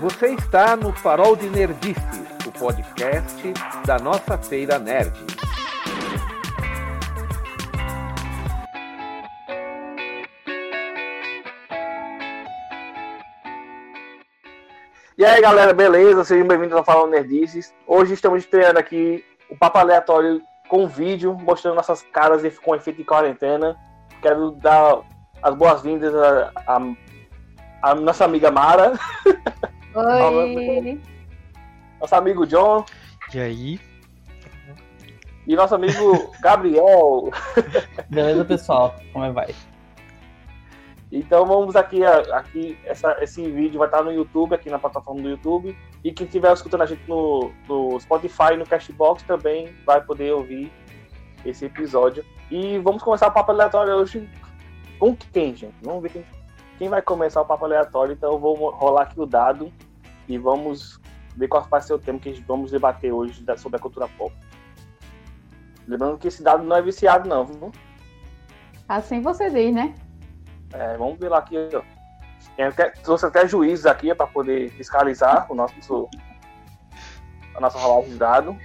[0.00, 3.52] Você está no Farol de Nerdices, o podcast
[3.84, 5.12] da nossa feira nerd.
[15.18, 16.24] E aí galera, beleza?
[16.24, 17.74] Sejam bem-vindos ao Farol Nerdices.
[17.86, 20.40] Hoje estamos estreando aqui o papo aleatório
[20.70, 23.76] com vídeo, mostrando nossas caras com efeito de quarentena.
[24.22, 25.02] Quero dar
[25.42, 28.98] as boas-vindas a, a, a nossa amiga Mara.
[29.92, 31.00] Oi.
[32.00, 32.84] nosso amigo John.
[33.34, 33.80] E aí?
[35.48, 37.30] E nosso amigo Gabriel.
[38.08, 38.94] Beleza, pessoal?
[39.12, 39.54] Como é que vai?
[41.10, 45.28] Então vamos aqui, aqui essa, esse vídeo vai estar no YouTube, aqui na plataforma do
[45.28, 45.76] YouTube.
[46.04, 50.70] E quem estiver escutando a gente no, no Spotify, no Cashbox, também vai poder ouvir
[51.44, 52.24] esse episódio.
[52.48, 54.30] E vamos começar o papo aleatório hoje
[55.00, 55.74] com quem, gente?
[55.82, 56.24] Vamos ver quem,
[56.78, 58.12] quem vai começar o papo aleatório.
[58.12, 59.72] Então eu vou rolar aqui o dado
[60.30, 61.00] e vamos
[61.36, 64.34] ver qual vai ser o tema que vamos debater hoje sobre a cultura pop.
[65.88, 67.72] Lembrando que esse dado não é viciado, não, viu?
[68.88, 69.94] Assim você diz, né?
[70.72, 71.82] É, vamos ver lá aqui, ó.
[72.62, 76.08] Até, trouxe até juízes aqui para poder fiscalizar o nosso,
[77.54, 78.56] a nossa rolagem de dado.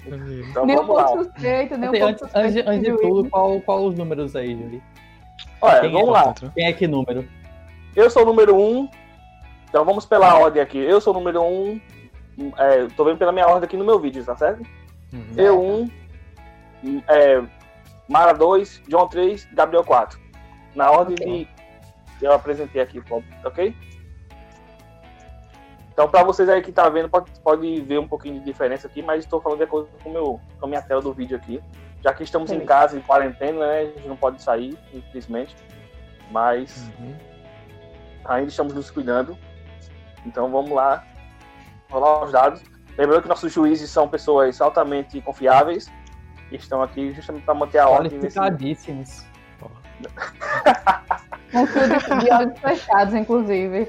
[0.49, 1.08] Então nem vamos um lá.
[1.08, 4.83] Suspeito, nem um antes, antes, antes de tudo, qual, qual os números aí, Júlio?
[5.61, 6.33] Olha, Quem vamos é, lá.
[6.53, 7.27] Quem é que número?
[7.95, 8.59] Eu sou o número 1.
[8.59, 8.89] Um,
[9.67, 10.77] então vamos pela ordem aqui.
[10.77, 11.81] Eu sou o número 1.
[12.38, 14.61] Um, é, tô vendo pela minha ordem aqui no meu vídeo, tá certo?
[15.13, 15.33] Uhum.
[15.38, 15.91] Eu 1.
[16.83, 17.44] Um, é,
[18.08, 20.19] Mara 2, John 3, Gabriel 4.
[20.75, 21.45] Na ordem okay.
[21.45, 23.02] de eu apresentei aqui,
[23.43, 23.75] ok?
[25.91, 29.02] Então, para vocês aí que tá vendo, pode, pode ver um pouquinho de diferença aqui,
[29.02, 31.61] mas estou falando de acordo com, meu, com a minha tela do vídeo aqui.
[32.03, 32.58] Já que estamos Sim.
[32.58, 33.80] em casa, em quarentena, né?
[33.80, 35.55] A gente não pode sair, infelizmente.
[36.30, 37.16] Mas uhum.
[38.25, 39.38] ainda estamos nos cuidando.
[40.25, 41.03] Então, vamos lá
[41.89, 42.61] rolar os dados.
[42.97, 45.91] Lembrando que nossos juízes são pessoas altamente confiáveis
[46.52, 48.11] e estão aqui justamente para manter a ordem.
[48.11, 48.99] Qualificadíssimos.
[48.99, 49.35] Nesse...
[51.52, 53.87] Com tudo de olhos fechados, inclusive.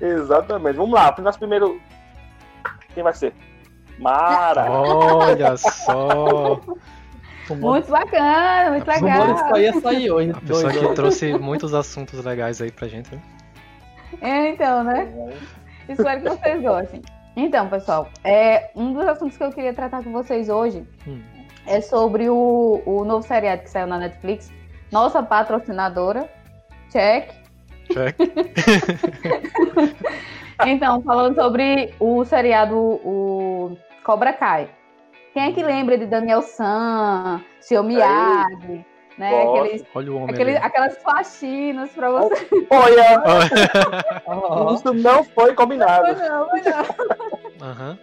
[0.00, 0.76] Exatamente.
[0.76, 1.14] Vamos lá.
[1.18, 1.80] Nosso primeiro.
[2.94, 3.34] Quem vai ser?
[3.98, 4.70] Mara!
[4.70, 6.60] Olha só!
[7.50, 9.38] Muito bacana, muito legal.
[9.38, 10.30] Só ia sair hoje.
[10.30, 13.14] A pessoa que trouxe muitos assuntos legais aí pra gente.
[13.14, 13.22] Né?
[14.20, 15.08] É, então, né?
[15.88, 17.02] Espero que vocês gostem.
[17.36, 21.22] Então, pessoal, é, um dos assuntos que eu queria tratar com vocês hoje hum.
[21.66, 24.52] é sobre o, o novo seriado que saiu na Netflix,
[24.90, 26.28] nossa patrocinadora,
[26.90, 27.30] Check.
[27.92, 28.16] Check.
[30.66, 34.70] então, falando sobre o seriado o Cobra Kai.
[35.32, 38.84] Quem é que lembra de Daniel San, Seu Miyagi,
[39.18, 39.42] né?
[39.42, 42.48] Aqueles, Olha o homem aqueles, aquelas faxinas pra você.
[42.70, 43.22] Olha!
[44.74, 46.14] Isso não foi combinado.
[46.14, 47.68] Não, não, não.
[47.68, 47.98] Uhum.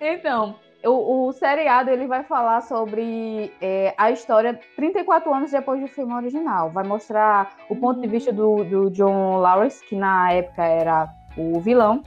[0.00, 5.88] Então, o, o, seriado ele vai falar sobre é, a história 34 anos depois do
[5.88, 6.70] filme original.
[6.70, 11.60] Vai mostrar o ponto de vista do, do John Lawrence, que na época era o
[11.60, 12.02] vilão.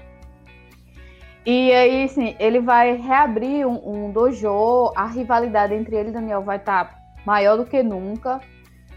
[1.46, 6.42] E aí, assim, ele vai reabrir um, um dojo, a rivalidade entre ele e Daniel
[6.42, 8.40] vai estar tá maior do que nunca.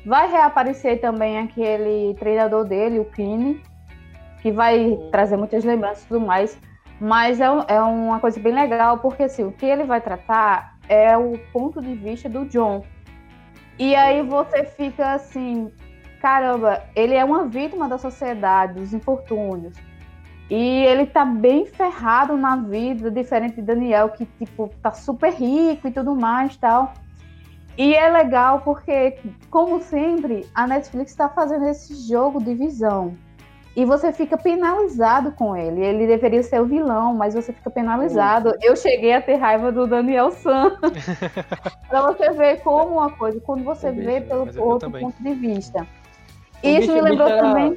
[0.04, 3.60] Vai reaparecer também aquele treinador dele, o Kine,
[4.40, 6.58] que vai trazer muitas lembranças e tudo mais.
[7.00, 11.16] Mas é, é uma coisa bem legal, porque assim, o que ele vai tratar é
[11.16, 12.84] o ponto de vista do John.
[13.78, 15.70] E aí você fica assim,
[16.20, 19.76] caramba, ele é uma vítima da sociedade, dos infortúnios.
[20.48, 25.88] E ele tá bem ferrado na vida, diferente de Daniel, que, tipo, tá super rico
[25.88, 26.94] e tudo mais tal.
[27.76, 29.18] E é legal porque,
[29.50, 33.16] como sempre, a Netflix está fazendo esse jogo de visão
[33.76, 35.84] e você fica penalizado com ele.
[35.84, 38.54] Ele deveria ser o vilão, mas você fica penalizado.
[38.62, 40.78] Eu cheguei a ter raiva do Daniel San.
[41.86, 45.86] para você ver como uma coisa, quando você vê pelo outro ponto de vista.
[46.64, 47.76] O Isso me lembrou também.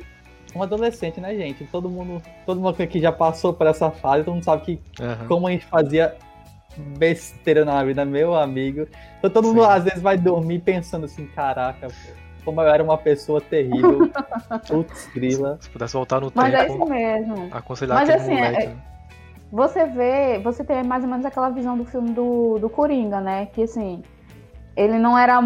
[0.55, 1.65] Um adolescente, né, gente?
[1.65, 5.27] Todo mundo, todo mundo aqui já passou por essa fase, todo mundo sabe que uhum.
[5.27, 6.15] como a gente fazia
[6.97, 8.87] besteira na vida, meu amigo.
[9.17, 9.69] Então todo mundo Sim.
[9.69, 11.87] às vezes vai dormir pensando assim, caraca,
[12.43, 14.09] como eu era uma pessoa terrível.
[14.67, 15.57] Putz, grila.
[15.59, 16.57] Se pudesse voltar no Mas tempo.
[16.57, 17.49] Mas é isso mesmo.
[17.51, 18.75] Aconselhar Mas assim, moleque, é,
[19.51, 23.47] você vê, você tem mais ou menos aquela visão do filme do, do Coringa, né?
[23.47, 24.03] Que assim,
[24.75, 25.41] ele não era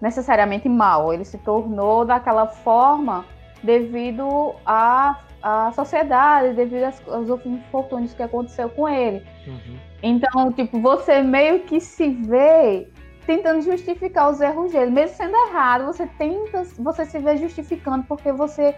[0.00, 3.24] necessariamente mal, ele se tornou daquela forma
[3.62, 9.24] devido à, à sociedade, devido aos infortúnios que aconteceu com ele.
[9.46, 9.78] Uhum.
[10.06, 12.86] Então, tipo, você meio que se vê
[13.26, 14.90] tentando justificar os erros dele.
[14.90, 18.76] Mesmo sendo errado, você tenta, você se vê justificando porque você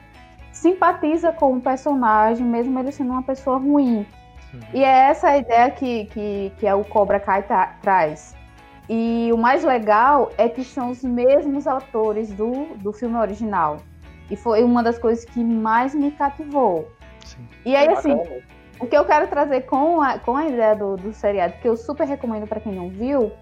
[0.53, 4.07] simpatiza com o personagem, mesmo ele sendo uma pessoa ruim.
[4.55, 4.61] Uhum.
[4.73, 8.37] E é essa a ideia que, que, que é o Cobra Kai tra traz.
[8.89, 13.79] E o mais legal é que são os mesmos atores do, do filme original.
[14.31, 16.89] E foi uma das coisas que mais me cativou.
[17.25, 17.49] Sim.
[17.65, 18.17] E aí, assim,
[18.79, 21.77] o que eu quero trazer com a, com a ideia do, do seriado, que eu
[21.77, 23.33] super recomendo para quem não viu,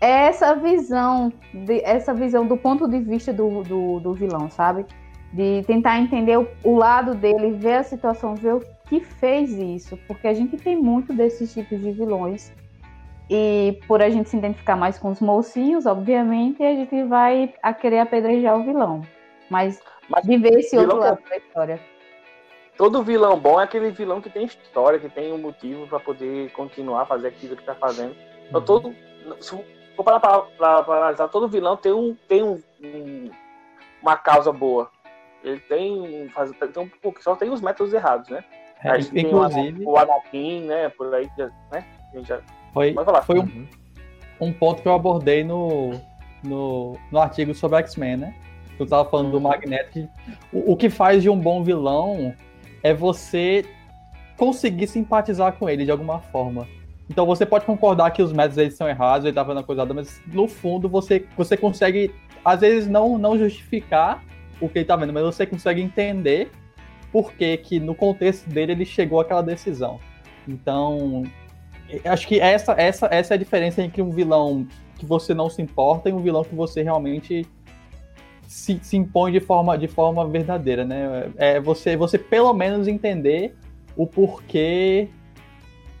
[0.00, 4.84] é essa visão, de, essa visão do ponto de vista do, do, do vilão, sabe?
[5.32, 9.98] De tentar entender o, o, lado dele, ver a situação, ver o que fez isso.
[10.06, 12.52] Porque a gente tem muito desses tipos de vilões.
[13.30, 17.72] E por a gente se identificar mais com os mocinhos, obviamente, a gente vai a
[17.72, 19.00] querer apedrejar o vilão.
[19.48, 21.80] Mas, Mas de ver esse outro lado da história
[22.76, 26.50] todo vilão bom é aquele vilão que tem história, que tem um motivo para poder
[26.52, 28.14] continuar a fazer aquilo que tá fazendo.
[28.48, 28.66] Então, uhum.
[28.66, 28.94] todo.
[29.40, 29.56] Se
[29.96, 30.44] for para
[30.88, 33.30] analisar, todo vilão tem, um, tem um, um,
[34.02, 34.90] uma causa boa.
[35.42, 38.44] Ele tem, faz, tem um, só tem os métodos errados, né?
[38.82, 39.84] É, inclusive.
[39.84, 40.88] o Anakin, né?
[40.90, 41.30] Por aí,
[41.72, 41.86] né?
[42.12, 42.40] A gente já,
[42.72, 42.94] foi
[43.24, 43.66] foi um,
[44.40, 45.92] um ponto que eu abordei no,
[46.42, 48.34] no, no artigo sobre X-Men, né?
[48.78, 49.32] Eu tava falando uhum.
[49.32, 50.08] do Magneto.
[50.52, 52.34] o, o que faz de um bom vilão
[52.84, 53.64] é você
[54.36, 56.68] conseguir simpatizar com ele de alguma forma.
[57.08, 59.80] Então você pode concordar que os métodos eles são errados, ele tá fazendo a coisa
[59.80, 62.14] errada, mas no fundo você, você consegue,
[62.44, 64.22] às vezes, não, não justificar
[64.60, 66.50] o que ele tá vendo, mas você consegue entender
[67.10, 69.98] por que, que no contexto dele ele chegou àquela decisão.
[70.46, 71.22] Então,
[72.04, 74.66] acho que essa, essa, essa é a diferença entre um vilão
[74.98, 77.46] que você não se importa e um vilão que você realmente
[78.46, 81.30] se, se impõe de forma, de forma verdadeira, né?
[81.36, 83.54] É você, você pelo menos entender
[83.96, 85.08] o porquê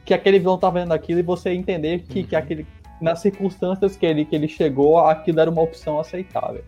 [0.04, 2.26] que aquele vilão tá vendo aquilo e você entender que, uhum.
[2.26, 2.66] que aquele,
[3.00, 6.64] nas circunstâncias que ele, que ele chegou, aquilo era uma opção aceitável.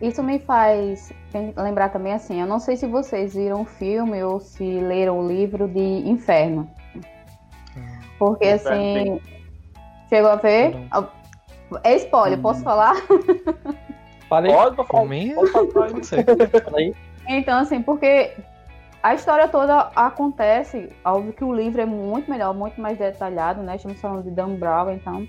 [0.00, 1.12] Isso me faz
[1.56, 5.26] lembrar também assim, eu não sei se vocês viram o filme ou se leram o
[5.26, 6.70] livro de Inferno.
[7.76, 7.98] Ah.
[8.16, 9.20] Porque assim,
[10.08, 10.76] chegou a ver?
[11.84, 12.42] É spoiler, hum.
[12.42, 12.94] posso falar?
[14.28, 14.52] Falei.
[14.52, 15.66] Pode, pode falar.
[15.90, 16.06] Pode
[17.26, 18.32] Então, assim, porque
[19.02, 23.76] a história toda acontece, óbvio que o livro é muito melhor, muito mais detalhado, né?
[23.76, 25.26] Estamos falando de Dan Brown, então.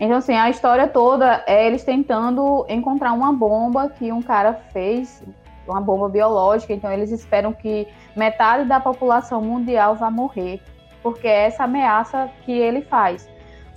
[0.00, 5.22] Então, assim, a história toda é eles tentando encontrar uma bomba que um cara fez,
[5.68, 7.86] uma bomba biológica, então eles esperam que
[8.16, 10.60] metade da população mundial vá morrer,
[11.02, 13.28] porque é essa ameaça que ele faz.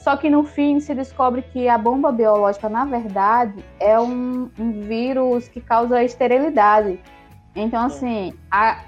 [0.05, 4.81] Só que no fim se descobre que a bomba biológica, na verdade, é um, um
[4.81, 6.99] vírus que causa esterilidade.
[7.55, 8.83] Então, assim, a,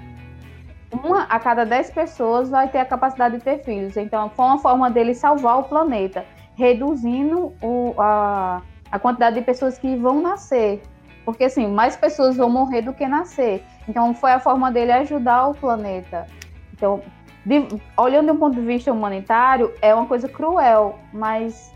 [0.92, 3.96] uma a cada 10 pessoas vai ter a capacidade de ter filhos.
[3.96, 6.24] Então, foi uma forma dele salvar o planeta,
[6.54, 10.80] reduzindo o, a, a quantidade de pessoas que vão nascer.
[11.24, 13.64] Porque, assim, mais pessoas vão morrer do que nascer.
[13.88, 16.28] Então, foi a forma dele ajudar o planeta.
[16.72, 17.02] Então,
[17.48, 17.66] de,
[17.96, 21.72] olhando de um ponto de vista humanitário, é uma coisa cruel, mas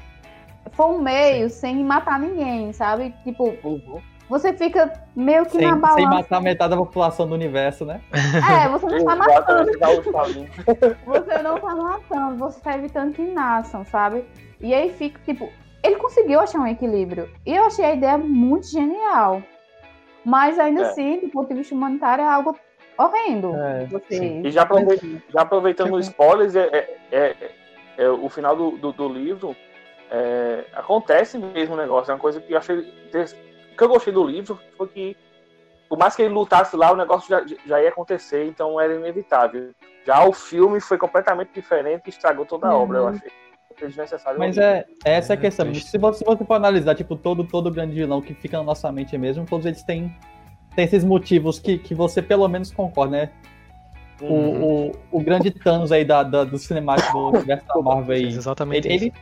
[0.73, 1.57] foi um meio Sim.
[1.57, 3.15] sem matar ninguém, sabe?
[3.25, 3.99] Tipo, uhum.
[4.29, 5.97] você fica meio que sem, na balança.
[5.97, 8.03] Sem matar metade da população do universo, né?
[8.13, 9.73] É, você não está matando.
[11.07, 14.27] você não está matando, você está evitando que nasçam, sabe?
[14.61, 15.49] E aí fica, tipo,
[15.83, 17.31] ele conseguiu achar um equilíbrio.
[17.47, 19.43] E eu achei a ideia muito genial.
[20.23, 20.85] Mas ainda é.
[20.85, 22.55] assim, do ponto de vista humanitário, é algo
[22.99, 23.55] horrendo.
[23.57, 23.89] É,
[24.45, 27.37] e já, aproveit já aproveitando os spoilers, é, é, é,
[27.99, 29.57] é, o final do, do, do livro
[30.11, 32.11] é, acontece mesmo o negócio.
[32.11, 32.79] É uma coisa que eu achei.
[32.79, 35.17] O que eu gostei do livro foi que,
[35.89, 39.71] por mais que ele lutasse lá, o negócio já, já ia acontecer, então era inevitável.
[40.07, 42.83] Já o filme foi completamente diferente e estragou toda a uhum.
[42.83, 43.31] obra, eu achei.
[44.39, 45.75] Mas é, é essa a questão.
[45.75, 48.93] Se você, se você for analisar, tipo, todo, todo grande vilão que fica na nossa
[48.93, 50.15] mente mesmo, todos eles têm
[50.75, 53.31] tem esses motivos que, que você pelo menos concorda, né?
[54.21, 54.63] Uhum.
[54.63, 58.27] O, o, o, grande Thanos aí da, da do cinemático do universo da Marvel aí.
[58.27, 58.87] Exatamente.
[58.87, 59.13] Ele, ele,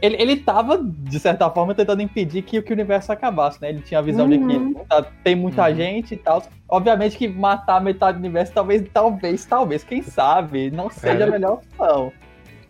[0.00, 3.68] ele, ele tava, de certa forma, tentando impedir que, que o universo acabasse, né?
[3.68, 4.30] Ele tinha a visão uhum.
[4.30, 4.84] de que uhum.
[4.88, 5.74] tá, tem muita uhum.
[5.74, 6.42] gente e tal.
[6.68, 11.28] Obviamente que matar metade do universo, talvez, talvez, talvez, quem sabe, não seja é.
[11.28, 12.12] a melhor opção.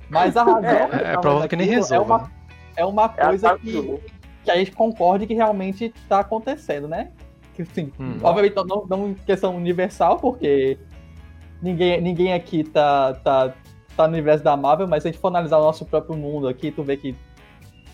[0.09, 0.65] Mas a razão.
[0.65, 1.95] É, é provável que nem resolva.
[1.95, 2.31] É uma,
[2.77, 4.00] é uma coisa é que,
[4.45, 7.11] que a gente concorde que realmente tá acontecendo, né?
[7.64, 8.17] Que, sim, hum.
[8.23, 10.79] obviamente não, não questão universal, porque
[11.62, 13.55] ninguém, ninguém aqui tá, tá,
[13.97, 16.49] tá no universo da Marvel, mas se a gente for analisar o nosso próprio mundo
[16.49, 17.14] aqui, tu vê que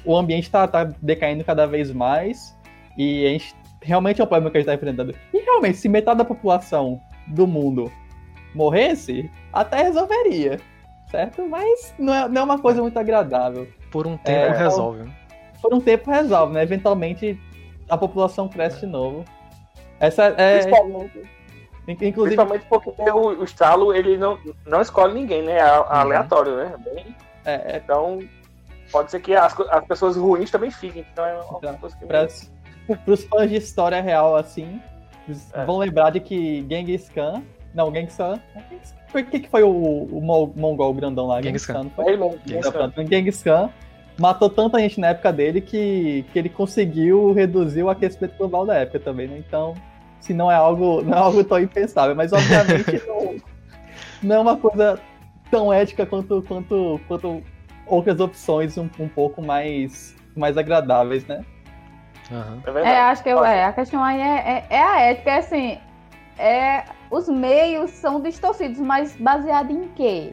[0.04, 2.56] o ambiente tá, tá decaindo cada vez mais
[2.96, 5.14] e a gente realmente é um problema que a gente tá enfrentando.
[5.32, 7.90] E realmente, se metade da população do mundo
[8.54, 10.58] morresse, até resolveria,
[11.10, 11.46] certo?
[11.48, 13.68] Mas não é, não é uma coisa muito agradável.
[13.90, 15.10] Por um tempo é, resolve.
[15.60, 16.62] Por um tempo resolve, né?
[16.62, 17.38] Eventualmente
[17.88, 19.24] a população cresce de novo.
[20.00, 20.58] Essa é.
[20.58, 21.28] Principalmente,
[21.88, 22.36] inclusive...
[22.36, 25.58] principalmente porque o, o Estalo ele não, não escolhe ninguém, né?
[25.58, 25.84] É uhum.
[25.88, 26.74] aleatório, né?
[26.84, 28.18] Bem, é, é, então,
[28.90, 31.04] pode ser que as, as pessoas ruins também fiquem.
[31.12, 32.06] Então, é uma então, coisa que.
[32.06, 32.26] Para
[33.06, 34.80] os fãs de história real, assim,
[35.52, 35.64] é.
[35.64, 37.42] vão lembrar de que Genghis Khan.
[37.74, 38.40] Não, Genghis Khan.
[39.14, 40.20] O que, que foi o, o
[40.56, 41.40] mongol grandão lá?
[41.40, 41.88] Genghis Khan.
[41.94, 42.18] Foi?
[42.46, 42.92] Genghis Khan.
[43.08, 43.70] Genghis Khan
[44.18, 48.74] matou tanta gente na época dele que, que ele conseguiu reduzir o aquecimento global da
[48.74, 49.38] época também, né?
[49.38, 49.74] Então,
[50.20, 53.36] se não é algo, não é algo tão impensável, mas obviamente não,
[54.22, 54.98] não é uma coisa
[55.50, 57.42] tão ética quanto, quanto, quanto
[57.86, 61.44] outras opções um, um pouco mais, mais agradáveis, né?
[62.30, 62.78] Uhum.
[62.78, 65.78] É, acho que eu, é, a questão aí é, é, é a ética, é assim,
[66.38, 70.32] é, os meios são distorcidos, mas baseado em quê?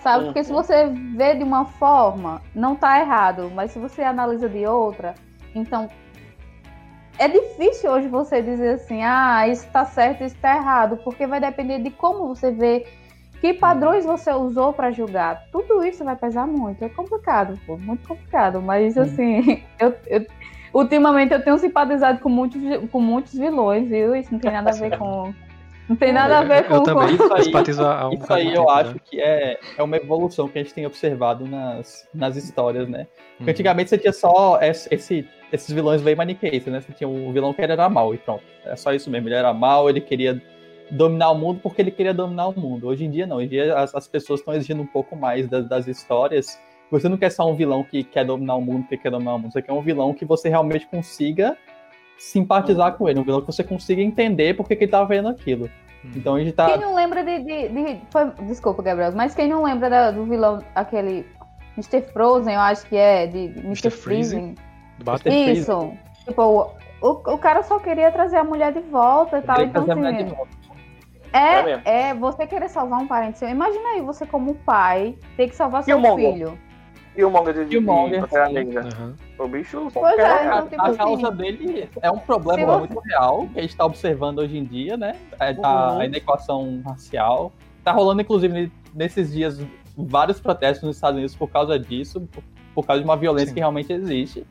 [0.00, 0.26] Sabe?
[0.26, 0.62] Porque se uhum.
[0.62, 0.86] você
[1.16, 5.14] vê de uma forma, não tá errado, mas se você analisa de outra,
[5.54, 5.88] então
[7.18, 11.40] é difícil hoje você dizer assim, ah, isso tá certo, isso tá errado, porque vai
[11.40, 12.86] depender de como você vê,
[13.40, 15.44] que padrões você usou para julgar.
[15.50, 16.84] Tudo isso vai pesar muito.
[16.84, 18.60] É complicado, pô, muito complicado.
[18.60, 20.26] Mas assim, eu, eu,
[20.72, 24.14] ultimamente eu tenho simpatizado com muitos, com muitos vilões, viu?
[24.14, 25.32] Isso não tem nada a ver com
[25.88, 26.74] não tem nada a ver com...
[26.74, 29.00] Eu também isso aí, um isso aí eu acho né?
[29.04, 33.06] que é, é uma evolução que a gente tem observado nas, nas histórias, né?
[33.40, 33.48] Uhum.
[33.48, 36.80] Antigamente você tinha só esse, esses vilões bem maniqueístas, né?
[36.80, 38.44] Você tinha um vilão que era mal e pronto.
[38.66, 39.28] É só isso mesmo.
[39.28, 40.42] Ele era mal, ele queria
[40.90, 42.86] dominar o mundo porque ele queria dominar o mundo.
[42.86, 43.36] Hoje em dia não.
[43.36, 46.60] Hoje em dia as, as pessoas estão exigindo um pouco mais das, das histórias.
[46.90, 49.38] Você não quer só um vilão que quer dominar o mundo porque quer dominar o
[49.38, 49.52] mundo.
[49.52, 51.56] Você quer um vilão que você realmente consiga
[52.18, 55.70] simpatizar com ele, um vilão que você consiga entender porque que ele tá vendo aquilo.
[56.04, 56.10] Hum.
[56.16, 56.66] Então a gente tá.
[56.66, 57.38] Quem não lembra de.
[57.42, 61.24] de, de foi, desculpa, Gabriel, mas quem não lembra da, do vilão, aquele.
[61.76, 62.02] Mr.
[62.12, 63.90] Frozen, eu acho que é, de, de Mr.
[63.90, 64.56] Freezing.
[65.52, 65.92] Isso.
[66.24, 66.70] Tipo, o,
[67.00, 69.62] o, o, cara só queria trazer a mulher de volta e tal.
[69.62, 70.34] Então, assim,
[71.32, 73.48] é, é, é, você querer salvar um parente seu.
[73.48, 76.58] Imagina aí você como pai ter que salvar seu filho.
[77.16, 78.84] E o manga de, Killmonger, de Pantera Negra.
[78.84, 79.14] Uhum.
[79.38, 79.88] O bicho.
[79.92, 83.58] Pois é, então, tipo a, a assim, causa dele é um problema muito real que
[83.58, 85.14] a gente está observando hoje em dia, né?
[85.38, 85.98] É, a, uhum.
[86.00, 87.52] a inequação racial.
[87.84, 89.64] Tá rolando, inclusive, nesses dias,
[89.96, 92.42] vários protestos nos Estados Unidos por causa disso, por,
[92.74, 93.54] por causa de uma violência Sim.
[93.54, 94.44] que realmente existe.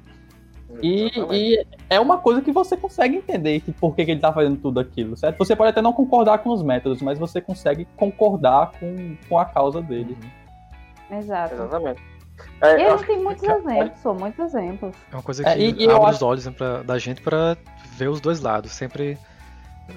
[0.81, 4.31] E, e, é uma coisa que você consegue entender que por que, que ele tá
[4.33, 5.37] fazendo tudo aquilo, certo?
[5.37, 9.45] Você pode até não concordar com os métodos, mas você consegue concordar com, com a
[9.45, 10.17] causa dele.
[11.09, 11.53] Exato.
[11.53, 12.16] Exatamente.
[12.61, 13.51] É, e ele tem muitos que...
[13.51, 14.95] exemplos, são muitos exemplos.
[15.11, 17.57] É uma coisa que é, e, e abre os olhos pra, da gente para
[17.97, 19.17] ver os dois lados, sempre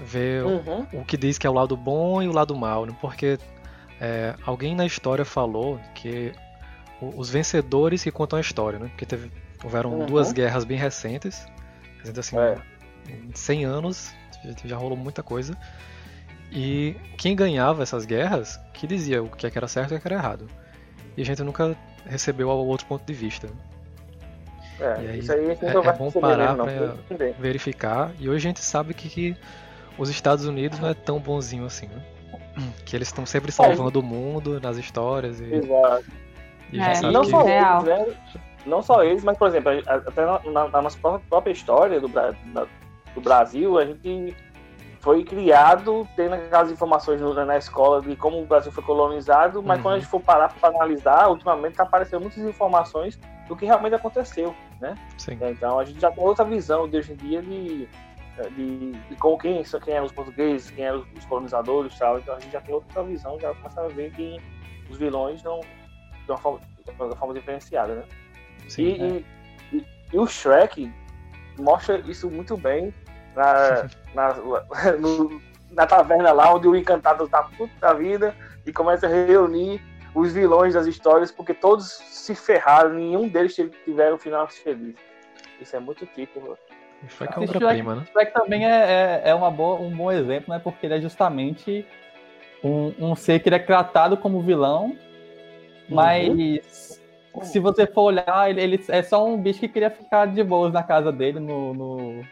[0.05, 0.87] ver uhum.
[0.93, 2.95] o, o, que diz que é o lado bom e o lado mal, né?
[3.01, 3.39] porque
[4.01, 6.33] é, alguém na história falou que
[7.01, 8.89] os vencedores que contam a história, né?
[8.89, 9.33] Porque teve,
[9.65, 10.07] houveram uhum.
[10.07, 11.47] duas guerras bem recentes,
[12.17, 12.59] assim, é.
[13.09, 14.15] em 100 anos
[14.65, 15.57] já rolou muita coisa.
[16.51, 20.17] E quem ganhava essas guerras, que dizia o que era certo e o que era
[20.17, 20.49] errado.
[21.17, 21.77] E a gente nunca
[22.07, 23.49] recebeu o outro ponto de vista.
[24.81, 26.95] É, aí, isso aí é, é bom parar para
[27.39, 28.11] verificar.
[28.19, 29.37] E hoje a gente sabe que, que,
[29.99, 32.03] os Estados Unidos não é tão bonzinho assim, né?
[32.85, 34.03] Que eles estão sempre salvando é.
[34.03, 35.41] o mundo nas histórias.
[35.41, 36.05] E, Exato.
[36.73, 37.31] E é, não que...
[37.31, 38.17] só eles, né?
[38.67, 43.21] Não só eles, mas, por exemplo, até na, na, na nossa própria história do, do
[43.21, 44.35] Brasil, a gente
[45.01, 49.83] foi criado tendo aquelas informações na escola de como o Brasil foi colonizado, mas uhum.
[49.83, 53.95] quando a gente for parar para analisar, ultimamente está aparecendo muitas informações do que realmente
[53.95, 54.95] aconteceu, né?
[55.17, 55.39] Sim.
[55.41, 57.89] Então a gente já tem outra visão de hoje em dia de,
[58.55, 62.19] de, de com quem, quem eram os portugueses, quem eram os colonizadores, tal.
[62.19, 64.37] Então a gente já tem outra visão, já começa a ver que
[64.91, 68.05] os vilões não de uma forma, de uma forma diferenciada, né?
[68.69, 69.77] Sim, e, é.
[69.77, 70.93] e, e o Shrek
[71.59, 72.93] mostra isso muito bem
[73.35, 74.35] na, na,
[74.99, 78.35] no, na taverna lá, onde o encantado tá puto da vida
[78.67, 79.81] e começa a reunir
[80.15, 84.97] os vilões das histórias, porque todos se ferraram, nenhum deles tiveram um final feliz.
[85.61, 86.59] Isso é muito típico.
[87.09, 88.07] Shrek é obra-prima, né?
[88.13, 90.61] Shrek também é, é, é uma boa, um bom exemplo, né?
[90.63, 91.87] Porque ele é justamente
[92.63, 94.97] um, um ser que ele é tratado como vilão, uhum.
[95.89, 97.01] mas
[97.33, 97.43] uhum.
[97.43, 100.73] se você for olhar, ele, ele, é só um bicho que queria ficar de boas
[100.73, 102.25] na casa dele, no, no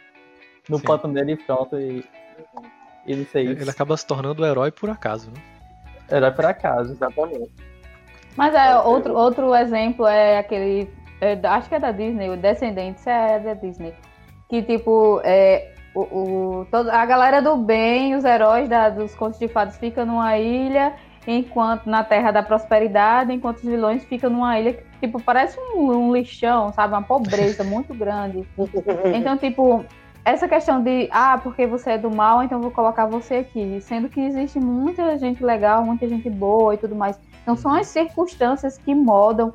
[0.69, 0.85] no Sim.
[0.85, 1.79] pântano dele e pronto.
[1.79, 2.05] E,
[3.07, 3.47] e não sei.
[3.47, 5.41] Ele acaba se tornando o herói por acaso, né?
[6.11, 6.93] Herói por acaso.
[6.93, 7.51] Exatamente.
[8.37, 10.89] Mas é, outro, outro exemplo é aquele.
[11.21, 13.93] É, acho que é da Disney, o Descendentes é da Disney.
[14.49, 19.39] Que tipo, é, o, o, todo, a galera do bem, os heróis da, dos contos
[19.39, 20.95] de fadas ficam numa ilha,
[21.27, 26.15] enquanto na Terra da Prosperidade, enquanto os vilões ficam numa ilha, tipo, parece um, um
[26.15, 26.95] lixão, sabe?
[26.95, 28.47] Uma pobreza muito grande.
[29.15, 29.85] Então, tipo,
[30.25, 33.81] essa questão de, ah, porque você é do mal, então vou colocar você aqui.
[33.81, 37.19] Sendo que existe muita gente legal, muita gente boa e tudo mais.
[37.43, 39.53] Então são as circunstâncias que modam.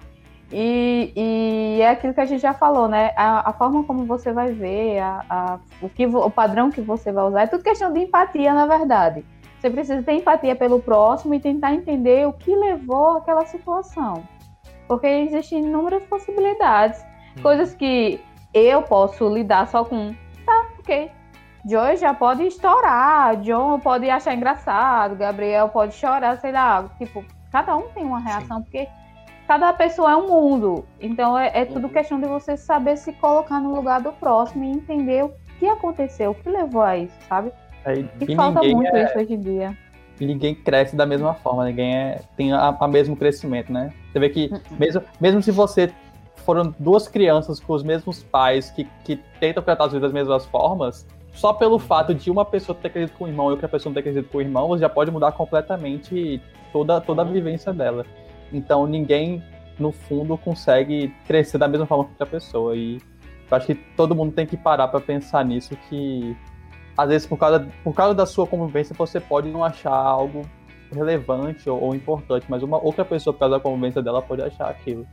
[0.51, 3.11] E, e é aquilo que a gente já falou, né?
[3.15, 7.11] A, a forma como você vai ver, a, a, o, que, o padrão que você
[7.11, 9.25] vai usar, é tudo questão de empatia, na verdade.
[9.59, 14.23] Você precisa ter empatia pelo próximo e tentar entender o que levou àquela situação.
[14.87, 17.03] Porque existem inúmeras possibilidades.
[17.37, 17.41] Hum.
[17.41, 18.19] Coisas que
[18.53, 20.13] eu posso lidar só com
[20.83, 21.11] ok.
[21.65, 26.89] Joy já pode estourar, John pode achar engraçado, Gabriel pode chorar, sei lá.
[26.97, 28.63] Tipo, cada um tem uma reação, Sim.
[28.63, 28.87] porque
[29.47, 30.85] cada pessoa é um mundo.
[30.99, 31.93] Então é, é tudo uhum.
[31.93, 36.31] questão de você saber se colocar no lugar do próximo e entender o que aconteceu,
[36.31, 37.51] o que levou a isso, sabe?
[37.85, 39.05] É, e, falta muito é...
[39.05, 39.77] isso hoje em dia
[40.19, 43.91] ninguém cresce da mesma forma, ninguém é, tem a, a, mesmo crescimento, né?
[44.11, 44.77] Você vê que uhum.
[44.79, 45.91] mesmo, mesmo se você
[46.43, 50.45] foram duas crianças com os mesmos pais que, que tentam tratar as vidas das mesmas
[50.45, 53.89] formas, só pelo fato de uma pessoa ter crescido com o irmão e outra pessoa
[53.89, 57.33] não ter crescido com o irmão, você já pode mudar completamente toda, toda a uhum.
[57.33, 58.05] vivência dela.
[58.51, 59.43] Então ninguém,
[59.79, 62.75] no fundo, consegue crescer da mesma forma que outra pessoa.
[62.75, 62.97] E
[63.49, 66.37] eu acho que todo mundo tem que parar para pensar nisso, que
[66.95, 70.43] às vezes por causa, por causa da sua convivência você pode não achar algo
[70.93, 74.69] relevante ou, ou importante, mas uma outra pessoa, por causa da convivência dela, pode achar
[74.69, 75.07] aquilo.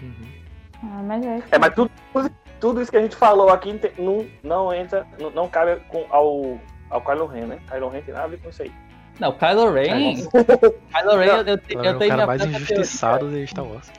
[0.00, 0.37] Uhum.
[0.82, 1.90] Ah, mas é, é mas tudo,
[2.60, 6.58] tudo isso que a gente falou aqui não, não entra, não, não cabe com, ao,
[6.90, 7.58] ao Kylo Ren, né?
[7.68, 8.72] Kylo Ren tem nada a ver com isso aí.
[9.18, 10.14] Não, Kylo Ren.
[10.16, 12.14] Kylo Ren, eu, eu, eu, eu tenho.
[12.14, 13.90] O cara mais injustiçado de Star Wars.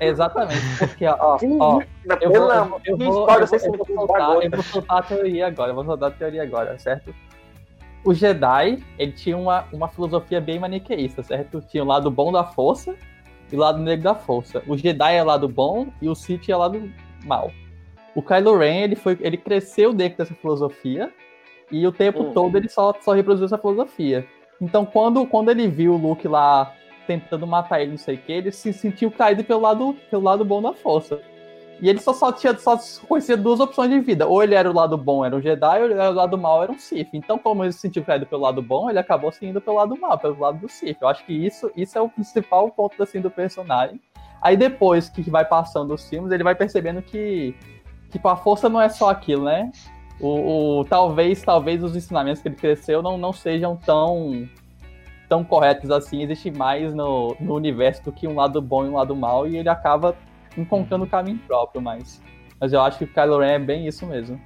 [0.00, 1.82] Exatamente, porque, ó, ó, eu vou,
[2.20, 3.42] eu vou, eu vou, eu vou, soltar,
[4.42, 7.14] eu vou soltar a teoria agora, eu vou soltar a teoria agora, certo?
[8.04, 11.60] O Jedi, ele tinha uma, uma filosofia bem maniqueísta, certo?
[11.60, 12.96] Tinha o lado bom da força
[13.52, 14.62] e o lado negro da força.
[14.66, 16.90] O Jedi é o lado bom e o Sith é o lado
[17.24, 17.50] mal.
[18.14, 21.12] O Kylo Ren, ele, foi, ele cresceu dentro dessa filosofia
[21.70, 22.32] e o tempo hum.
[22.32, 24.26] todo ele só, só reproduziu essa filosofia.
[24.60, 26.74] Então, quando, quando ele viu o Luke lá
[27.06, 30.44] tentando matar ele, não sei o que, ele se sentiu caído pelo lado, pelo lado
[30.44, 31.20] bom da força.
[31.80, 34.26] E ele só, só, tinha, só conhecia duas opções de vida.
[34.26, 36.62] Ou ele era o lado bom, era um Jedi, ou ele era o lado mal,
[36.62, 37.10] era um Sith.
[37.12, 39.96] Então, como ele se sentiu caído pelo lado bom, ele acabou se indo pelo lado
[39.98, 40.98] mal, pelo lado do Sith.
[41.00, 44.00] Eu acho que isso, isso é o principal ponto assim, do personagem.
[44.42, 47.54] Aí depois que vai passando os filmes, ele vai percebendo que
[48.10, 49.70] tipo, a força não é só aquilo, né?
[50.20, 54.48] O, o, talvez, talvez os ensinamentos que ele cresceu não, não sejam tão
[55.28, 58.94] tão corretos assim, existe mais no, no universo do que um lado bom e um
[58.94, 60.16] lado mal, e ele acaba
[60.56, 62.22] encontrando o caminho próprio, mas,
[62.60, 64.40] mas eu acho que o Kylo Ren é bem isso mesmo.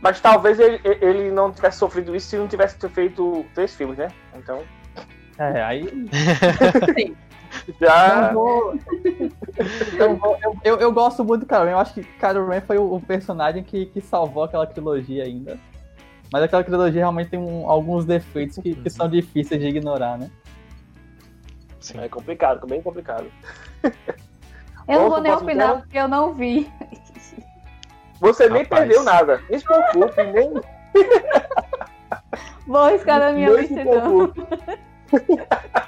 [0.00, 4.08] Mas talvez ele, ele não tivesse sofrido isso se não tivesse feito três filmes, né?
[4.36, 4.62] Então.
[5.38, 5.84] É, aí.
[6.96, 7.16] Sim.
[7.80, 8.32] Já.
[8.32, 8.78] Vou...
[9.98, 10.38] Eu, vou...
[10.42, 11.72] eu, eu, eu, gosto muito do Kylo Ren.
[11.72, 15.58] Eu acho que Kylo Ren foi o, o, personagem que, que salvou aquela trilogia ainda.
[16.32, 20.30] Mas aquela trilogia realmente tem um, alguns defeitos que, que são difíceis de ignorar, né?
[21.80, 21.98] Sim.
[22.00, 23.26] É complicado, bem complicado.
[24.88, 26.72] Eu não vou nem opinar porque eu não vi.
[28.20, 28.60] Você Rapaz.
[28.60, 29.42] nem perdeu nada.
[29.48, 30.54] Nem se preocupe, nem.
[32.66, 34.32] Vou arriscar na minha lista então.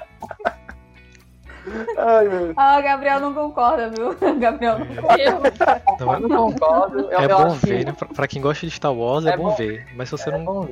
[1.97, 2.53] Ai, meu.
[2.55, 4.15] Ah, Gabriel não concorda, viu?
[4.39, 5.81] Gabriel não concorda.
[5.99, 6.99] Não, eu não concordo.
[7.11, 7.85] Eu, é bom ver, que...
[7.85, 7.91] né?
[7.97, 9.87] Pra, pra, quem gosta de Star Wars, é, é bom, bom, ver.
[9.95, 10.67] Mas se você é não,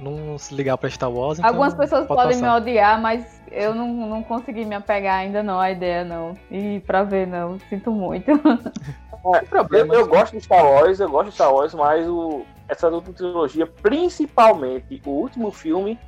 [0.00, 1.38] não se ligar pra Star Wars.
[1.38, 2.42] Então Algumas pessoas podem passar.
[2.42, 6.34] me odiar, mas eu não, não consegui me apegar ainda não à ideia, não.
[6.50, 7.58] E pra ver, não.
[7.68, 8.30] Sinto muito.
[8.30, 12.88] É, eu, eu, gosto de Star Wars, eu gosto de Star Wars, mas o, essa
[12.88, 15.98] última trilogia, principalmente o último filme,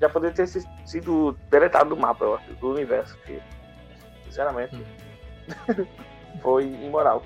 [0.00, 0.46] já poderia ter
[0.84, 3.16] sido deletado do mapa, eu acho, do universo.
[3.24, 3.40] Que,
[4.24, 5.86] sinceramente, hum.
[6.42, 7.22] foi imoral.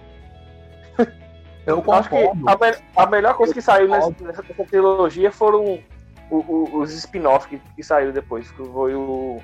[1.67, 5.81] Eu acho que a, a, melhor coisa que saiu nessa, nessa, trilogia foram
[6.29, 8.51] o, o, os spin-offs que, que saíram depois.
[8.51, 9.41] Que foi o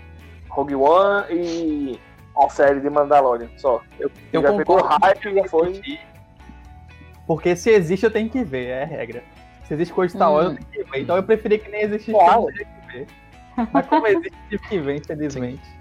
[0.48, 2.00] Rogue One e
[2.36, 3.48] a série de Mandalorian.
[3.56, 3.80] Só.
[4.00, 5.80] Eu, eu já pegou hype e já foi.
[7.26, 9.22] Porque se existe, eu tenho que ver, é a regra.
[9.66, 10.50] Se existe coisa de Star Wars, hum.
[10.52, 11.02] eu tenho que ver.
[11.02, 12.46] Então eu preferi que nem existisse, claro.
[12.98, 13.68] Ver.
[13.72, 15.78] Mas como existe, tive que ver, infelizmente.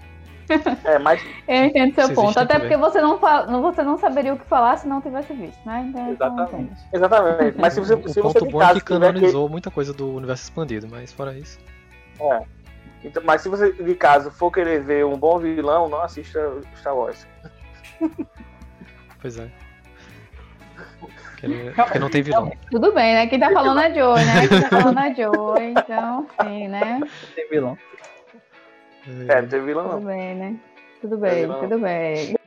[0.84, 1.22] É, mas...
[1.46, 2.38] Eu entendo seu ponto.
[2.38, 3.18] Até porque você não,
[3.62, 5.86] você não saberia o que falar se não tivesse visto, né?
[5.88, 6.88] Então, Exatamente.
[6.92, 7.58] Exatamente.
[7.58, 9.52] Mas se você, o se ponto você bom é que canonizou que...
[9.52, 11.58] muita coisa do universo expandido, mas fora isso.
[12.20, 12.42] É.
[13.04, 16.40] Então, mas se você, de caso, for querer ver um bom vilão, não assista
[16.76, 17.26] Star Wars.
[19.20, 19.50] Pois é.
[20.98, 22.52] Porque, não tem vilão.
[22.70, 23.26] Tudo bem, né?
[23.26, 24.48] Quem tá falando é Joe, né?
[24.48, 27.00] Quem tá falando é Joe, então, sim, né?
[27.34, 27.78] Tem vilão.
[29.28, 29.94] É, não tem vilão não.
[29.94, 30.56] Tudo bem, né?
[31.00, 32.38] Tudo bem, tudo bem.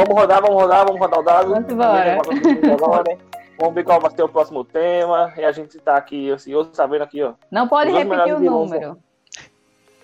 [0.00, 1.50] vamos rodar, vamos rodar, vamos rodar o dado.
[1.50, 2.18] Vamos embora.
[3.58, 5.32] Vamos ver qual vai ser o próximo tema.
[5.36, 7.34] E a gente tá aqui ansioso, sabendo aqui, ó.
[7.50, 8.98] Não pode repetir o número.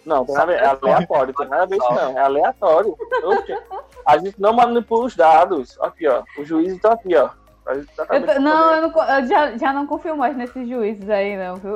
[0.07, 2.97] Não, tem nada, é aleatório, tem nada a ver isso não, é aleatório.
[4.07, 5.77] A gente não manipula os dados.
[5.81, 6.23] Aqui, ó.
[6.39, 7.29] Os juízes estão aqui, ó.
[7.65, 7.75] Tá
[8.15, 11.57] eu tô, não, eu, não, eu já, já não confio mais nesses juízes aí, não,
[11.57, 11.75] viu?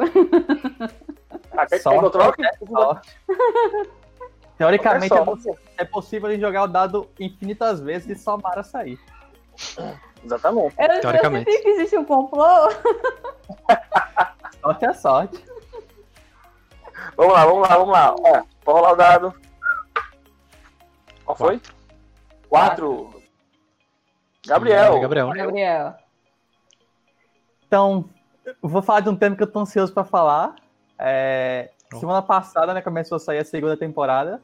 [1.56, 2.42] Ah, sorte, que eu troque?
[4.56, 9.00] Teoricamente é, é, possível jogar o dado infinitas vezes e só Mara sair.
[10.24, 10.76] Exatamente.
[10.78, 11.50] Eu, Teoricamente.
[11.50, 12.70] Eu que existe um complô.
[14.62, 15.49] sorte é sorte.
[17.16, 18.44] Vamos lá, vamos lá, vamos lá.
[18.64, 19.34] Pode rolar o dado.
[21.24, 21.60] Qual foi?
[22.48, 23.04] Quatro.
[23.04, 23.20] Quatro.
[24.46, 24.96] Gabriel.
[24.96, 25.28] É Gabriel.
[25.28, 25.94] Gabriel.
[27.66, 28.04] Então,
[28.60, 30.56] vou falar de um tema que eu tô ansioso para falar.
[30.98, 34.40] É, semana passada, né, começou a sair a segunda temporada.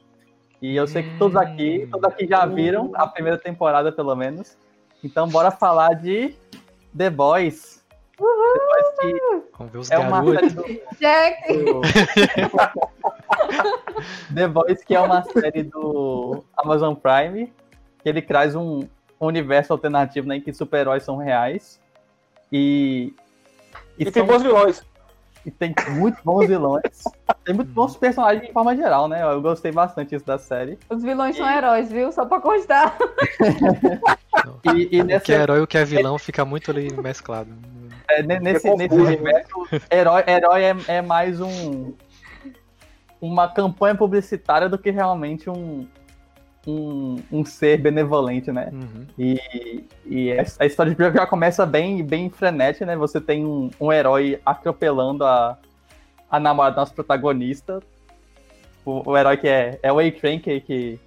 [0.63, 1.91] E eu sei que todos aqui, hum.
[1.91, 4.57] todos aqui já viram a primeira temporada, pelo menos.
[5.03, 6.35] Então, bora falar de
[6.97, 7.76] The Boys.
[8.19, 9.45] Uhul.
[9.59, 10.63] Vamos ver os é uma série do...
[10.99, 11.43] Jack!
[14.35, 17.53] The Boys, que é uma série do Amazon Prime,
[18.03, 18.87] que ele traz um,
[19.21, 21.81] universo alternativo né, em que super-heróis são reais.
[22.53, 23.15] E.
[23.99, 24.13] E, e são...
[24.13, 24.83] tem bons vilões.
[25.45, 27.05] E tem muito bons vilões.
[27.45, 29.23] tem muito bons personagens de forma geral, né?
[29.23, 30.77] Eu gostei bastante disso da série.
[30.91, 31.39] Os vilões e...
[31.39, 32.11] são heróis, viu?
[32.11, 32.97] Só pra constar.
[34.75, 35.23] e, e nessa...
[35.23, 37.51] O que é herói e o que é vilão fica muito ali mesclado.
[38.09, 41.93] É, nesse, nesse universo, herói, herói é, é mais um
[43.21, 45.87] uma campanha publicitária do que realmente um,
[46.67, 48.71] um, um ser benevolente, né?
[48.73, 49.07] Uhum.
[49.19, 52.97] E, e a história de já começa bem, bem frenética, né?
[52.97, 55.57] Você tem um, um herói atropelando a,
[56.31, 57.81] a namorada do nosso protagonista.
[58.85, 61.01] O, o herói que é, é o A-Train, que, que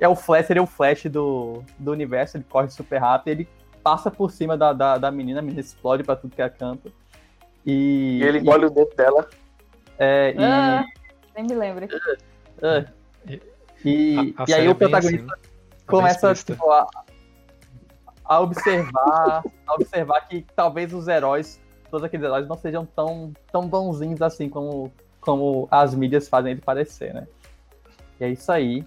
[0.00, 3.48] é o Flash, seria o Flash do, do universo, ele corre super rápido, ele
[3.82, 6.92] passa por cima da, da, da menina, a menina explode pra tudo que é canto.
[7.64, 9.28] E, e ele engole o dedo dela.
[9.98, 10.42] É, e...
[10.42, 10.84] Ah,
[11.36, 11.86] nem me lembro.
[11.86, 13.00] Uh, uh.
[13.84, 15.42] E, a, a e aí o é protagonista assim,
[15.86, 16.86] começa tipo, a,
[18.24, 23.66] a, observar, a observar que talvez os heróis, todos aqueles heróis, não sejam tão, tão
[23.66, 27.26] bonzinhos assim como, como as mídias fazem ele parecer, né?
[28.20, 28.84] E é isso aí.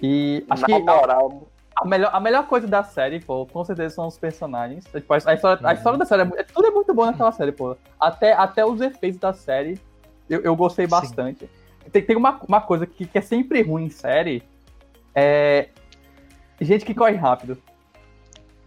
[0.00, 1.48] E acho Na que moral.
[1.82, 4.84] A, melhor, a melhor coisa da série, pô, com certeza são os personagens.
[4.84, 7.76] Tipo, a, história, a história da série, é, tudo é muito bom naquela série, pô.
[7.98, 9.80] Até, até os efeitos da série,
[10.30, 11.46] eu, eu gostei bastante.
[11.46, 11.90] Sim.
[11.90, 14.42] Tem, tem uma, uma coisa que, que é sempre ruim em série,
[15.14, 15.68] é
[16.60, 17.60] gente que corre rápido.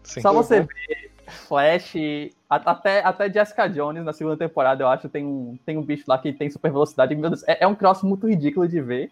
[0.04, 0.22] Sim.
[0.22, 1.96] Só você ver Flash,
[2.50, 6.18] até, até Jessica Jones na segunda temporada, eu acho, tem um, tem um bicho lá
[6.18, 7.16] que tem super velocidade.
[7.16, 9.12] Meu Deus, é, é um cross muito ridículo de ver,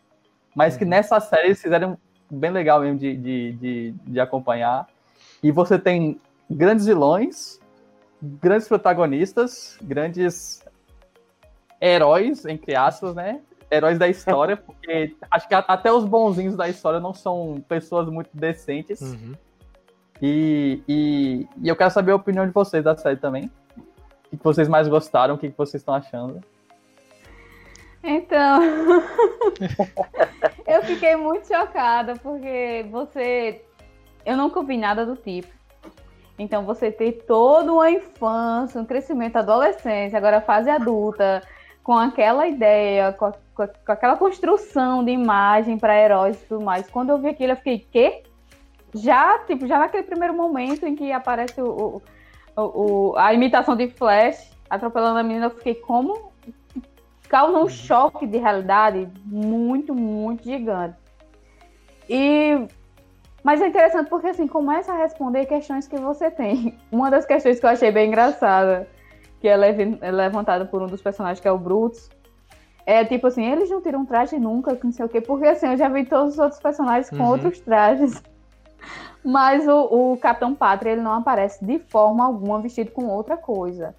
[0.56, 0.80] mas uhum.
[0.80, 1.98] que nessa série eles fizeram
[2.34, 4.88] bem legal mesmo de, de, de, de acompanhar.
[5.42, 6.20] E você tem
[6.50, 7.60] grandes vilões,
[8.22, 10.64] grandes protagonistas, grandes
[11.82, 13.42] heróis, entre aspas, né?
[13.74, 18.30] heróis da história, porque acho que até os bonzinhos da história não são pessoas muito
[18.34, 19.02] decentes.
[19.02, 19.34] Uhum.
[20.22, 23.52] E, e, e, eu quero saber a opinião de vocês da série também.
[24.32, 26.42] O que vocês mais gostaram, o que vocês estão achando?
[28.04, 28.60] Então,
[30.68, 33.64] eu fiquei muito chocada, porque você.
[34.26, 35.48] Eu nunca vi nada do tipo.
[36.38, 41.42] Então, você ter toda uma infância, um crescimento, adolescência, agora fase adulta,
[41.84, 46.46] com aquela ideia, com, a, com, a, com aquela construção de imagem para heróis e
[46.46, 46.90] tudo mais.
[46.90, 48.24] Quando eu vi aquilo, eu fiquei, quê?
[48.96, 52.02] Já, tipo, já naquele primeiro momento em que aparece o,
[52.56, 56.33] o, o a imitação de Flash atropelando a menina, eu fiquei, como?
[57.34, 60.96] Causa um choque de realidade muito, muito gigante.
[62.08, 62.68] E
[63.44, 66.78] mas é interessante porque assim começa a responder questões que você tem.
[66.94, 68.88] Uma das questões que eu achei bem engraçada
[69.42, 69.56] que é,
[70.02, 72.08] é levantada por um dos personagens, que é o Brutus.
[72.86, 75.78] É tipo assim, eles não tiram traje nunca, não sei o quê, porque assim, eu
[75.78, 77.30] já vi todos os outros personagens com uhum.
[77.30, 78.22] outros trajes.
[79.26, 83.96] Mas o, o Capitão Pátria, ele não aparece de forma alguma vestido com outra coisa.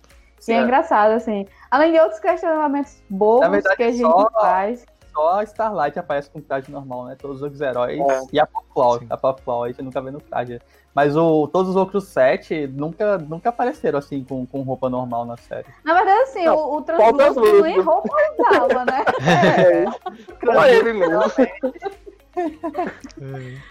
[0.53, 1.47] E é engraçado, assim.
[1.71, 4.87] Além de outros questionamentos bobos verdade, que a gente só, faz.
[5.13, 7.17] Só a Starlight aparece com traje normal, né?
[7.19, 8.01] Todos os outros heróis.
[8.01, 8.21] É.
[8.33, 9.03] E a Popflower.
[9.09, 10.61] A Popflower, a gente nunca vê no traje.
[10.95, 15.37] Mas o, todos os outros sete nunca, nunca apareceram assim com, com roupa normal na
[15.37, 15.67] série.
[15.83, 19.05] Na verdade, assim, não, o, o Translúcido nem roupa usava, né?
[20.65, 21.21] É, ele mesmo.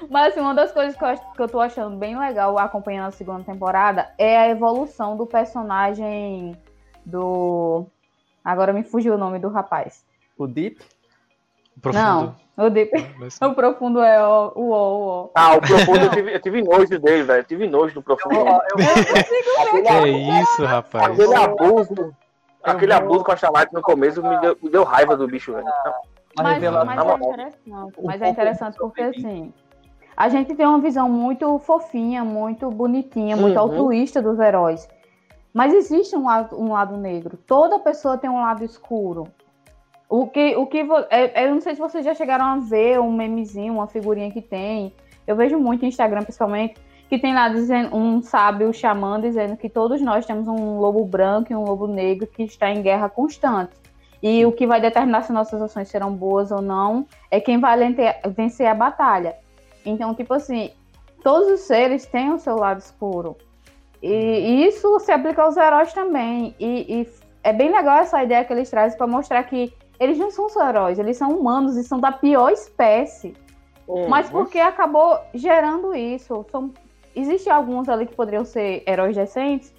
[0.09, 3.11] Mas assim, uma das coisas que eu, que eu tô achando bem legal acompanhando a
[3.11, 6.57] segunda temporada é a evolução do personagem
[7.05, 7.85] do.
[8.43, 10.05] Agora me fugiu o nome do rapaz.
[10.37, 10.81] O Deep?
[11.81, 12.35] Profundo.
[12.55, 12.91] Não, o, deep...
[13.17, 13.39] Mas...
[13.41, 15.31] o profundo é o o, o, o.
[15.35, 17.39] Ah, o profundo eu tive, eu tive nojo dele, velho.
[17.39, 18.35] Eu tive nojo do profundo.
[18.35, 18.55] Eu, eu,
[19.75, 20.07] eu, que
[20.41, 21.05] isso, rapaz.
[21.05, 22.15] Aquele abuso.
[22.63, 25.65] Aquele abuso com a Charlotte no começo me deu, me deu raiva do bicho, velho.
[26.35, 28.01] Mas, mas, mas é interessante.
[28.03, 29.53] Mas é interessante porque assim.
[30.15, 33.63] A gente tem uma visão muito fofinha, muito bonitinha, muito uhum.
[33.63, 34.87] altruísta dos heróis.
[35.53, 37.37] Mas existe um lado, um lado negro.
[37.47, 39.27] Toda pessoa tem um lado escuro.
[40.09, 43.11] O que, o que é, eu não sei se vocês já chegaram a ver um
[43.11, 44.93] memezinho, uma figurinha que tem.
[45.25, 46.75] Eu vejo muito no Instagram, principalmente,
[47.09, 51.51] que tem lá dizendo um sábio xamã dizendo que todos nós temos um lobo branco
[51.51, 53.73] e um lobo negro que está em guerra constante.
[54.23, 57.77] E o que vai determinar se nossas ações serão boas ou não é quem vai
[58.33, 59.35] vencer a batalha.
[59.85, 60.71] Então, tipo assim,
[61.21, 63.35] todos os seres têm o seu lado escuro.
[64.01, 66.55] E, isso se aplica aos heróis também.
[66.57, 67.09] E, e
[67.43, 70.69] é bem legal essa ideia que eles trazem para mostrar que eles não são só
[70.69, 73.35] heróis, eles são humanos e são da pior espécie.
[73.85, 74.07] Uhum.
[74.07, 76.45] Mas porque acabou gerando isso.
[76.49, 76.71] São,
[77.15, 79.73] Existem alguns ali que poderiam ser heróis decentes,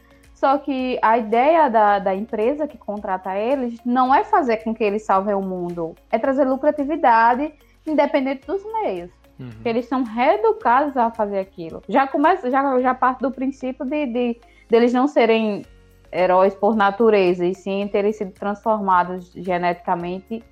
[0.44, 4.84] só que a ideia da, da empresa que contrata eles não é fazer com que
[4.84, 7.50] eles salvem o mundo, é trazer lucratividade
[7.86, 9.10] independente dos meios.
[9.40, 9.48] Uhum.
[9.64, 11.82] Eles são reeducados a fazer aquilo.
[11.88, 15.64] Já começa, já, já parte do princípio de, de deles não serem
[16.12, 20.44] heróis por natureza, e sim terem sido transformados geneticamente.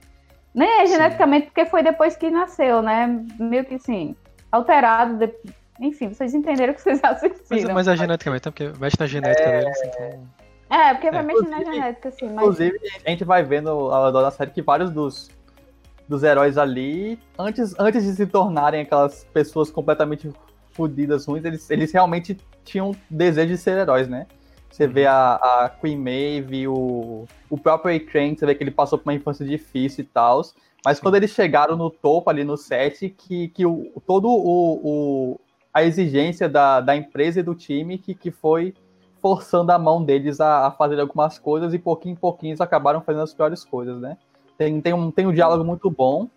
[0.55, 3.23] Nem é geneticamente, porque foi depois que nasceu, né?
[3.39, 4.17] Meio que sim,
[4.51, 5.19] alterado.
[5.19, 5.35] De...
[5.81, 7.75] Enfim, vocês entenderam o que vocês assistiram.
[7.75, 9.61] Mas, mas é geneticamente, porque mexe na genética é...
[9.61, 10.29] deles, então.
[10.71, 11.23] É, porque vai é.
[11.23, 12.27] mexer na genética, sim.
[12.27, 12.35] Mas...
[12.35, 15.31] Inclusive, a gente vai vendo ao redor da série que vários dos,
[16.09, 20.31] dos heróis ali, antes, antes de se tornarem aquelas pessoas completamente
[20.71, 24.27] fodidas, ruins, eles, eles realmente tinham desejo de ser heróis, né?
[24.71, 28.99] Você vê a, a Queen Maeve, o, o próprio A-Train, você vê que ele passou
[28.99, 30.41] por uma infância difícil e tal.
[30.83, 35.41] Mas quando eles chegaram no topo ali no set, que, que o, todo o, o,
[35.73, 38.75] a exigência da, da empresa e do time que, que foi
[39.21, 43.01] forçando a mão deles a, a fazer algumas coisas e pouquinho em pouquinho eles acabaram
[43.01, 44.17] fazendo as piores coisas, né?
[44.59, 46.29] Tem, tem, um, tem um diálogo muito bom,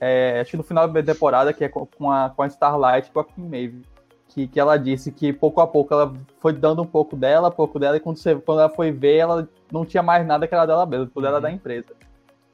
[0.00, 3.12] é, acho que no final da temporada, que é com a, com a Starlight e
[3.12, 3.82] com a Queen Maeve
[4.30, 7.78] que, que ela disse que pouco a pouco ela foi dando um pouco dela, pouco
[7.78, 10.66] dela, e quando, você, quando ela foi ver, ela não tinha mais nada que era
[10.66, 11.42] dela mesma, tudo era uhum.
[11.42, 11.88] da empresa.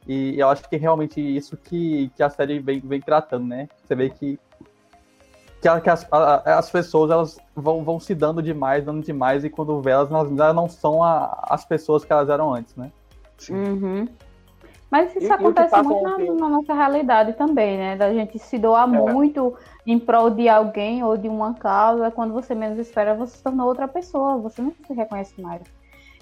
[0.06, 3.68] E eu acho que é realmente isso que, que a série vem, vem tratando, né?
[3.84, 4.38] Você vê que,
[5.60, 9.50] que, que as, a, as pessoas elas vão, vão se dando demais, dando demais, e
[9.50, 12.90] quando vê elas, elas não são a, as pessoas que elas eram antes, né?
[13.38, 13.54] Sim.
[13.54, 14.08] Uhum.
[14.90, 17.96] Mas isso e, acontece muito na, na, nossa realidade também, né?
[17.96, 19.12] Da gente se doar é.
[19.12, 19.54] muito
[19.86, 23.64] em prol de alguém ou de uma causa, quando você menos espera, você se torna
[23.64, 25.62] outra pessoa, você não se reconhece mais.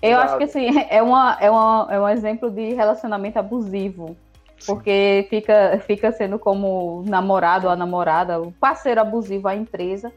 [0.00, 4.16] Eu acho que assim, é, uma, é, uma, é um exemplo de relacionamento abusivo.
[4.66, 10.12] Porque fica, fica sendo como namorado ou namorada, o parceiro abusivo à empresa,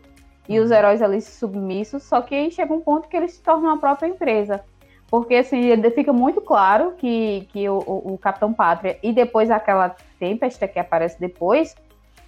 [0.48, 0.78] e os uhum.
[0.78, 4.64] heróis ali submissos, só que chega um ponto que eles se tornam a própria empresa.
[5.10, 10.74] Porque assim, fica muito claro que, que o, o, Capitão Pátria e depois aquela tempestade
[10.74, 11.76] que aparece depois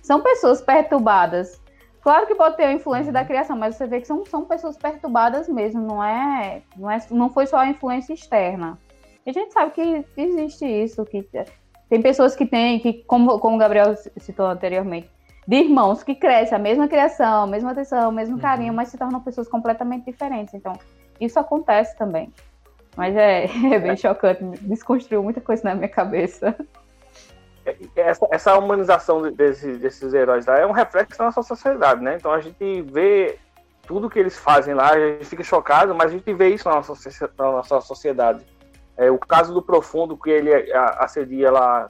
[0.02, 1.62] são pessoas perturbadas.
[2.02, 4.78] Claro que pode ter a influência da criação, mas você vê que são, são pessoas
[4.78, 8.80] perturbadas mesmo, não é, não é, não foi só a influência externa.
[9.28, 11.28] a gente sabe que existe isso, que
[11.90, 15.10] tem pessoas que têm, que como, como o Gabriel citou anteriormente,
[15.48, 18.42] de irmãos que crescem a mesma criação, a mesma atenção, o mesmo uhum.
[18.42, 20.54] carinho, mas se tornam pessoas completamente diferentes.
[20.54, 20.74] Então,
[21.20, 22.32] isso acontece também.
[22.96, 26.56] Mas é, é bem chocante, desconstruiu muita coisa na minha cabeça.
[27.96, 32.16] Essa, essa humanização desse, desses heróis lá é um reflexo da nossa sociedade, né?
[32.16, 33.38] Então a gente vê
[33.88, 36.76] tudo que eles fazem lá, a gente fica chocado, mas a gente vê isso na
[36.76, 36.94] nossa,
[37.38, 38.46] na nossa sociedade.
[39.00, 41.90] É, o caso do Profundo, que ele assedia lá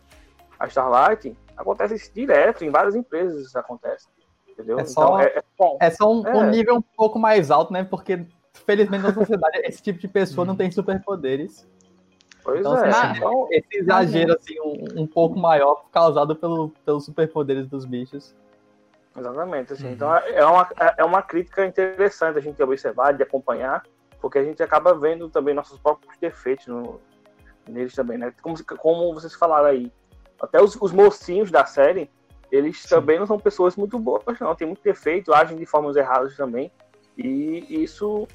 [0.59, 4.07] a Starlight, acontece isso direto, em várias empresas isso acontece.
[4.47, 4.77] Entendeu?
[4.77, 6.51] É só, então, é, é, é só um, um, é.
[6.51, 7.83] nível um pouco mais alto, né?
[7.83, 11.67] Porque felizmente na sociedade esse tipo de pessoa não tem superpoderes.
[12.43, 12.89] Pois então, é.
[12.89, 18.35] Assim, então, esse exagero assim, um, um, pouco maior causado pelo, pelos superpoderes dos bichos.
[19.17, 19.73] Exatamente.
[19.73, 19.93] Assim, uhum.
[19.93, 23.83] Então é uma, é uma crítica interessante a gente observar, de acompanhar,
[24.21, 26.99] porque a gente acaba vendo também nossos próprios defeitos no,
[27.67, 28.33] neles também, né?
[28.41, 29.91] Como, como vocês falaram aí,
[30.41, 32.09] até os, os mocinhos da série,
[32.51, 32.89] eles Sim.
[32.89, 34.55] também não são pessoas muito boas, não.
[34.55, 36.71] Tem muito defeito, agem de formas erradas também.
[37.17, 38.27] E isso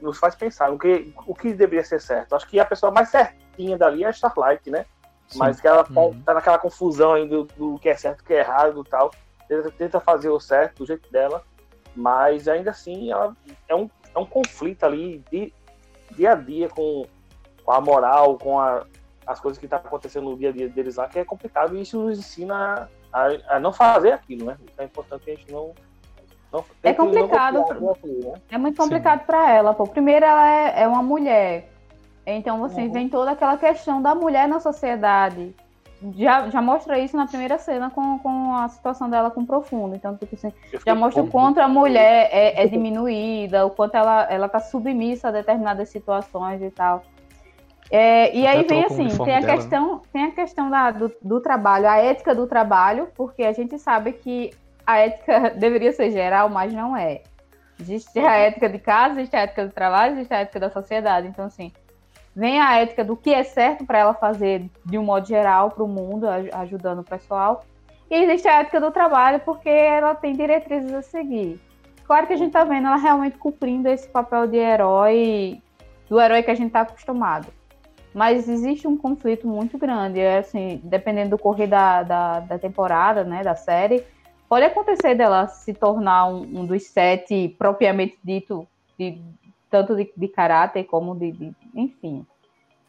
[0.00, 2.34] nos faz pensar o que, o que deveria ser certo.
[2.34, 4.86] Acho que a pessoa mais certinha dali é a Starlight, né?
[5.28, 5.38] Sim.
[5.38, 6.22] Mas que ela tá, uhum.
[6.22, 9.10] tá naquela confusão ainda do, do, que é certo, o que é errado e tal.
[9.48, 11.44] Tenta, tenta, fazer o certo do jeito dela,
[11.94, 13.36] mas ainda assim ela
[13.68, 15.52] é um, é um conflito ali de,
[16.16, 17.06] dia a dia com,
[17.64, 18.84] com a moral, com a,
[19.26, 21.82] as coisas que tá acontecendo no dia a dia deles lá, que é complicado e
[21.82, 24.56] isso nos ensina a, a não fazer aquilo, né?
[24.62, 25.74] Então é importante que a gente não.
[26.52, 27.64] não é complicado.
[27.80, 28.40] Não né?
[28.50, 29.74] É muito complicado para ela.
[29.74, 29.86] Pô.
[29.86, 31.70] Primeiro, ela é, é uma mulher.
[32.26, 32.92] Então, você uhum.
[32.92, 35.54] vem toda aquela questão da mulher na sociedade.
[36.16, 39.94] Já, já mostra isso na primeira cena com, com a situação dela com o profundo.
[39.94, 40.52] Então, tipo assim,
[40.86, 45.28] já mostra o quanto a mulher é, é diminuída, o quanto ela, ela tá submissa
[45.28, 47.02] a determinadas situações e tal.
[47.90, 50.00] É, e aí vem assim, tem a, dela, questão, né?
[50.12, 54.12] tem a questão da, do, do, trabalho, a ética do trabalho, porque a gente sabe
[54.12, 54.52] que
[54.86, 57.22] a ética deveria ser geral, mas não é.
[57.80, 61.26] Existe a ética de casa, existe a ética do trabalho, existe a ética da sociedade.
[61.26, 61.72] Então, assim,
[62.34, 65.84] vem a ética do que é certo para ela fazer de um modo geral para
[65.84, 67.64] o mundo, ajudando o pessoal.
[68.10, 71.60] E existe a ética do trabalho, porque ela tem diretrizes a seguir.
[72.04, 75.62] Claro que a gente está vendo ela realmente cumprindo esse papel de herói,
[76.08, 77.46] do herói que a gente está acostumado
[78.12, 80.20] mas existe um conflito muito grande.
[80.20, 84.04] É, assim, dependendo do correr da, da, da, temporada, né, da série,
[84.48, 88.66] pode acontecer dela se tornar um, um dos sete propriamente dito,
[88.98, 89.20] de,
[89.70, 92.26] tanto de, de caráter como de, de, enfim.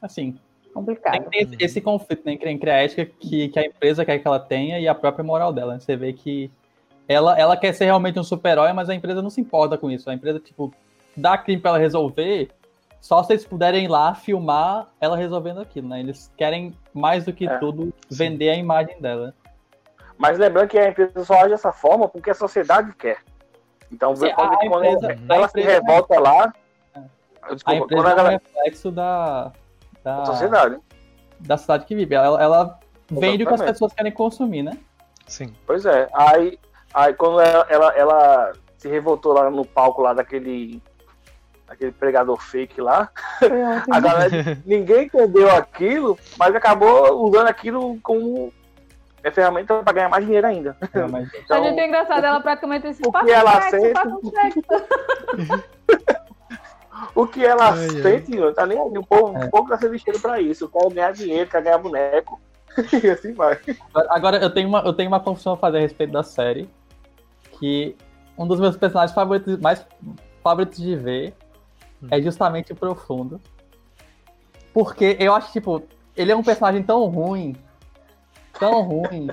[0.02, 0.38] Assim,
[0.74, 1.30] complicado.
[1.30, 4.80] Tem esse conflito né, entre a ética que, que a empresa quer que ela tenha
[4.80, 5.80] e a própria moral dela.
[5.80, 6.50] Você vê que
[7.08, 10.10] ela, ela quer ser realmente um super-herói, mas a empresa não se importa com isso.
[10.10, 10.74] A empresa, tipo,
[11.15, 12.50] dá crime para ela resolver,
[13.00, 16.00] só se eles puderem ir lá filmar ela resolvendo aquilo, né?
[16.00, 17.58] Eles querem, mais do que é.
[17.58, 19.34] tudo, vender a imagem dela.
[20.17, 23.17] Mas lembrando que a empresa só age dessa forma porque a sociedade quer.
[23.91, 26.20] Então, Sim, quando, a quando empresa, ela se revolta é...
[26.20, 26.54] lá.
[27.50, 29.52] Desculpa, a empresa é um reflexo da,
[30.04, 30.78] da, sociedade.
[31.40, 32.16] Da cidade que vive.
[32.16, 34.78] Ela, ela vende o que as pessoas querem consumir, né?
[35.28, 35.54] Sim.
[35.66, 36.10] Pois é.
[36.14, 36.60] Aí,
[36.94, 40.82] aí quando ela, ela, ela se revoltou lá no palco lá daquele
[41.68, 43.10] aquele pregador fake lá.
[43.90, 48.52] a galera, ninguém entendeu aquilo, mas acabou usando aquilo como
[49.24, 50.76] é ferramenta para ganhar mais dinheiro ainda.
[50.94, 51.30] É, mas...
[51.34, 54.02] então, a gente é engraçado, ela praticamente o que ela aceita.
[57.16, 58.54] o que ela ai, sente, ai.
[58.54, 58.98] tá nem aí.
[58.98, 59.46] O povo, é.
[59.46, 60.70] o povo tá sendo vestido pra isso.
[60.70, 62.40] Quer ganhar dinheiro, quer ganhar boneco.
[63.04, 63.60] e assim vai.
[64.10, 66.70] Agora, eu tenho, uma, eu tenho uma confissão a fazer a respeito da série.
[67.60, 67.96] Que
[68.38, 69.86] um dos meus personagens favoritos, mais
[70.42, 71.36] favoritos de ver
[72.10, 73.40] é justamente o Profundo.
[74.74, 75.84] Porque eu acho, tipo,
[76.16, 77.56] ele é um personagem tão ruim,
[78.58, 79.30] tão ruim,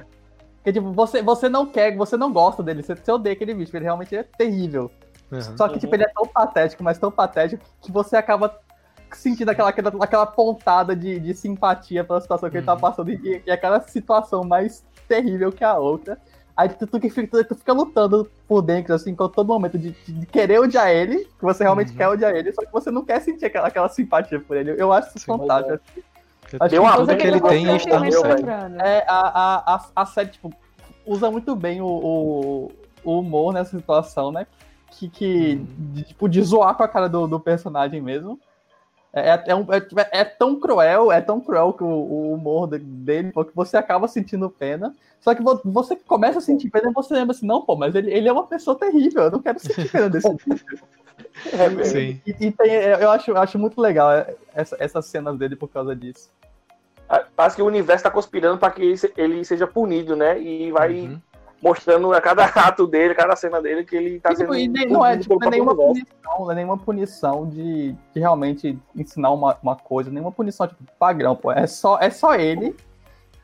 [0.64, 3.74] que, tipo, você, você não quer, você não gosta dele, você, você odeia aquele bicho,
[3.76, 4.90] ele realmente é terrível.
[5.30, 5.56] Uhum.
[5.56, 8.58] Só que, tipo, ele é tão patético, mas tão patético, que você acaba
[9.12, 12.60] sentindo aquela, aquela, aquela pontada de, de simpatia pela situação que uhum.
[12.60, 12.80] ele tá uhum.
[12.80, 16.18] passando, e, e aquela situação mais terrível que a outra.
[16.56, 20.26] Aí tu, tu, tu, tu, fica lutando por dentro, assim, com todo momento de, de
[20.26, 21.96] querer odiar ele, que você realmente uhum.
[21.96, 24.74] quer odiar ele, só que você não quer sentir aquela, aquela simpatia por ele.
[24.76, 25.78] Eu acho isso Sim, fantástico.
[26.60, 26.68] É.
[26.68, 27.78] Tem uma coisa que ele tem e
[28.82, 30.50] É, a, a, a, série, tipo,
[31.04, 32.72] usa muito bem o, o,
[33.04, 34.46] o humor nessa situação, né?
[34.90, 35.92] Que, que uhum.
[35.92, 38.38] de, tipo, de zoar com a cara do, do personagem mesmo.
[39.12, 42.66] É, é, é, um, é, é, tão cruel, é tão cruel que o, o, humor
[42.66, 44.94] dele, porque você acaba sentindo pena.
[45.20, 48.12] Só que você começa a sentir pena e você lembra assim, não, pô, mas ele,
[48.12, 50.54] ele é uma pessoa terrível, eu não quero sentir pena desse tipo.
[51.52, 52.20] É, Sim.
[52.26, 55.54] E, e tem, é, eu, acho, eu acho muito legal é, essa, essas cenas dele
[55.54, 56.30] por causa disso.
[57.36, 60.40] Parece que o universo está conspirando para que ele seja punido, né?
[60.40, 61.20] E vai uhum
[61.62, 64.88] mostrando a cada ato dele, cada cena dele, que ele tá tipo, sendo.
[64.88, 69.30] não é, tipo, não é nenhuma punição, não é nenhuma punição de, de realmente ensinar
[69.30, 71.52] uma, uma coisa, nenhuma punição tipo padrão, pô.
[71.52, 72.76] É só, é só ele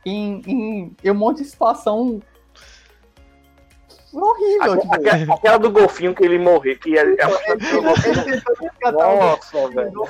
[0.04, 2.20] em, em, em um monte de situação
[4.20, 4.80] horrível.
[4.80, 4.94] Tipo...
[4.94, 7.02] Aquela, aquela, do golfinho que ele morreu, que é.
[7.02, 10.08] é Nossa, velho.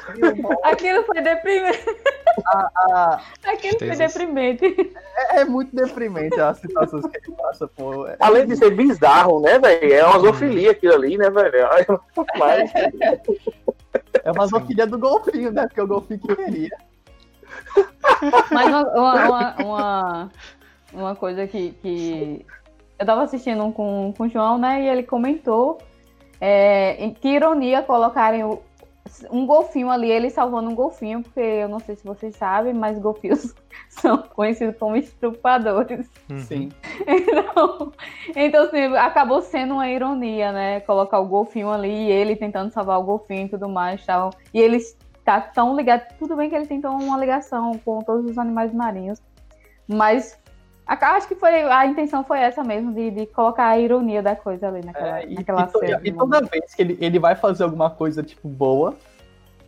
[0.63, 1.85] Aquilo foi deprimente.
[3.45, 4.95] Aquilo foi deprimente.
[5.17, 8.07] É, é, muito deprimente as situações que ele passa, pô.
[8.07, 8.17] É...
[8.21, 9.95] Além de ser bizarro, né, velho?
[9.95, 11.69] É uma zoofilia aquilo ali, né, velho?
[12.39, 12.71] Mas...
[14.23, 15.67] É uma zoofilia do golfinho, né?
[15.67, 16.77] Porque o golfinho queria.
[18.51, 20.31] Mas uma, uma, uma,
[20.93, 22.47] uma coisa que, que
[22.99, 24.83] eu tava assistindo um com, com o João, né?
[24.83, 25.79] E ele comentou
[26.41, 28.61] é, que ironia colocarem o,
[29.31, 32.99] um golfinho ali, ele salvando um golfinho, porque eu não sei se vocês sabem, mas
[32.99, 33.55] golfinhos
[33.89, 36.09] são conhecidos como estrupadores.
[36.31, 36.39] Uhum.
[36.39, 36.69] Sim.
[37.07, 37.93] Então,
[38.35, 40.81] então assim, acabou sendo uma ironia, né?
[40.81, 44.31] Colocar o golfinho ali e ele tentando salvar o golfinho e tudo mais tal.
[44.53, 46.07] E ele está tão ligado.
[46.19, 49.23] Tudo bem que ele tentou uma ligação com todos os animais marinhos,
[49.89, 50.39] mas
[50.87, 54.69] Acho que foi a intenção foi essa mesmo, de, de colocar a ironia da coisa
[54.69, 56.01] ali naquela, é, e, naquela e, cena.
[56.05, 58.95] E toda vez que ele, ele vai fazer alguma coisa, tipo, boa,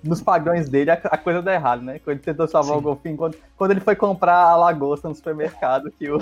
[0.05, 1.99] nos padrões dele, a, a, coisa dá errado, né?
[1.99, 2.79] Quando ele tentou salvar Sim.
[2.79, 6.19] o golfinho, quando, quando ele foi comprar a lagosta no supermercado, que o.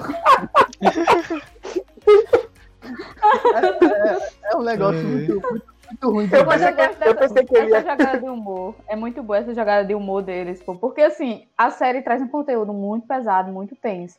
[3.54, 6.28] é, é, é, um negócio muito, muito, muito ruim.
[6.32, 7.80] Eu, mas eu, dessa, eu pensei que ele ia...
[7.80, 8.76] jogada de humor.
[8.86, 12.28] É muito boa essa jogada de humor deles, pô, porque assim, a série traz um
[12.28, 14.18] conteúdo muito pesado, muito tenso.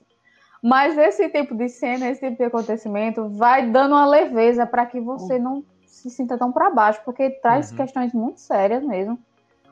[0.65, 4.99] Mas esse tipo de cena, esse tipo de acontecimento, vai dando uma leveza para que
[4.99, 7.77] você não se sinta tão para baixo, porque traz uhum.
[7.77, 9.15] questões muito sérias mesmo,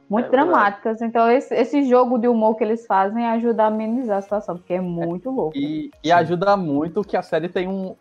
[0.08, 1.02] muito é dramáticas.
[1.02, 4.76] Então, esse, esse, jogo de humor que eles fazem ajuda a amenizar a situação, porque
[4.76, 5.58] é muito louco.
[5.58, 7.96] E, e ajuda muito que a série tem um.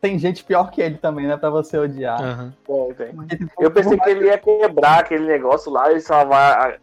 [0.00, 1.36] Tem gente pior que ele também, né?
[1.36, 2.20] Pra você odiar.
[2.20, 2.52] Uhum.
[2.98, 6.80] É, Eu pensei que ele ia quebrar aquele negócio lá e salvar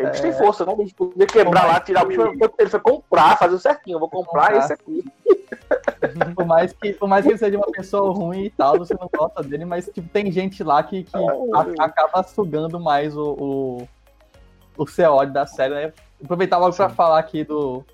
[0.00, 0.10] ele é...
[0.10, 0.74] tem força, né?
[0.78, 2.22] Ele podia quebrar lá, tirar o bicho.
[2.58, 3.96] Ele foi comprar, fazer o certinho.
[3.96, 4.58] Eu vou comprar, comprar.
[4.58, 5.04] esse aqui.
[6.34, 9.08] por, mais que, por mais que ele seja uma pessoa ruim e tal, você não
[9.12, 13.88] gosta dele, mas tipo, tem gente lá que, que a, acaba sugando mais o, o,
[14.76, 15.92] o seu ódio da série, né?
[16.22, 17.84] Aproveitar logo para falar aqui do,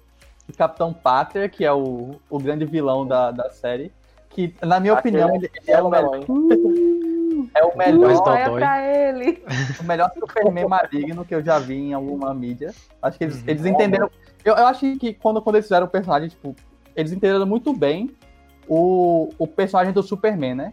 [0.47, 3.93] do Capitão Pater, que é o, o grande vilão da, da série.
[4.31, 6.21] Que, na minha Aquele opinião, ele, ele é o melhor.
[7.55, 8.23] É o melhor.
[8.23, 9.43] pra ele.
[9.81, 12.75] O melhor Superman maligno que eu já vi em alguma mídia.
[13.03, 13.45] Acho que eles, uhum.
[13.47, 14.11] eles entenderam.
[14.45, 16.55] Eu, eu acho que quando, quando eles fizeram o personagem, tipo,
[16.95, 18.11] eles entenderam muito bem
[18.69, 20.73] o, o personagem do Superman, né?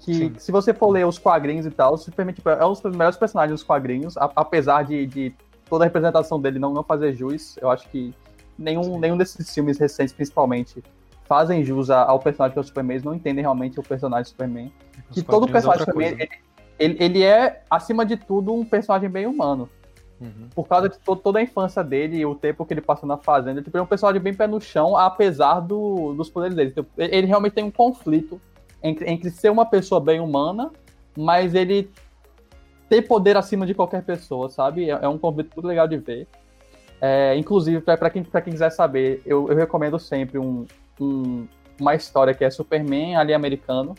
[0.00, 0.34] Que Sim.
[0.38, 3.16] se você for ler os quadrinhos e tal, o Superman tipo, é um dos melhores
[3.16, 5.34] personagens dos quadrinhos, a, apesar de, de,
[5.68, 7.56] toda a representação dele não, não fazer jus.
[7.60, 8.14] Eu acho que
[8.58, 10.82] nenhum, nenhum desses filmes recentes, principalmente,
[11.28, 14.28] fazem jus ao personagem que é o Superman, eles não entendem realmente o personagem do
[14.28, 14.72] Superman.
[15.10, 16.30] Os que todo personagem do Superman, ele,
[16.78, 19.68] ele, ele, é, acima de tudo, um personagem bem humano.
[20.20, 20.48] Uhum.
[20.52, 23.16] Por causa de to toda a infância dele e o tempo que ele passou na
[23.16, 26.70] fazenda, tipo, ele é um personagem bem pé no chão, apesar do, dos poderes dele.
[26.70, 28.40] Então, ele realmente tem um conflito
[28.82, 30.72] entre, entre ser uma pessoa bem humana,
[31.16, 31.90] mas ele
[32.88, 34.90] ter poder acima de qualquer pessoa, sabe?
[34.90, 36.26] É, é um conflito muito legal de ver.
[37.00, 40.66] É, inclusive, para quem, quem quiser saber, eu, eu recomendo sempre um,
[41.04, 41.46] um,
[41.80, 43.94] uma história que é Superman ali americano,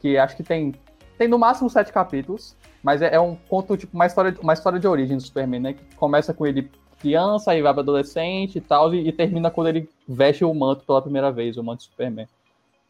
[0.00, 0.74] que acho que tem
[1.16, 4.78] tem no máximo sete capítulos, mas é, é um conto tipo uma história uma história
[4.78, 5.72] de origem do Superman, né?
[5.72, 9.68] Que começa com ele criança e vai para adolescente e tal e, e, termina quando
[9.68, 12.26] ele veste o manto pela primeira vez, o manto Superman.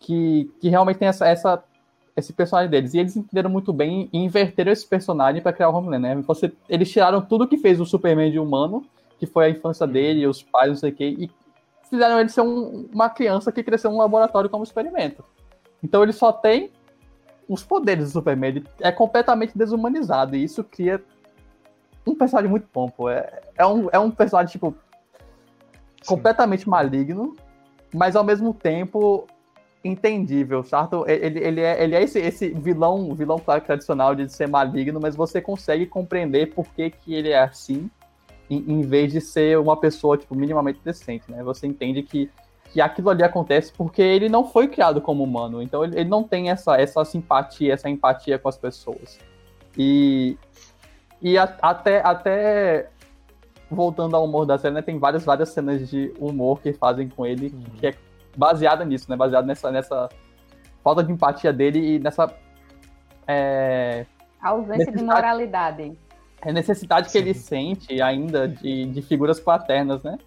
[0.00, 1.62] Que, que realmente tem essa, essa
[2.18, 2.94] esse personagem deles.
[2.94, 6.22] E eles entenderam muito bem e inverteram esse personagem para criar o Homelander, né?
[6.26, 8.84] Você, eles tiraram tudo que fez o Superman de humano,
[9.18, 11.30] que foi a infância dele, os pais, não sei o quê, e
[11.88, 15.24] fizeram ele ser um, uma criança que cresceu num laboratório como experimento.
[15.82, 16.70] Então ele só tem
[17.48, 18.50] os poderes do Superman.
[18.50, 20.36] Ele é completamente desumanizado.
[20.36, 21.02] E isso cria
[22.06, 23.08] um personagem muito bom, pô.
[23.08, 24.74] É, é, um, é um personagem, tipo,
[26.02, 26.06] Sim.
[26.06, 27.36] completamente maligno,
[27.94, 29.26] mas ao mesmo tempo
[29.82, 31.04] entendível, certo?
[31.08, 35.14] Ele, ele é, ele é esse, esse vilão, vilão claro, tradicional de ser maligno, mas
[35.14, 37.88] você consegue compreender por que, que ele é assim
[38.50, 41.42] em, em vez de ser uma pessoa, tipo, minimamente decente, né?
[41.42, 42.30] Você entende que,
[42.72, 46.22] que aquilo ali acontece porque ele não foi criado como humano, então ele, ele não
[46.22, 49.18] tem essa, essa simpatia, essa empatia com as pessoas.
[49.76, 50.36] E,
[51.20, 52.88] e a, até, até
[53.70, 57.26] voltando ao humor da série, né, tem várias, várias cenas de humor que fazem com
[57.26, 57.64] ele, uhum.
[57.78, 57.94] que é
[58.36, 59.16] baseada nisso, né?
[59.16, 60.08] Baseado nessa, nessa
[60.82, 62.32] falta de empatia dele e nessa.
[63.26, 64.06] É,
[64.40, 65.98] ausência de moralidade
[66.40, 67.12] a necessidade Sim.
[67.12, 70.18] que ele sente ainda de, de figuras paternas, né?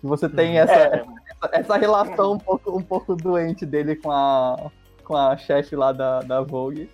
[0.00, 0.58] Que você tem uhum.
[0.58, 1.04] essa, é.
[1.30, 4.70] essa, essa, relação um pouco, um pouco doente dele com a,
[5.04, 6.88] com a chefe lá da, da Vogue.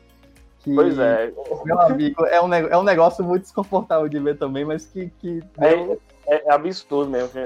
[0.60, 1.30] Que, pois é.
[1.64, 5.10] Meu amigo, é um, é um negócio muito desconfortável de ver também, mas que.
[5.20, 7.38] que é, é, absurdo mesmo.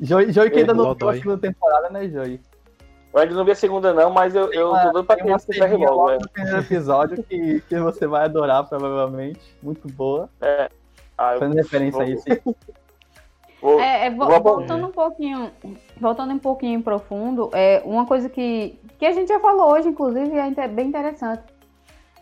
[0.00, 2.40] Joey, Joey que ainda não viu a segunda temporada, né, Joey?
[3.14, 5.52] Eu ainda não vi a segunda, não, mas eu, eu tô dando pra ter esse
[5.52, 6.18] revolver.
[6.20, 9.40] no primeiro episódio que, que você vai adorar, provavelmente.
[9.62, 10.28] Muito boa.
[10.40, 10.68] É.
[11.16, 12.24] Ah, Fazendo referência a isso.
[13.62, 15.50] Vou, é, é, voltando um pouquinho,
[15.98, 20.36] voltando um pouquinho profundo, é uma coisa que, que a gente já falou hoje, inclusive,
[20.36, 21.44] é bem interessante.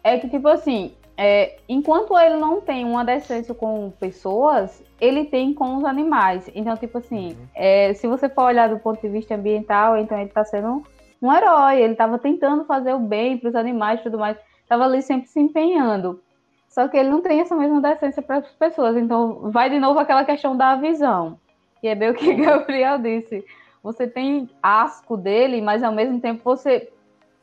[0.05, 5.53] É que, tipo assim, é, enquanto ele não tem uma decência com pessoas, ele tem
[5.53, 6.51] com os animais.
[6.55, 7.47] Então, tipo assim, uhum.
[7.55, 10.83] é, se você for olhar do ponto de vista ambiental, então ele está sendo
[11.21, 14.85] um herói, ele estava tentando fazer o bem para os animais e tudo mais, estava
[14.85, 16.21] ali sempre se empenhando.
[16.69, 18.97] Só que ele não tem essa mesma decência para as pessoas.
[18.97, 21.39] Então, vai de novo aquela questão da visão.
[21.83, 23.45] E é bem o que o Gabriel disse.
[23.83, 26.91] Você tem asco dele, mas ao mesmo tempo você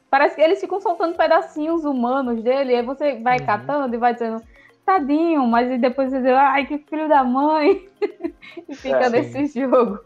[0.09, 3.45] Parece que eles ficam soltando pedacinhos humanos dele, e aí você vai uhum.
[3.45, 4.41] catando e vai dizendo,
[4.85, 7.87] tadinho, mas depois você diz, ai, que filho da mãe.
[8.67, 9.99] e fica é, nesse jogo.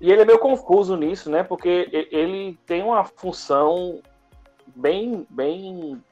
[0.00, 1.42] E ele é meio confuso nisso, né?
[1.42, 4.00] Porque ele tem uma função
[4.76, 6.02] bem, bem,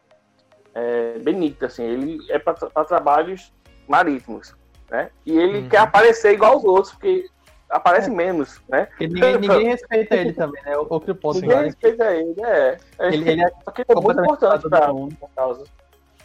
[0.75, 1.85] é, bem nítida, assim.
[1.85, 3.53] Ele é para trabalhos
[3.87, 4.57] marítimos,
[4.91, 5.11] né?
[5.25, 5.69] E ele uhum.
[5.69, 7.29] quer aparecer igual os outros, porque
[7.71, 8.15] aparece é.
[8.15, 8.89] menos, né?
[9.01, 10.77] ninguém, ninguém, respeita ele também, né?
[10.77, 11.41] Outro ponto.
[11.41, 12.79] Ninguém respeita ele, é.
[13.01, 15.65] Ele, ele é, só que ele é muito importante pra, por causa.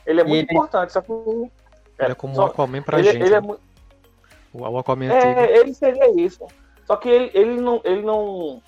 [0.06, 0.58] Ele é muito ele...
[0.58, 1.12] importante, só que.
[1.12, 3.24] É, ele é como o Aquaman pra ele, gente.
[3.24, 3.56] Ele é, né?
[4.54, 6.46] O Aquaman é, ele seria isso.
[6.86, 8.62] Só que ele, ele, não, ele, não,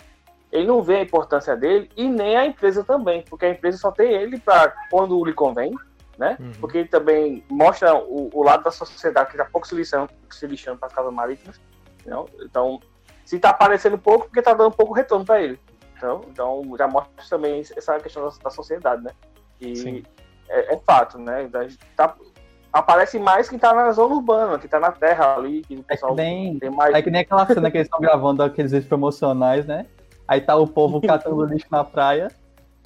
[0.51, 3.91] ele não vê a importância dele e nem a empresa também, porque a empresa só
[3.91, 5.73] tem ele para quando lhe convém,
[6.17, 6.37] né?
[6.39, 6.51] Uhum.
[6.59, 10.47] Porque ele também mostra o, o, lado da sociedade que está pouco se lixando, se
[10.47, 11.59] lixando para as casas marítimas.
[12.05, 12.25] Não?
[12.41, 12.79] Então,
[13.25, 15.59] se está aparecendo pouco, porque está dando pouco retorno para ele.
[15.95, 19.11] Então, então, já mostra também essa questão da, da sociedade, né?
[19.61, 20.03] E
[20.49, 21.49] é, é, fato, né?
[21.95, 22.15] Tá,
[22.71, 26.13] aparece mais quem tá na zona urbana, que tá na terra ali, que o pessoal
[26.13, 26.93] é que nem, tem mais.
[26.93, 29.85] É que nem aquela cena que eles estão gravando aqueles vídeos promocionais, né?
[30.27, 32.29] Aí tá o povo catando lixo na praia.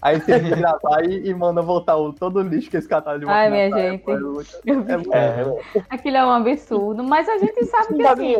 [0.01, 3.19] Aí tem que gravar e, e manda voltar o, todo o lixo que eles cataram
[3.19, 3.39] de volta.
[3.39, 4.03] Ai, minha praia, gente.
[4.67, 8.35] É, é, é, Aquilo é um absurdo, mas a gente sabe que assim...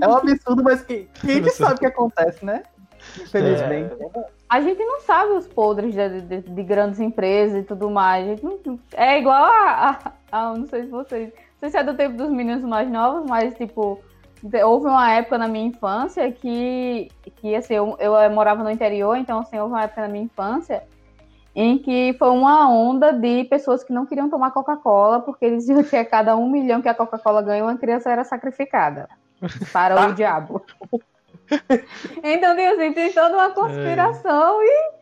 [0.00, 2.62] É um absurdo, mas quem, quem que sabe o que acontece, né?
[3.20, 3.94] Infelizmente.
[4.02, 4.24] É.
[4.48, 8.42] A gente não sabe os podres de, de, de, grandes empresas e tudo mais.
[8.42, 8.58] Não,
[8.94, 11.32] é igual a, a, a, Não sei se vocês.
[11.32, 14.00] Não sei se é do tempo dos meninos mais novos, mas tipo.
[14.64, 19.40] Houve uma época na minha infância que, que assim, eu, eu morava no interior, então
[19.40, 20.82] assim, houve uma época na minha infância
[21.54, 25.82] em que foi uma onda de pessoas que não queriam tomar Coca-Cola, porque eles diziam
[25.82, 29.08] que a cada um milhão que a Coca-Cola ganhou, uma criança era sacrificada
[29.72, 30.62] para o diabo.
[32.22, 34.64] então, assim, tem toda uma conspiração é.
[34.64, 35.00] e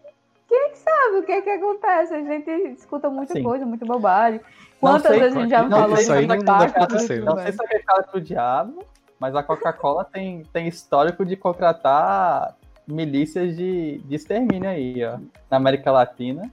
[0.49, 2.15] quem sabe o que é que acontece?
[2.15, 3.43] A gente escuta muita Sim.
[3.43, 4.41] coisa, muita bobagem.
[4.81, 7.23] Quantas vezes a gente já não, falou isso aí não deve acontecer.
[7.23, 8.83] Não sei se é cara pro diabo,
[9.19, 12.55] mas a Coca-Cola tem, tem histórico de contratar
[12.87, 15.19] milícias de, de extermínio aí, ó,
[15.51, 16.51] na América Latina.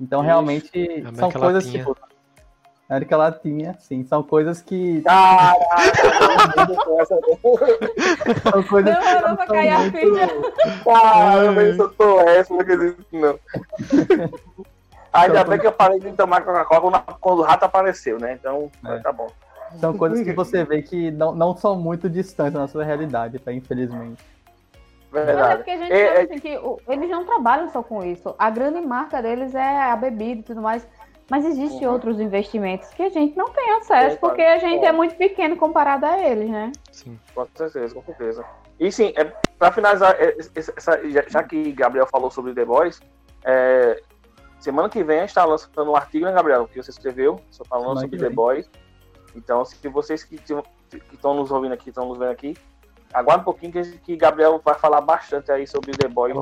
[0.00, 1.84] Então, realmente, América são coisas Latina.
[1.84, 1.96] tipo
[2.88, 4.04] América Latina, sim.
[4.04, 5.00] São coisas que.
[5.02, 5.56] Caraca!
[8.50, 9.04] são coisas que.
[9.04, 10.28] Não, não cair a filha.
[10.84, 13.38] Caramba, eu sou tô essa, não acredito, não.
[15.12, 18.32] Ainda bem que eu parei de tomar Coca-Cola quando o rato apareceu, né?
[18.32, 18.98] Então, é.
[18.98, 19.28] tá bom.
[19.78, 23.52] São coisas que você vê que não, não são muito distantes da sua realidade, tá?
[23.52, 24.22] Infelizmente.
[25.12, 25.38] Verdade.
[25.38, 28.34] Mas é porque a gente é, sabe assim, que eles não trabalham só com isso.
[28.36, 30.86] A grande marca deles é a bebida e tudo mais.
[31.30, 31.94] Mas existem uhum.
[31.94, 36.04] outros investimentos que a gente não tem acesso, porque a gente é muito pequeno comparado
[36.04, 36.70] a eles, né?
[36.92, 37.18] Sim.
[37.34, 38.44] Com certeza, com certeza.
[38.78, 39.24] E sim, é,
[39.58, 43.00] para finalizar, é, essa, já que Gabriel falou sobre The Boys,
[43.42, 44.02] é,
[44.58, 47.64] semana que vem a gente está lançando um artigo, né, Gabriel, que você escreveu, só
[47.64, 48.68] falando sobre The Boys.
[49.34, 50.40] Então, se vocês que
[51.12, 52.56] estão nos ouvindo aqui, estão nos vendo aqui,
[53.12, 56.34] aguarda um pouquinho que, que Gabriel vai falar bastante aí sobre The Boys.
[56.34, 56.40] No...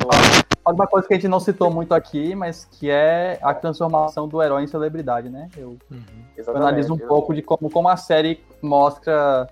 [0.72, 4.42] Uma coisa que a gente não citou muito aqui, mas que é a transformação do
[4.42, 5.48] herói em celebridade, né?
[5.56, 6.02] Eu, uhum.
[6.36, 9.48] eu analiso um pouco de como, como a série mostra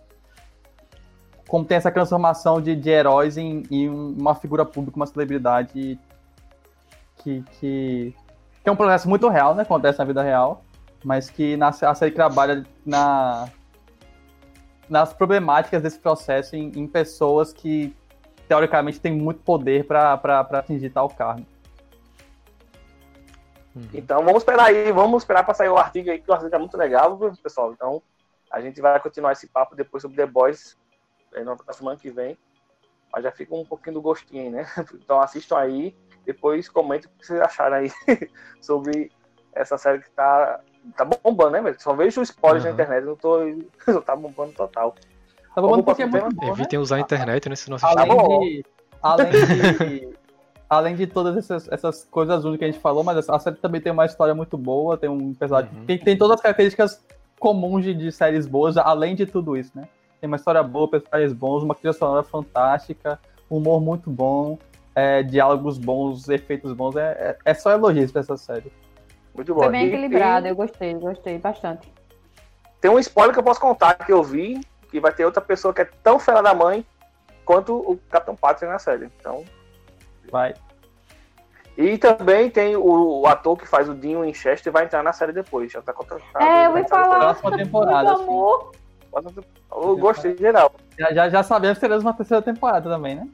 [1.50, 5.98] como tem essa transformação de, de heróis em, em uma figura pública, uma celebridade que,
[7.24, 8.14] que, que,
[8.64, 9.62] é um processo muito real, né?
[9.64, 10.62] Acontece na vida real,
[11.04, 13.48] mas que na, a série trabalha na,
[14.88, 17.96] nas problemáticas desse processo em, em pessoas que
[18.48, 20.14] teoricamente têm muito poder para
[20.52, 21.46] atingir tal cargo.
[23.74, 23.88] Uhum.
[23.94, 26.58] Então vamos esperar aí, vamos esperar para sair o artigo aí, que o artigo é
[26.58, 27.72] muito legal, pessoal.
[27.72, 28.02] Então
[28.50, 30.76] a gente vai continuar esse papo depois sobre The Boys
[31.66, 32.36] na semana que vem.
[33.12, 34.66] Mas já fica um pouquinho do gostinho aí, né?
[34.94, 37.92] Então assistam aí, depois comentem o que vocês acharam aí
[38.60, 39.10] sobre
[39.52, 40.60] essa série que tá
[40.96, 41.76] tá bombando, né, velho?
[41.78, 42.70] Só vejo spoilers uhum.
[42.70, 43.38] na internet, não tô.
[44.04, 44.94] tá bombando total.
[45.54, 46.82] Tá bombando porque é muito bom, Evitem né?
[46.82, 47.56] usar a internet, né?
[47.56, 48.64] Senão além, tá de,
[49.02, 50.08] além de.
[50.70, 53.80] além de todas essas, essas coisas únicas que a gente falou, mas a série também
[53.80, 55.70] tem uma história muito boa, tem um personagem.
[55.76, 55.84] Uhum.
[55.84, 57.04] Tem, tem todas as características
[57.40, 59.88] comuns de, de séries boas, além de tudo isso, né?
[60.20, 63.18] Tem uma história boa, personagens bons, uma trilha sonora fantástica,
[63.48, 64.58] humor muito bom,
[64.94, 66.94] é, diálogos bons, efeitos bons.
[66.94, 68.70] É, é, é só elogios pra essa série.
[69.34, 69.62] Muito bom.
[69.62, 71.92] Foi bem equilibrado, eu gostei, gostei bastante.
[72.80, 74.60] Tem um spoiler que eu posso contar que eu vi,
[74.90, 76.84] que vai ter outra pessoa que é tão fera da mãe
[77.44, 79.10] quanto o Capitão Pátria na série.
[79.18, 79.44] Então.
[80.30, 80.54] Vai.
[81.76, 85.12] E também tem o, o, ator que faz o Dinho em Chester vai entrar na
[85.12, 86.44] série depois, já tá contratado.
[86.44, 87.18] É, eu vou falar.
[87.18, 88.12] Próxima temporada.
[88.12, 88.22] Assim.
[88.22, 88.72] Amor.
[89.72, 90.72] Eu gostei geral.
[90.98, 93.28] Já, já, já sabemos que teremos uma terceira temporada também, né?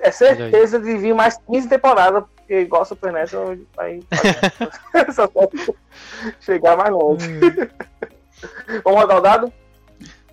[0.00, 4.00] É certeza de vir mais 15 temporadas, porque igual Supernatural vai
[5.12, 5.28] só
[6.40, 7.28] chegar mais longe.
[7.28, 7.40] Hum.
[8.82, 9.52] Vamos rodar o dado?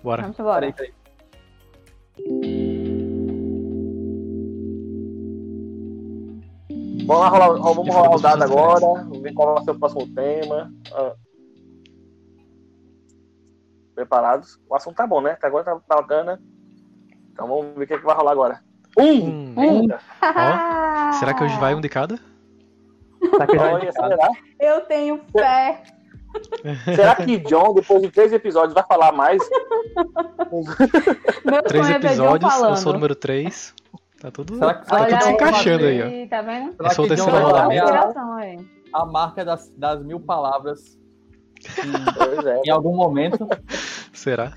[0.02, 0.22] Bora.
[0.22, 0.74] Vamos embora.
[7.06, 8.80] Vamos lá, rolar, vamos rolar o dado agora.
[8.80, 10.72] Vamos ver qual vai ser o próximo tema.
[10.92, 11.14] Ah.
[13.98, 14.60] preparados.
[14.68, 15.32] O assunto tá bom, né?
[15.32, 16.40] Até agora tá bacana.
[17.32, 18.67] Então vamos ver o que, é que vai rolar agora.
[18.96, 19.54] Um!
[19.56, 19.88] um.
[19.88, 22.18] Oh, será que hoje vai um de cada?
[23.20, 24.30] Será que Olha, será?
[24.60, 25.82] Eu tenho fé.
[26.84, 29.42] Será que John, depois de três episódios, vai falar mais?
[31.44, 33.74] Meu três é episódios, eu sou o número três.
[34.20, 36.28] Tá tudo, será que, tá tudo se encaixando aí, ó.
[36.28, 36.74] Tá vendo?
[36.78, 37.92] Eu sou o terceiro rodamento.
[38.92, 40.98] A marca das, das mil palavras
[42.46, 42.62] é.
[42.64, 43.48] em algum momento.
[44.12, 44.54] Será?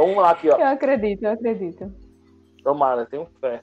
[0.00, 0.56] Vamos lá aqui, ó.
[0.56, 1.92] Eu acredito, eu acredito.
[2.64, 3.60] Tomara, tenho fé.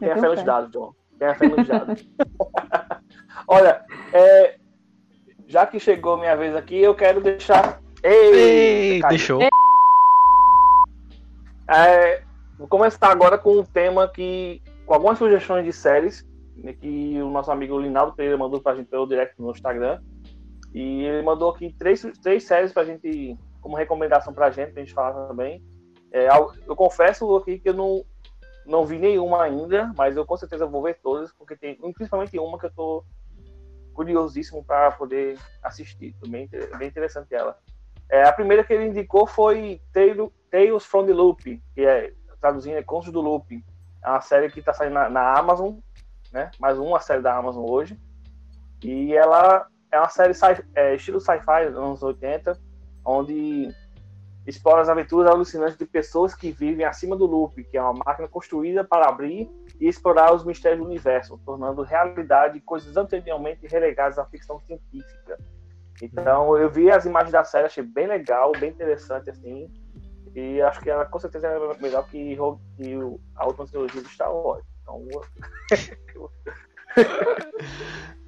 [0.00, 0.92] Tenha fé nos dados, John.
[1.16, 2.10] Tenha fé nos dados.
[3.46, 4.56] Olha, é,
[5.46, 7.80] já que chegou minha vez aqui, eu quero deixar.
[8.02, 8.94] Ei!
[8.94, 9.40] Ei deixou.
[11.70, 12.20] É,
[12.58, 14.60] vou começar agora com um tema que.
[14.86, 16.26] com algumas sugestões de séries
[16.56, 20.00] né, que o nosso amigo Linaldo Pereira mandou pra gente pelo direct no Instagram.
[20.74, 24.92] E ele mandou aqui três, três séries pra gente, como recomendação pra gente, pra gente
[24.92, 25.62] falar também.
[26.12, 26.28] É,
[26.66, 28.04] eu confesso aqui que eu não,
[28.64, 32.58] não vi nenhuma ainda, mas eu com certeza vou ver todas, porque tem principalmente uma
[32.58, 33.04] que eu tô
[33.94, 36.14] curiosíssimo para poder assistir.
[36.28, 36.48] Bem,
[36.78, 37.58] bem interessante ela.
[38.08, 42.82] É, a primeira que ele indicou foi Tales from the Loop, que é traduzindo é
[42.82, 43.64] Contos do Loop.
[44.04, 45.78] É uma série que está saindo na, na, Amazon,
[46.32, 46.50] né?
[46.60, 47.98] Mais uma série da Amazon hoje.
[48.84, 52.56] E ela é uma série sci é, estilo sci-fi, anos 80,
[53.04, 53.74] onde
[54.46, 58.28] explora as aventuras alucinantes de pessoas que vivem acima do loop, que é uma máquina
[58.28, 64.24] construída para abrir e explorar os mistérios do universo, tornando realidade coisas anteriormente relegadas à
[64.24, 65.38] ficção científica.
[66.00, 69.68] Então, eu vi as imagens da série, achei bem legal, bem interessante, assim,
[70.34, 72.36] e acho que ela com certeza é melhor que,
[72.76, 72.94] que
[73.36, 74.64] a última trilogia de Star Wars.
[74.82, 75.08] Então,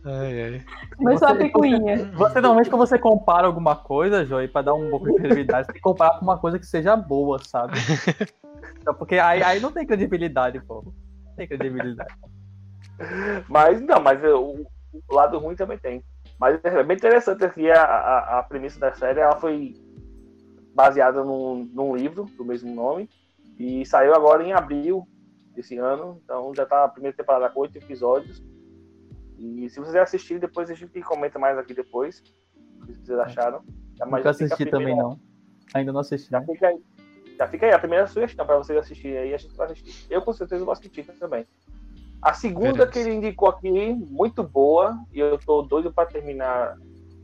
[0.05, 0.65] Ai, ai.
[0.97, 2.11] Começou a picuinha.
[2.13, 5.73] Você, normalmente, quando você compara alguma coisa, Joey, pra dar um pouco de credibilidade, você
[5.73, 7.75] tem que comparar com uma coisa que seja boa, sabe?
[8.81, 10.83] Então, porque aí, aí não tem credibilidade, pô.
[11.27, 12.15] Não tem credibilidade.
[13.49, 14.67] Mas, não, mas o,
[15.09, 16.03] o lado ruim também tem.
[16.39, 19.75] Mas é bem interessante aqui a, a, a premissa da série, ela foi
[20.75, 23.11] baseada num, num livro do mesmo nome
[23.59, 25.07] e saiu agora em abril
[25.55, 28.41] desse ano, então já tá a primeira temporada com oito episódios
[29.39, 32.23] e se vocês assistirem, depois a gente comenta mais aqui depois.
[32.83, 33.63] O que vocês acharam.
[33.95, 34.79] Já Nunca assisti primeira...
[34.79, 35.21] também, não.
[35.75, 36.31] Ainda não assisti.
[36.31, 36.83] Já fica aí.
[37.39, 40.07] Já fica aí a primeira sugestão para vocês assistirem aí, a gente vai assistir.
[40.11, 41.47] Eu com certeza vou assistir também.
[42.21, 46.77] A segunda que ele indicou aqui, muito boa, e eu tô doido para terminar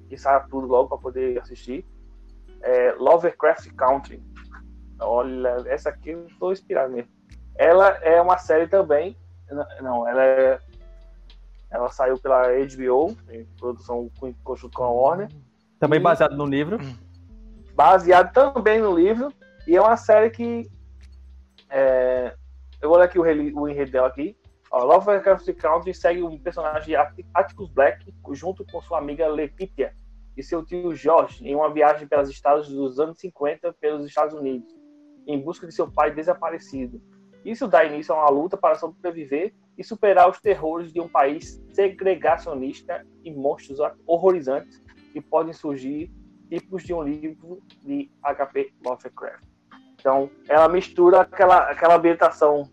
[0.08, 1.84] e sair tudo logo para poder assistir.
[2.62, 4.22] É Lovecraft Country.
[5.00, 7.10] Olha, essa aqui eu tô inspirado mesmo.
[7.56, 9.16] Ela é uma série também.
[9.80, 10.60] Não, ela é
[11.74, 14.08] ela saiu pela HBO, em produção
[14.44, 15.28] conjunto com a Warner.
[15.80, 16.78] Também baseado no livro.
[17.74, 19.32] Baseado também no livro.
[19.66, 20.70] E é uma série que.
[21.68, 22.36] É,
[22.80, 24.36] eu vou ler aqui o, o enredo dela aqui.
[24.70, 26.94] Ó, Lovecraft Country segue um personagem
[27.34, 29.92] Atticus Black junto com sua amiga Letitia
[30.36, 34.72] e seu tio George em uma viagem pelas estradas dos anos 50 pelos Estados Unidos,
[35.26, 37.02] em busca de seu pai desaparecido.
[37.44, 41.62] Isso dá início a uma luta para sobreviver e superar os terrores de um país
[41.72, 46.10] segregacionista e monstros horrorizantes que podem surgir
[46.48, 48.72] tipos de um livro de H.P.
[48.84, 49.44] Lovecraft.
[49.94, 52.70] Então, ela mistura aquela, aquela ambientação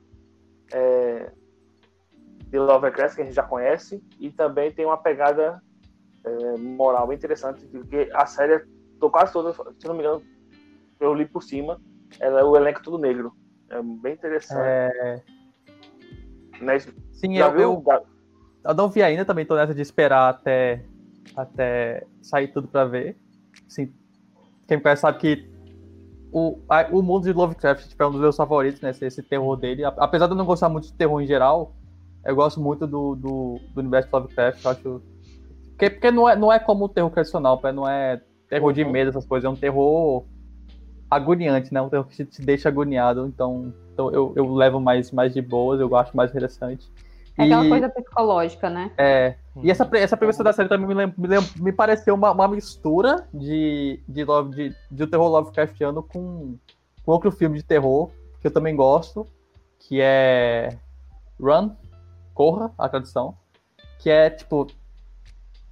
[0.73, 1.31] é,
[2.47, 5.61] de Lovecraft que a gente já conhece e também tem uma pegada
[6.23, 8.65] é, moral bem interessante, porque a série,
[8.99, 10.21] tô quase toda, se não me engano,
[10.99, 11.81] eu li por cima,
[12.19, 13.33] ela é o elenco tudo negro.
[13.69, 14.61] É bem interessante.
[14.61, 15.40] É...
[16.61, 17.83] Mas, Sim, eu, viu?
[17.85, 18.03] eu,
[18.63, 20.85] eu não vi ainda, também tô nessa de esperar até,
[21.35, 23.17] até sair tudo pra ver.
[23.67, 23.91] Assim,
[24.67, 25.51] quem me conhece sabe que
[26.31, 28.91] o, a, o mundo de Lovecraft tipo, é um dos meus favoritos, né?
[28.91, 29.83] Esse, esse, terror dele.
[29.83, 31.75] Apesar de eu não gostar muito de terror em geral,
[32.23, 34.63] eu gosto muito do, do, do universo de Lovecraft.
[34.63, 35.01] Eu acho.
[35.71, 38.91] Porque, porque não, é, não é como o terror tradicional, não é terror de uhum.
[38.91, 39.45] medo, essas coisas.
[39.45, 40.25] É um terror
[41.11, 41.81] agoniante, né?
[41.81, 43.27] Um terror que te deixa agoniado.
[43.27, 46.89] Então, então eu, eu levo mais, mais de boas, eu acho mais interessante.
[47.37, 48.91] É aquela coisa psicológica, né?
[48.97, 49.35] É.
[49.61, 52.47] E essa, essa premissa da série também me, lem, me, lem, me pareceu uma, uma
[52.47, 56.57] mistura de, de, love, de, de terror Lovecraftiano com,
[57.03, 58.09] com outro filme de terror
[58.39, 59.25] que eu também gosto,
[59.79, 60.77] que é
[61.39, 61.71] Run,
[62.33, 63.35] Corra, a tradução.
[63.99, 64.67] Que é, tipo,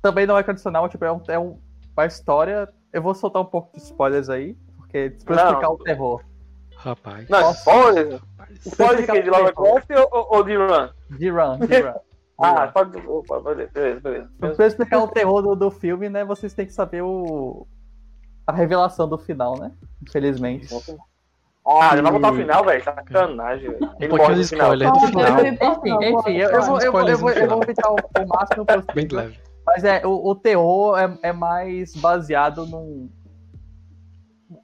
[0.02, 1.58] também não é tradicional, tipo, é, um, é um,
[1.96, 2.70] uma história.
[2.92, 4.56] Eu vou soltar um pouco de spoilers aí,
[4.90, 6.22] porque pra explicar o terror.
[6.76, 7.30] Rapaz.
[7.30, 8.20] Não, spoiler.
[8.66, 9.22] Spoiler de quê?
[9.22, 10.90] De Lovecraft ou, ou de Run?
[11.12, 11.94] De Run, de Run.
[12.42, 12.98] ah, pode.
[13.08, 14.30] Opa, beleza, beleza.
[14.40, 16.26] Pra explicar o terror do, do filme, né?
[16.26, 17.68] Vocês têm que saber o.
[18.48, 19.72] a revelação do final, né?
[20.02, 20.68] Infelizmente.
[21.68, 22.84] Ah, já vai botar o final, velho.
[22.84, 23.86] Sacanagem, velho.
[23.86, 25.46] Um pouquinho de spoiler do final.
[25.46, 28.66] Enfim, enfim, eu, eu, vou, eu, vou, eu, vou, eu vou evitar o, o máximo
[28.66, 28.96] possível.
[28.96, 29.40] Bem leve.
[29.68, 33.08] Mas é, o, o terror é, é mais baseado num.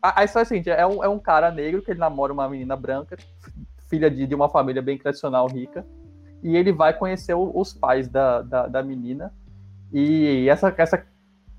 [0.01, 2.49] A, história é a seguinte: é um, é um cara negro que ele namora uma
[2.49, 3.17] menina branca,
[3.87, 5.85] filha de, de uma família bem tradicional rica,
[6.41, 9.33] e ele vai conhecer o, os pais da, da, da menina.
[9.93, 11.05] E essa, essa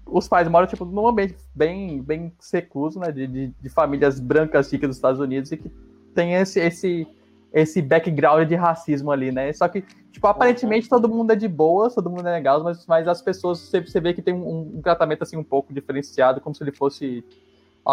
[0.06, 4.70] os pais moram tipo num ambiente bem bem secluso, né, de, de, de, famílias brancas
[4.70, 5.68] ricas dos Estados Unidos e que
[6.14, 7.06] tem esse esse
[7.52, 9.52] esse background de racismo ali, né?
[9.52, 13.08] Só que tipo aparentemente todo mundo é de boa, todo mundo é legal, mas, mas
[13.08, 16.54] as pessoas você, você vê que tem um, um, tratamento assim um pouco diferenciado, como
[16.54, 17.24] se ele fosse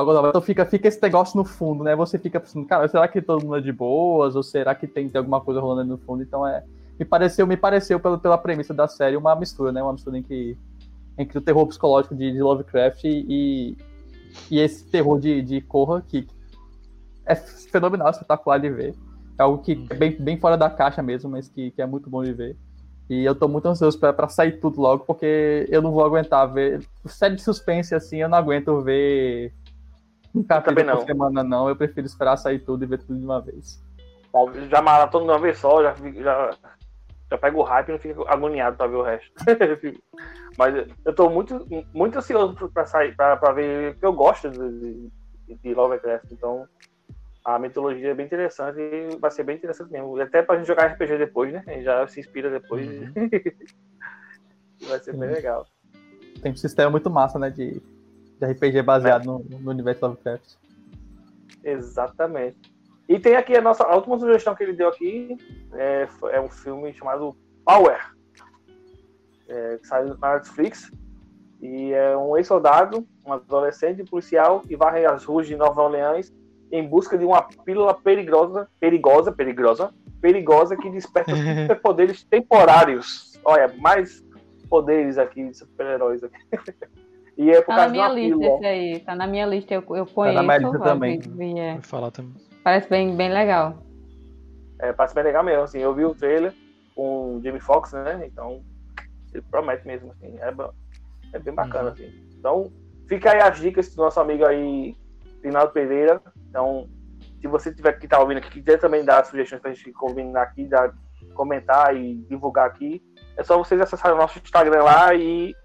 [0.01, 0.27] novo.
[0.27, 1.95] Então fica fica esse negócio no fundo, né?
[1.95, 5.07] Você fica pensando, cara, será que todo mundo é de boas ou será que tem,
[5.07, 6.23] tem alguma coisa rolando ali no fundo?
[6.23, 6.63] Então é
[6.97, 9.83] me pareceu me pareceu pela, pela premissa da série uma mistura, né?
[9.83, 10.57] Uma mistura em que
[11.17, 13.77] entre o terror psicológico de, de Lovecraft e,
[14.49, 16.27] e esse terror de, de Korra, que
[17.25, 18.95] é fenomenal, espetacular de ver.
[19.37, 22.09] É algo que é bem, bem fora da caixa mesmo, mas que, que é muito
[22.09, 22.57] bom de ver.
[23.09, 26.83] E eu tô muito ansioso para sair tudo logo, porque eu não vou aguentar ver.
[27.05, 29.53] Série de suspense assim, eu não aguento ver
[30.35, 31.69] um capítulo por semana, não.
[31.69, 33.83] Eu prefiro esperar sair tudo e ver tudo de uma vez.
[34.69, 36.57] Já maratona de uma vez só, já, já
[37.33, 39.31] já pega o hype e não fica agoniado pra ver o resto.
[40.57, 45.09] Mas eu tô muito, muito ansioso pra sair, pra, pra ver, porque eu gosto de,
[45.47, 46.67] de, de Lovecraft, então
[47.43, 50.19] a mitologia é bem interessante e vai ser bem interessante mesmo.
[50.21, 51.63] Até pra gente jogar RPG depois, né?
[51.65, 52.87] A gente já se inspira depois.
[52.87, 53.13] Uhum.
[54.87, 55.65] vai ser bem legal.
[56.41, 57.49] Tem um sistema muito massa, né?
[57.49, 57.81] De,
[58.45, 59.25] de RPG baseado é.
[59.25, 60.55] no, no universo Lovecraft.
[61.63, 62.73] Exatamente.
[63.07, 65.37] E tem aqui a nossa a última sugestão que ele deu aqui,
[65.73, 67.35] é, é um filme chamado
[67.65, 67.99] Power,
[69.47, 70.91] é, que sai na Netflix.
[71.61, 76.33] E é um ex-soldado, um adolescente policial que varre as ruas de Nova Orleans
[76.69, 81.31] em busca de uma pílula perigosa, perigosa, perigosa, perigosa que desperta
[81.61, 83.39] superpoderes temporários.
[83.45, 84.25] Olha, mais
[84.69, 86.37] poderes aqui, super-heróis aqui.
[87.37, 88.55] e é por tá causa na minha lista pílula.
[88.55, 90.35] esse aí, tá na minha lista, eu, eu conheço.
[90.35, 91.19] Tá na minha lista também.
[91.59, 91.73] É.
[91.73, 92.33] Vou falar também.
[92.63, 93.77] Parece bem, bem legal.
[94.79, 96.53] É, parece bem legal mesmo, assim, eu vi o trailer
[96.95, 98.61] com o Jimmy Fox, né, então
[99.33, 100.53] ele promete mesmo, assim, é,
[101.33, 101.93] é bem bacana, uhum.
[101.93, 102.27] assim.
[102.37, 102.71] Então,
[103.07, 104.95] fica aí as dicas do nosso amigo aí,
[105.43, 106.87] Rinaldo Pereira, então,
[107.39, 110.43] se você tiver que estar tá ouvindo aqui, quiser também dar sugestões pra gente combinar
[110.43, 110.93] aqui, dar,
[111.33, 113.01] comentar e divulgar aqui,
[113.37, 115.55] é só vocês acessarem o nosso Instagram lá e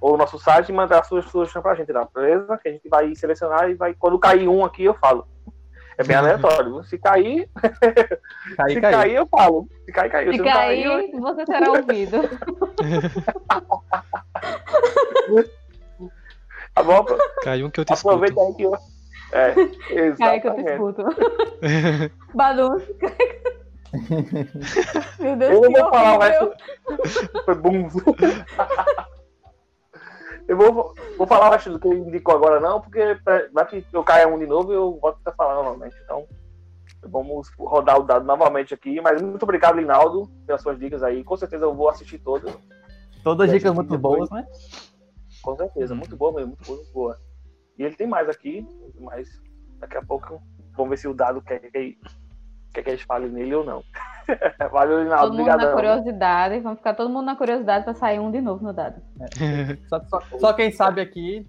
[0.00, 2.06] ou o nosso site e mandar a sua sugestão pra gente, tá?
[2.14, 2.56] beleza?
[2.58, 5.26] Que a gente vai selecionar e vai, quando cair um aqui, eu falo.
[5.98, 6.82] É bem aleatório.
[6.84, 7.50] Se cair.
[8.56, 8.94] Cair, se cair.
[8.94, 9.68] cair, eu falo.
[9.84, 10.30] Se cair, caiu.
[10.30, 11.20] Se, se cair, cair eu...
[11.20, 12.18] você será ouvido.
[16.72, 17.04] tá bom?
[17.42, 18.46] Caiu um que eu te Aproveita escuto.
[18.46, 18.76] aí que eu.
[19.32, 19.50] É,
[20.06, 20.18] exatamente.
[20.18, 21.02] Cai que eu te escuto.
[22.32, 22.78] Badum.
[25.18, 26.52] Meu Deus, eu não vou falar o resto.
[27.44, 27.88] Foi bum.
[30.48, 32.98] Eu vou, vou falar o resto do que ele indicou agora, não, porque
[33.52, 35.94] vai que eu caia um de novo e eu volto a falar novamente.
[36.02, 36.26] Então,
[37.02, 38.98] vamos rodar o dado novamente aqui.
[39.00, 41.22] Mas muito obrigado, Linaldo, pelas suas dicas aí.
[41.22, 42.56] Com certeza eu vou assistir todas.
[43.22, 44.28] Todas dicas muito depois.
[44.28, 44.46] boas, né?
[45.42, 47.20] Com certeza, muito boa mesmo, muito boa, muito boa.
[47.78, 48.66] E ele tem mais aqui,
[48.98, 49.28] mas
[49.78, 50.42] daqui a pouco
[50.74, 51.98] vamos ver se o dado quer que,
[52.72, 53.82] quer que a gente fale nele ou não.
[54.70, 55.30] Valeu, Rinaldo.
[55.30, 56.60] Todo mundo na curiosidade.
[56.60, 59.00] Vamos ficar todo mundo na curiosidade para sair um de novo no dado.
[59.20, 59.76] É.
[59.88, 61.46] Só, só, só, quem sabe aqui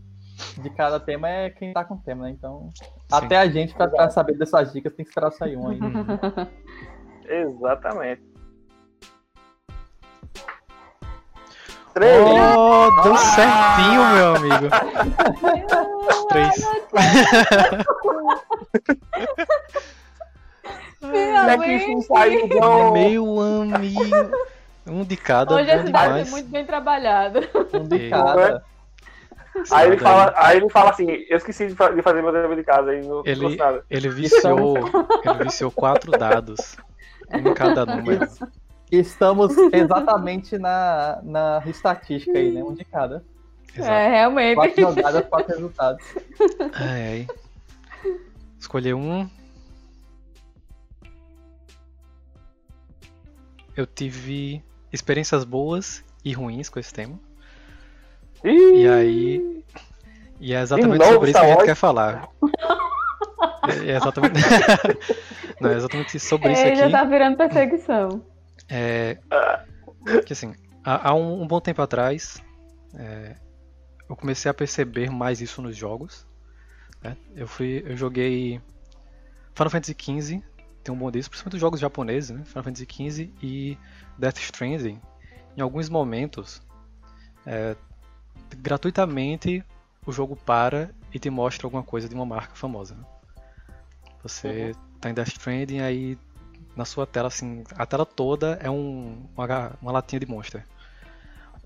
[0.61, 2.31] de cada tema é quem tá com o tema, né?
[2.31, 2.85] Então, Sim.
[3.11, 5.79] até a gente, para saber dessas dicas, tem que esperar sair um aí.
[7.27, 8.29] Exatamente.
[11.93, 12.21] Três.
[12.55, 13.17] Oh, deu ah!
[13.17, 14.69] certinho, meu amigo.
[16.29, 16.55] Três.
[22.93, 23.39] Meu
[23.75, 24.03] amigo.
[24.87, 25.55] Um de cada.
[25.55, 27.39] Hoje esse dado é muito bem trabalhado.
[27.73, 28.63] Um de cada.
[29.71, 32.91] Aí ele, fala, aí ele fala assim, eu esqueci de fazer meu dever de casa
[32.91, 33.57] aí não ele,
[33.89, 34.77] ele viciou,
[35.25, 36.77] ele viciou quatro dados.
[37.31, 38.27] Um em cada número.
[38.91, 42.63] Estamos exatamente na, na estatística aí, né?
[42.63, 43.23] Um de cada.
[43.75, 43.91] Exato.
[43.91, 44.55] É, realmente.
[44.55, 46.05] Quatro jogadas, quatro resultados.
[46.73, 48.13] Ai, ai.
[48.57, 49.29] Escolher um,
[53.79, 54.61] eu tive
[54.91, 57.17] experiências boas e ruins com esse tema.
[58.43, 58.83] Ih!
[58.83, 59.63] E aí.
[60.39, 62.29] E é exatamente sobre isso que a gente quer falar.
[63.67, 64.39] É, é exatamente.
[65.59, 66.75] Não, é exatamente sobre isso aqui.
[66.75, 68.21] já tá virando perseguição.
[68.69, 69.17] É.
[70.25, 70.53] Que assim,
[70.83, 72.41] há, há um, um, bom tempo atrás,
[72.95, 73.35] é,
[74.09, 76.25] eu comecei a perceber mais isso nos jogos.
[77.01, 77.15] Né?
[77.35, 78.61] Eu fui, eu joguei
[79.53, 80.43] Final Fantasy XV,
[80.89, 82.43] tem um bom disso, principalmente os jogos japoneses, né?
[82.45, 83.77] Final Fantasy XV e
[84.17, 84.99] Death Stranding.
[85.55, 86.61] Em alguns momentos,
[87.45, 87.75] é,
[88.57, 89.63] gratuitamente
[90.05, 92.95] o jogo para e te mostra alguma coisa de uma marca famosa.
[92.95, 93.03] Né?
[94.23, 94.99] Você uhum.
[94.99, 96.17] tá em Death Stranding aí
[96.75, 100.65] na sua tela assim, a tela toda é um, uma, uma latinha de Monster.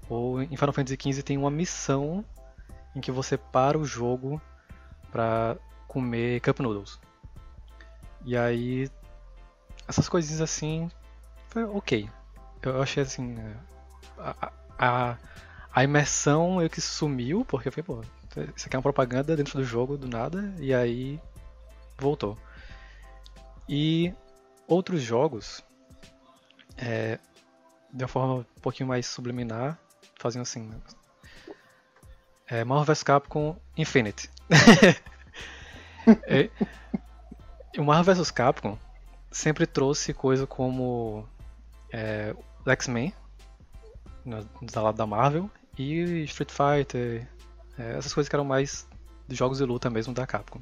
[0.10, 2.26] Ou em Final Fantasy XV tem uma missão
[2.94, 4.42] em que você para o jogo
[5.12, 5.56] para
[5.88, 7.00] comer Cup Noodles.
[8.26, 8.90] E aí,
[9.88, 10.90] essas coisinhas assim,
[11.50, 12.10] foi ok.
[12.62, 13.36] Eu achei assim,
[14.18, 15.18] a, a,
[15.74, 18.02] a imersão eu que sumiu, porque foi, pô,
[18.56, 21.20] isso aqui é uma propaganda dentro do jogo do nada, e aí
[21.98, 22.38] voltou.
[23.68, 24.14] E
[24.68, 25.64] outros jogos,
[26.78, 27.20] é,
[27.92, 29.78] de uma forma um pouquinho mais subliminar,
[30.16, 30.72] faziam assim.
[32.48, 34.30] É, Marvel vs Capcom Infinite.
[36.28, 36.50] é,
[37.78, 38.78] o Marvel vs Capcom
[39.34, 41.28] sempre trouxe coisa como
[41.92, 42.34] é,
[42.66, 43.14] X-Men,
[44.72, 47.28] da lado da Marvel, e Street Fighter,
[47.78, 48.88] é, essas coisas que eram mais
[49.30, 50.62] jogos de luta mesmo da Capcom.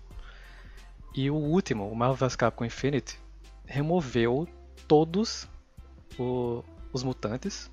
[1.13, 3.19] E o último, o Marvel vs Capcom Infinite,
[3.65, 4.47] removeu
[4.87, 5.47] todos
[6.17, 6.63] o,
[6.93, 7.69] os mutantes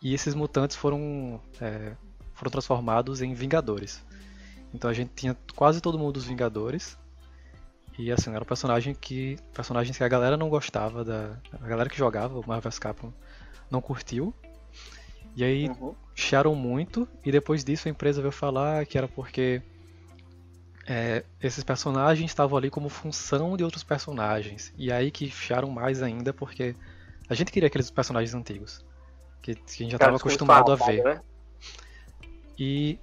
[0.00, 1.96] e esses mutantes foram, é,
[2.32, 4.04] foram transformados em Vingadores.
[4.72, 6.96] Então a gente tinha quase todo mundo dos Vingadores.
[7.98, 9.36] E assim, era um personagem que.
[9.52, 13.12] Personagens que a galera não gostava, da, a galera que jogava o Marvel Capcom
[13.70, 14.34] não curtiu.
[15.36, 15.94] E aí uhum.
[16.14, 19.60] chiaram muito, e depois disso a empresa veio falar que era porque
[20.86, 24.72] é, esses personagens estavam ali como função de outros personagens.
[24.76, 26.74] E aí que chiaram mais ainda porque
[27.28, 28.84] a gente queria aqueles personagens antigos
[29.42, 31.02] que, que a gente já estava acostumado a ver.
[31.02, 31.20] Né?
[32.58, 32.98] E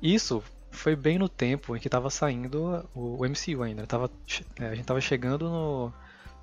[0.00, 0.42] isso
[0.72, 3.86] foi bem no tempo em que estava saindo o, o, MCU ainda.
[3.86, 4.10] Tava,
[4.58, 5.92] é, a gente estava chegando no,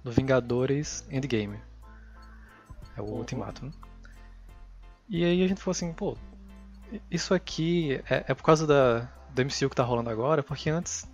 [0.04, 1.60] no, Vingadores Endgame.
[2.96, 3.18] É o uhum.
[3.18, 3.72] Ultimato, né?
[5.10, 6.16] E aí a gente falou assim, pô,
[7.10, 11.10] isso aqui é, é por causa da, do MCU que tá rolando agora, porque antes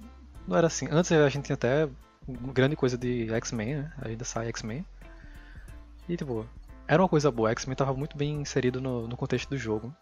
[0.48, 0.88] não era assim.
[0.92, 1.90] Antes a gente tinha até
[2.28, 3.94] grande coisa de X-Men, né?
[4.02, 4.86] Ainda sai X-Men.
[6.08, 6.46] E tipo,
[6.88, 7.52] era uma coisa boa.
[7.52, 9.96] X-Men estava muito bem inserido no, no, contexto do jogo.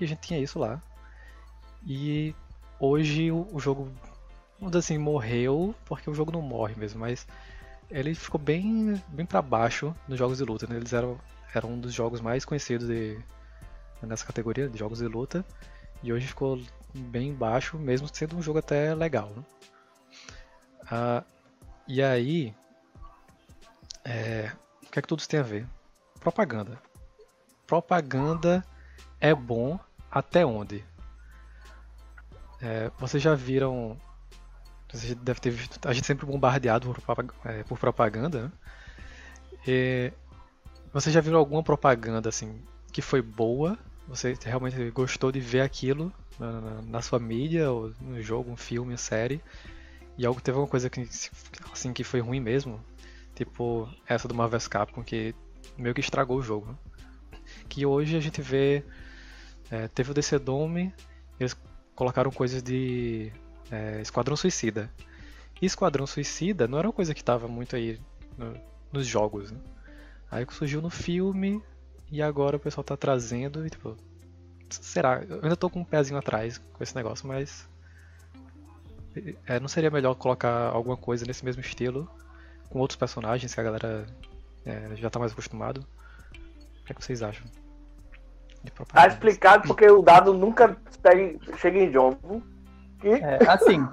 [0.00, 0.82] E a gente tinha isso lá.
[1.86, 2.34] E
[2.78, 3.90] hoje o, jogo,
[4.58, 7.26] vamos dizer assim, morreu, porque o jogo não morre mesmo, mas
[7.90, 10.66] ele ficou bem, bem para baixo nos jogos de luta.
[10.66, 10.76] Né?
[10.76, 11.18] Eles eram,
[11.54, 13.18] eram um dos jogos mais conhecidos de,
[14.02, 15.44] nessa categoria de jogos de luta.
[16.02, 16.60] E hoje ficou
[16.94, 19.30] bem baixo, mesmo sendo um jogo até legal.
[19.36, 19.42] Né?
[20.90, 21.24] Ah,
[21.86, 22.54] e aí,
[24.04, 24.50] é,
[24.84, 25.66] o que é que tudo isso tem a ver?
[26.22, 26.78] propaganda.
[27.66, 28.64] Propaganda
[29.20, 29.78] é bom
[30.10, 30.84] até onde?
[32.62, 34.00] É, vocês já viram.
[34.92, 35.86] Você deve ter visto.
[35.86, 38.44] A gente sempre bombardeado por, é, por propaganda.
[38.44, 38.52] Né?
[39.66, 40.12] E,
[40.92, 43.76] você já viram alguma propaganda assim que foi boa?
[44.06, 48.56] Você realmente gostou de ver aquilo na, na, na sua mídia, ou no jogo, um
[48.56, 49.42] filme, uma série?
[50.16, 51.08] E algo teve alguma coisa que,
[51.72, 52.78] assim, que foi ruim mesmo?
[53.34, 55.34] Tipo essa do Marvel Capcom, que
[55.76, 56.66] meio que estragou o jogo.
[56.66, 56.74] Né?
[57.68, 58.84] Que hoje a gente vê.
[59.70, 60.92] É, teve o DC Dome,
[61.40, 61.56] eles
[61.94, 63.32] colocaram coisas de
[63.70, 64.90] é, Esquadrão Suicida.
[65.60, 68.00] E Esquadrão Suicida não era uma coisa que estava muito aí
[68.36, 68.54] no,
[68.92, 69.50] nos jogos.
[69.50, 69.58] Né?
[70.30, 71.62] Aí surgiu no filme
[72.10, 73.96] e agora o pessoal está trazendo e tipo.
[74.70, 75.22] Será?
[75.22, 77.68] Eu ainda estou com um pezinho atrás com esse negócio, mas.
[79.46, 82.10] É, não seria melhor colocar alguma coisa nesse mesmo estilo
[82.70, 84.06] com outros personagens que a galera
[84.64, 85.86] é, já está mais acostumado.
[86.80, 87.46] O que, é que vocês acham?
[88.92, 90.76] Tá explicado porque o dado nunca
[91.58, 92.16] chega em John.
[93.00, 93.08] Que...
[93.08, 93.86] É, assim,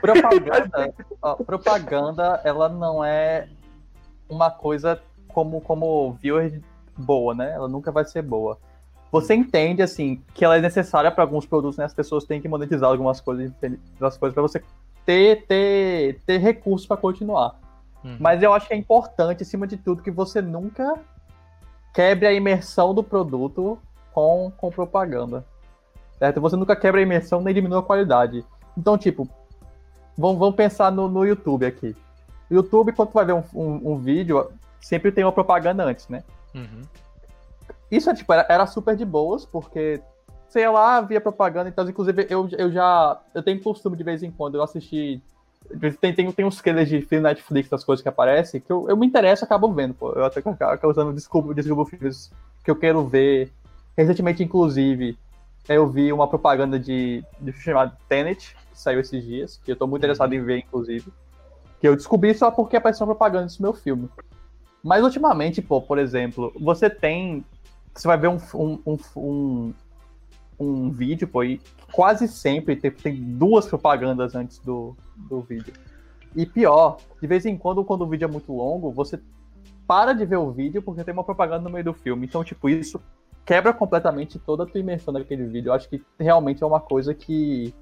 [0.00, 3.48] propaganda, ó, propaganda, ela não é
[4.28, 6.60] uma coisa como, como viewer
[6.96, 7.52] boa, né?
[7.52, 8.58] Ela nunca vai ser boa.
[9.10, 11.84] Você entende, assim, que ela é necessária para alguns produtos, né?
[11.84, 14.62] As pessoas têm que monetizar algumas coisas, algumas coisas para você
[15.04, 17.60] ter, ter, ter recursos para continuar.
[18.02, 18.16] Uhum.
[18.18, 20.98] Mas eu acho que é importante, acima de tudo, que você nunca
[21.92, 23.78] quebre a imersão do produto
[24.12, 25.44] com, com propaganda.
[26.18, 26.40] Certo?
[26.40, 28.44] Você nunca quebra a imersão nem diminui a qualidade.
[28.76, 29.28] Então, tipo,
[30.16, 31.96] vamos, vamos pensar no, no YouTube aqui.
[32.50, 36.08] O YouTube, quando tu vai ver um, um, um, vídeo, sempre tem uma propaganda antes,
[36.08, 36.22] né?
[36.54, 36.82] Uhum.
[37.90, 40.02] Isso é, tipo, era, era, super de boas, porque,
[40.48, 43.20] sei lá, havia propaganda, então, inclusive, eu, eu já.
[43.34, 45.22] Eu tenho costume de vez em quando eu assistir
[46.00, 48.96] tem, tem, tem uns trailers de filme Netflix, das coisas que aparecem, que eu, eu
[48.96, 50.12] me interesso e acabo vendo, pô.
[50.12, 52.30] Eu até acabo usando desculpa, desculpa filmes
[52.64, 53.50] que eu quero ver.
[53.96, 55.18] Recentemente, inclusive,
[55.68, 59.76] eu vi uma propaganda de, de um chamado Tenet, que saiu esses dias, que eu
[59.76, 61.12] tô muito interessado em ver, inclusive.
[61.80, 64.08] Que eu descobri só porque apareceu uma propaganda desse meu filme.
[64.82, 67.44] Mas ultimamente, pô, por exemplo, você tem.
[67.94, 69.74] Você vai ver um, um, um, um,
[70.90, 71.60] vídeo, pô, e
[71.92, 75.72] quase sempre tem, tem duas propagandas antes do, do vídeo.
[76.34, 79.20] E pior, de vez em quando, quando o vídeo é muito longo, você
[79.86, 82.26] para de ver o vídeo porque tem uma propaganda no meio do filme.
[82.26, 83.00] Então, tipo, isso
[83.44, 85.68] quebra completamente toda a tua imersão naquele vídeo.
[85.68, 87.74] Eu acho que realmente é uma coisa que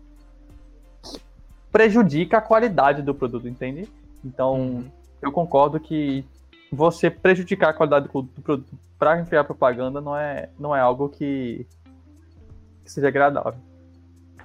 [1.71, 3.89] prejudica a qualidade do produto, entende?
[4.25, 4.85] Então, uhum.
[5.23, 6.25] eu concordo que
[6.73, 11.09] você prejudicar a qualidade do, do produto para enfiar propaganda não é, não é algo
[11.09, 11.67] que,
[12.91, 13.55] que seja agradável.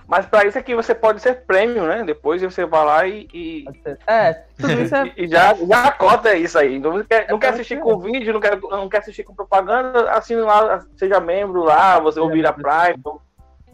[0.07, 2.03] Mas para isso aqui você pode ser prêmio, né?
[2.03, 3.27] Depois você vai lá e.
[3.33, 3.65] e...
[4.05, 5.11] É, tudo isso é.
[5.17, 6.77] e já, já cota isso aí.
[6.77, 10.41] Não quer, não quer assistir com vídeo, não quer, não quer assistir com propaganda, assine
[10.41, 12.95] lá, seja membro lá, você ouvir a Prime.
[12.99, 13.19] Então,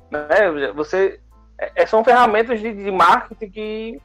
[0.10, 0.72] né?
[0.74, 1.20] Você.
[1.58, 4.02] É, são ferramentas de, de marketing que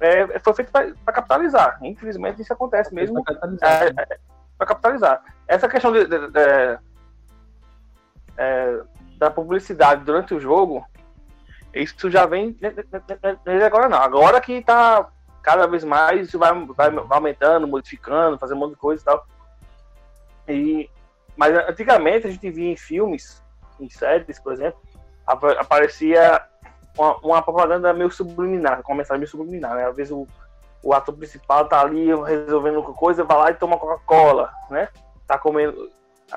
[0.00, 1.78] é, foi feito para capitalizar.
[1.80, 3.22] Infelizmente isso acontece mesmo.
[3.22, 3.82] Para capitalizar.
[3.82, 5.22] É, é, capitalizar.
[5.46, 6.78] Essa questão de, de, de,
[8.36, 8.80] é,
[9.22, 10.84] da publicidade durante o jogo
[11.74, 12.56] isso já vem
[13.44, 13.98] desde agora não.
[13.98, 15.08] Agora que tá
[15.42, 19.26] cada vez mais isso vai, vai aumentando, modificando, fazendo um monte de coisa e tal.
[20.48, 20.90] E,
[21.36, 23.42] mas antigamente a gente via em filmes,
[23.80, 24.78] em séries, por exemplo,
[25.26, 26.42] aparecia
[26.96, 29.86] uma, uma propaganda meio subliminar, com uma mensagem meio subliminar, né?
[29.86, 30.28] Às vezes o,
[30.82, 34.88] o ator principal tá ali resolvendo coisa, vai lá e toma Coca-Cola, né?
[35.26, 35.90] Tá comendo,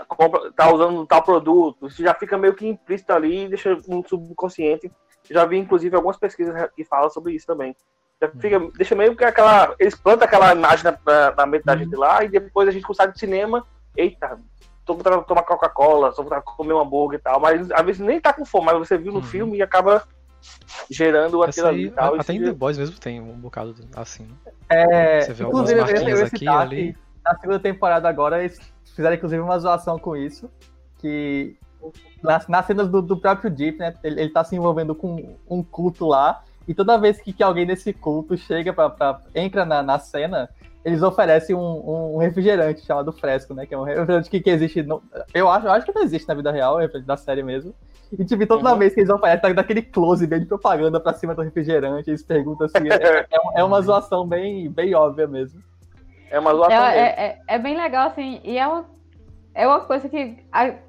[0.08, 4.92] compra, tá usando tal produto, isso já fica meio que implícito ali, deixa no subconsciente
[5.30, 7.76] já vi, inclusive, algumas pesquisas que falam sobre isso também.
[8.22, 8.72] Já fica, uhum.
[8.76, 9.76] deixa meio que aquela.
[9.80, 11.80] Eles plantam aquela imagem na, na mente da uhum.
[11.80, 13.66] gente lá e depois a gente consegue de cinema.
[13.98, 14.40] Eita,
[14.86, 17.40] tô voltando tomar Coca-Cola, tô voltando comer um hambúrguer e tal.
[17.40, 19.26] Mas às vezes nem tá com fome, mas você viu no uhum.
[19.26, 20.04] filme e acaba
[20.90, 21.92] gerando aquilo aí, ali.
[21.92, 24.28] Tal, até em The Boys mesmo tem um bocado assim.
[24.70, 26.98] É, você vê algumas marquinhas aqui ali.
[27.26, 28.60] Na segunda temporada agora eles
[28.96, 30.50] fizeram inclusive uma zoação com isso.
[31.00, 31.58] Que
[32.24, 33.94] nas, nas cenas do, do, próprio Deep, né?
[34.04, 36.44] Ele, ele tá se envolvendo com um culto lá.
[36.68, 40.50] E toda vez que, que alguém desse culto chega pra, pra entra na, na cena,
[40.84, 43.66] eles oferecem um, um, refrigerante chamado Fresco, né?
[43.66, 44.82] Que é um refrigerante que, que existe.
[44.82, 45.02] No,
[45.34, 47.74] eu, acho, eu acho que não existe na vida real, é da série mesmo.
[48.12, 48.78] E, tipo, toda uhum.
[48.78, 52.24] vez que eles oferecem, tá daquele close bem de propaganda pra cima do refrigerante, eles
[52.24, 52.88] perguntam assim.
[52.90, 55.62] é, é, é, uma zoação bem, bem óbvia mesmo.
[56.30, 56.86] É uma zoação.
[56.86, 58.86] É, é, é, é, bem legal, assim, e é uma
[59.56, 60.38] é uma coisa que,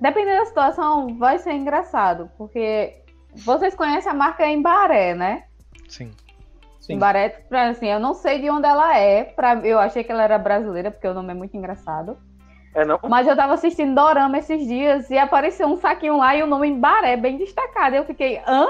[0.00, 3.00] dependendo da situação, vai ser engraçado, porque
[3.32, 5.44] vocês conhecem a marca Embaré, né?
[5.88, 6.12] Sim.
[6.80, 6.94] Sim.
[6.94, 10.36] Embaré, assim, eu não sei de onde ela é, pra, eu achei que ela era
[10.36, 12.18] brasileira, porque o nome é muito engraçado.
[12.74, 12.98] É, não?
[13.08, 16.68] Mas eu tava assistindo Dorama esses dias e apareceu um saquinho lá e o nome
[16.68, 17.94] Embaré bem destacado.
[17.94, 18.66] Eu fiquei, hã?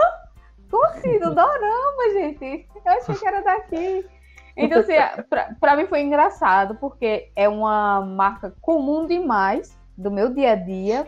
[0.71, 1.19] Como assim?
[1.19, 2.69] Do Dorama, gente?
[2.85, 4.07] Eu achei que era daqui.
[4.57, 4.95] Então, assim,
[5.29, 10.55] pra, pra mim foi engraçado, porque é uma marca comum demais do meu dia a
[10.55, 11.07] dia,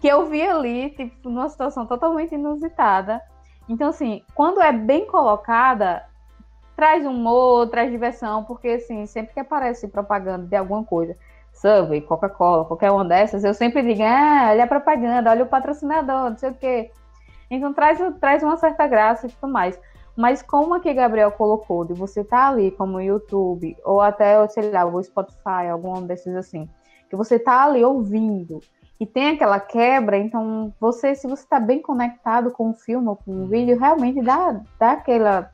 [0.00, 3.22] que eu vi ali, tipo, numa situação totalmente inusitada.
[3.68, 6.04] Então, assim, quando é bem colocada,
[6.74, 11.16] traz humor, traz diversão, porque, assim, sempre que aparece propaganda de alguma coisa,
[11.52, 16.30] Subway, Coca-Cola, qualquer uma dessas, eu sempre digo, ah, olha a propaganda, olha o patrocinador,
[16.30, 16.90] não sei o quê.
[17.48, 19.78] Então, traz, traz uma certa graça e tudo mais.
[20.16, 24.46] Mas como aqui Gabriel colocou, de você estar tá ali como o YouTube, ou até,
[24.48, 26.68] sei lá, o Spotify, algum desses assim,
[27.08, 28.60] que você está ali ouvindo
[29.02, 33.16] e tem aquela quebra, então você, se você está bem conectado com o filme ou
[33.16, 35.50] com o vídeo, realmente dá, dá aquela,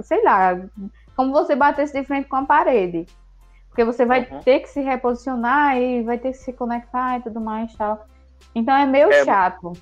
[0.00, 0.56] sei lá,
[1.16, 3.04] como você batesse de frente com a parede.
[3.68, 4.40] Porque você vai uhum.
[4.42, 8.06] ter que se reposicionar e vai ter que se conectar e tudo mais tal.
[8.54, 9.72] Então é meio é, chato.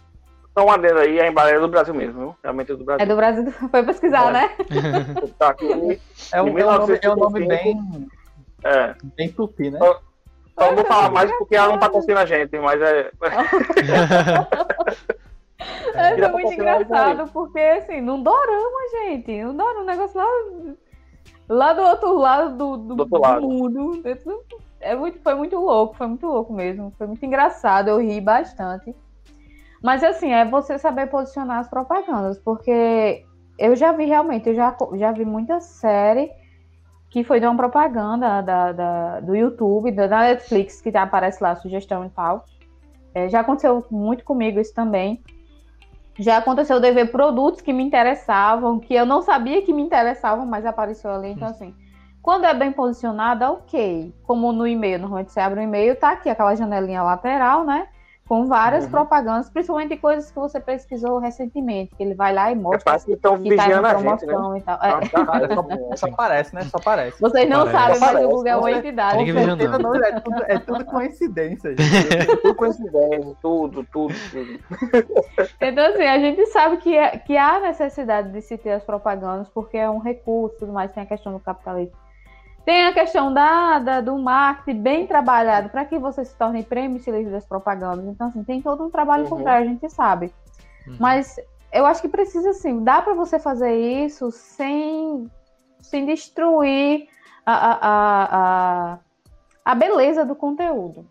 [0.56, 2.34] Então, uma delas aí, a embalagem é do Brasil mesmo, viu?
[2.42, 3.04] Realmente é do Brasil.
[3.04, 4.32] É do Brasil, foi pesquisar, é.
[4.32, 4.48] né?
[5.38, 5.68] tá aqui,
[6.32, 8.08] é, um, é, nome, é um nome bem.
[8.64, 8.94] É.
[9.18, 9.78] Bem tupi, né?
[9.78, 10.00] Só
[10.58, 13.10] não vou falar mais porque ela não patrocina a gente, mas é.
[15.94, 19.42] é, é muito engraçado, porque assim, não dorama, gente.
[19.42, 20.24] Não dorama, um negócio lá,
[21.50, 23.46] lá do outro lado do, do, do, outro lado.
[23.46, 24.02] mundo.
[24.80, 26.94] É muito, foi muito louco, foi muito louco mesmo.
[26.96, 28.94] Foi muito engraçado, eu ri bastante.
[29.86, 33.24] Mas assim, é você saber posicionar as propagandas, porque
[33.56, 36.28] eu já vi realmente, eu já, já vi muita série
[37.08, 42.04] que foi de uma propaganda da, da, do YouTube, da Netflix, que aparece lá, sugestão
[42.04, 42.46] e tal.
[43.14, 45.22] É, já aconteceu muito comigo isso também.
[46.18, 50.44] Já aconteceu de ver produtos que me interessavam, que eu não sabia que me interessavam,
[50.44, 51.28] mas apareceu ali.
[51.28, 51.72] Então, assim,
[52.20, 54.12] quando é bem posicionada, ok.
[54.24, 57.86] Como no e-mail, normalmente você abre o um e-mail, tá aqui aquela janelinha lateral, né?
[58.26, 58.90] Com várias uhum.
[58.90, 63.12] propagandas, principalmente coisas que você pesquisou recentemente, que ele vai lá e mostra é que
[63.12, 64.58] estão tá vigiando a gente, né?
[64.58, 64.82] e tal.
[64.82, 64.90] É.
[64.90, 66.62] Ah, só, aparece, né?
[66.62, 67.20] Só aparece.
[67.20, 68.00] Vocês não parece.
[68.00, 69.32] sabem, mas o Google é uma entidade.
[69.32, 72.16] Com não, é, tudo, é tudo coincidência, gente.
[72.16, 74.58] É tudo coincidência, tudo, tudo, tudo.
[75.60, 79.48] Então, assim, a gente sabe que, é, que há necessidade de se ter as propagandas,
[79.50, 82.05] porque é um recurso, tudo mais, tem a questão do capitalismo.
[82.66, 87.00] Tem a questão da, da do marketing bem trabalhado para que você se torne prêmio
[87.06, 88.04] livre das propagandas.
[88.06, 89.28] Então, assim, tem todo um trabalho uhum.
[89.28, 90.34] por trás, a gente sabe.
[90.84, 90.96] Uhum.
[90.98, 91.36] Mas
[91.72, 95.30] eu acho que precisa, assim, dá para você fazer isso sem,
[95.80, 97.06] sem destruir
[97.46, 97.78] a, a,
[98.32, 98.98] a,
[99.64, 101.06] a, beleza do conteúdo.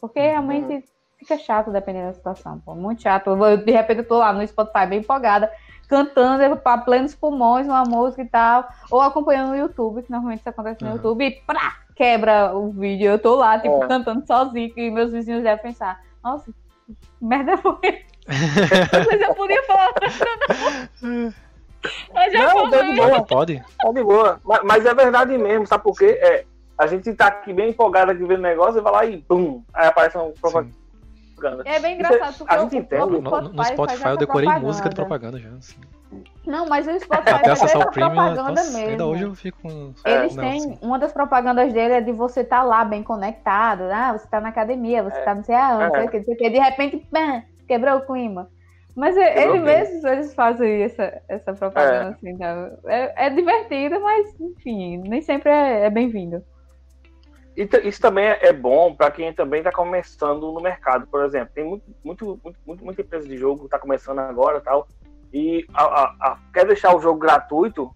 [0.00, 0.26] Porque uhum.
[0.26, 0.84] realmente
[1.20, 2.74] fica chato dependendo da situação, pô.
[2.74, 3.30] Muito chato.
[3.30, 5.52] Eu, de repente eu tô lá no Spotify bem empolgada
[5.88, 10.48] cantando para plenos pulmões uma música e tal, ou acompanhando no YouTube, que normalmente isso
[10.48, 10.96] acontece no uhum.
[10.96, 13.10] YouTube, e pá, quebra o vídeo.
[13.10, 13.86] Eu tô lá, tipo, é.
[13.86, 16.50] cantando sozinho, e meus vizinhos devem pensar, nossa,
[16.86, 17.78] que merda foi.
[19.06, 19.92] Mas eu podia falar.
[22.12, 23.24] Mas já não, tá de boa.
[23.24, 23.64] Pode?
[23.80, 24.40] Tá de boa.
[24.44, 26.18] Mas, mas, é verdade mesmo, sabe por quê?
[26.20, 26.44] É,
[26.76, 29.62] a gente tá aqui bem empolgado aqui vendo o negócio e vai lá e bum,
[29.72, 30.32] aí aparece um
[31.36, 31.62] propaganda.
[31.68, 33.20] É bem engraçado, porque a gente entende.
[33.20, 34.66] No, no Spotify eu decorei propaganda.
[34.66, 35.50] música de propaganda já.
[35.50, 35.76] Assim.
[36.46, 38.90] Não, mas o Spotify Até acessar o premium, propaganda nossa, mesmo.
[38.90, 39.92] Ainda hoje eu fico com...
[40.04, 40.78] Eles têm, assim.
[40.80, 44.16] uma das propagandas dele é de você estar tá lá bem conectado, né?
[44.16, 45.22] Você tá na academia, você é.
[45.22, 45.88] tá não sei aonde, é.
[45.88, 48.48] não sei o que, não sei o que, de repente, pã, quebrou o clima.
[48.94, 52.12] Mas eles mesmos eles fazem essa, essa propaganda é.
[52.12, 56.42] assim, então, é, é divertido, mas enfim, nem sempre é, é bem-vindo.
[57.56, 61.54] Isso também é bom para quem também está começando no mercado, por exemplo.
[61.54, 64.86] Tem muito, muito, muito, muita empresa de jogo que está começando agora tal,
[65.32, 67.94] e a, a, a, quer deixar o jogo gratuito,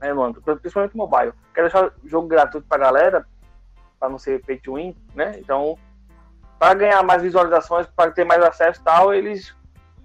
[0.00, 0.34] né, mano?
[0.34, 1.32] Principalmente mobile.
[1.54, 3.26] Quer deixar o jogo gratuito para galera,
[4.00, 5.36] para não ser pay to win, né?
[5.38, 5.78] Então,
[6.58, 9.54] para ganhar mais visualizações, para ter mais acesso e tal, eles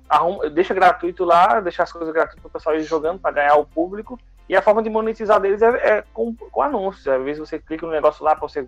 [0.10, 3.56] arrumam, deixa gratuito lá, deixa as coisas gratuitas para o pessoal ir jogando, para ganhar
[3.56, 4.20] o público.
[4.50, 7.08] E a forma de monetizar deles é, é com, com, anúncios.
[7.08, 8.68] Às vezes você clica no negócio lá para você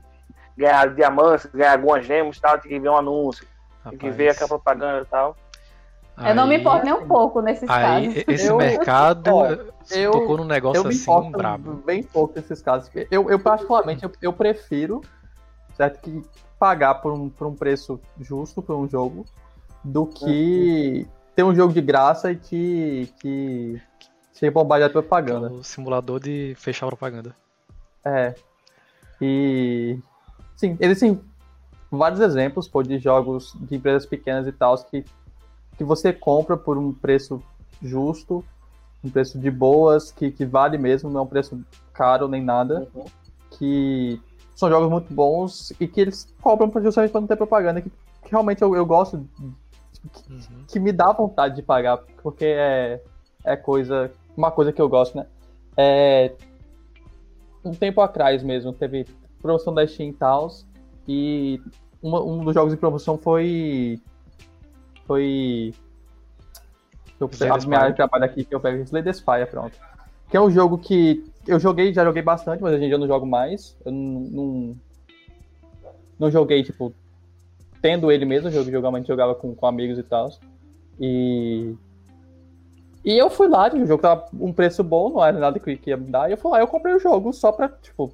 [0.57, 3.45] ganhar diamantes, ganhar algumas gemas e tal, tem que ver um anúncio,
[3.83, 3.89] Rapaz.
[3.89, 5.35] tem que ver aquela propaganda e tal.
[6.15, 8.23] Aí, eu não me importo nem um pouco nesses aí, casos.
[8.27, 9.31] Esse eu, mercado
[9.89, 11.73] eu, tocou num negócio eu me assim brabo.
[11.85, 12.89] Bem pouco nesses casos.
[13.09, 15.01] Eu, eu particularmente, eu, eu prefiro
[15.75, 16.21] certo, que
[16.59, 19.25] pagar por um, por um preço justo por um jogo
[19.83, 23.81] do que ter um jogo de graça e que, que
[24.31, 25.51] ser bombardeado de propaganda.
[25.51, 27.35] O simulador de fechar a propaganda.
[28.05, 28.35] É.
[29.21, 29.99] E.
[30.63, 31.19] Sim, existem
[31.91, 35.03] vários exemplos pô, de jogos de empresas pequenas e tal que,
[35.77, 37.43] que você compra por um preço
[37.81, 38.45] justo,
[39.03, 41.61] um preço de boas, que, que vale mesmo, não é um preço
[41.91, 42.87] caro nem nada.
[42.95, 43.03] Uhum.
[43.51, 44.21] Que
[44.55, 48.31] são jogos muito bons e que eles cobram justamente para não ter propaganda, que, que
[48.31, 49.27] realmente eu, eu gosto,
[50.13, 50.63] que, uhum.
[50.65, 53.03] que me dá vontade de pagar, porque é,
[53.43, 55.25] é coisa uma coisa que eu gosto, né?
[55.75, 56.33] É,
[57.65, 59.05] um tempo atrás mesmo, teve
[59.43, 60.49] promoção da Steam e tal,
[61.07, 61.61] e
[62.01, 63.99] uma, um dos jogos de promoção foi.
[65.05, 65.73] Foi.
[67.19, 69.77] Eu de trabalho aqui que eu pego Slay Spire, pronto.
[70.29, 72.99] Que é um jogo que eu joguei, já joguei bastante, mas hoje em dia eu
[72.99, 73.77] não jogo mais.
[73.85, 74.19] Eu não.
[74.21, 74.75] Não,
[76.19, 76.93] não joguei, tipo,
[77.81, 80.29] tendo ele mesmo, eu geralmente jogava com, com amigos e tal.
[80.99, 81.75] E
[83.05, 85.97] e eu fui lá, o jogo tava um preço bom, não era nada que, ia
[85.97, 88.13] me dar, e eu fui lá, eu comprei o jogo só pra, tipo,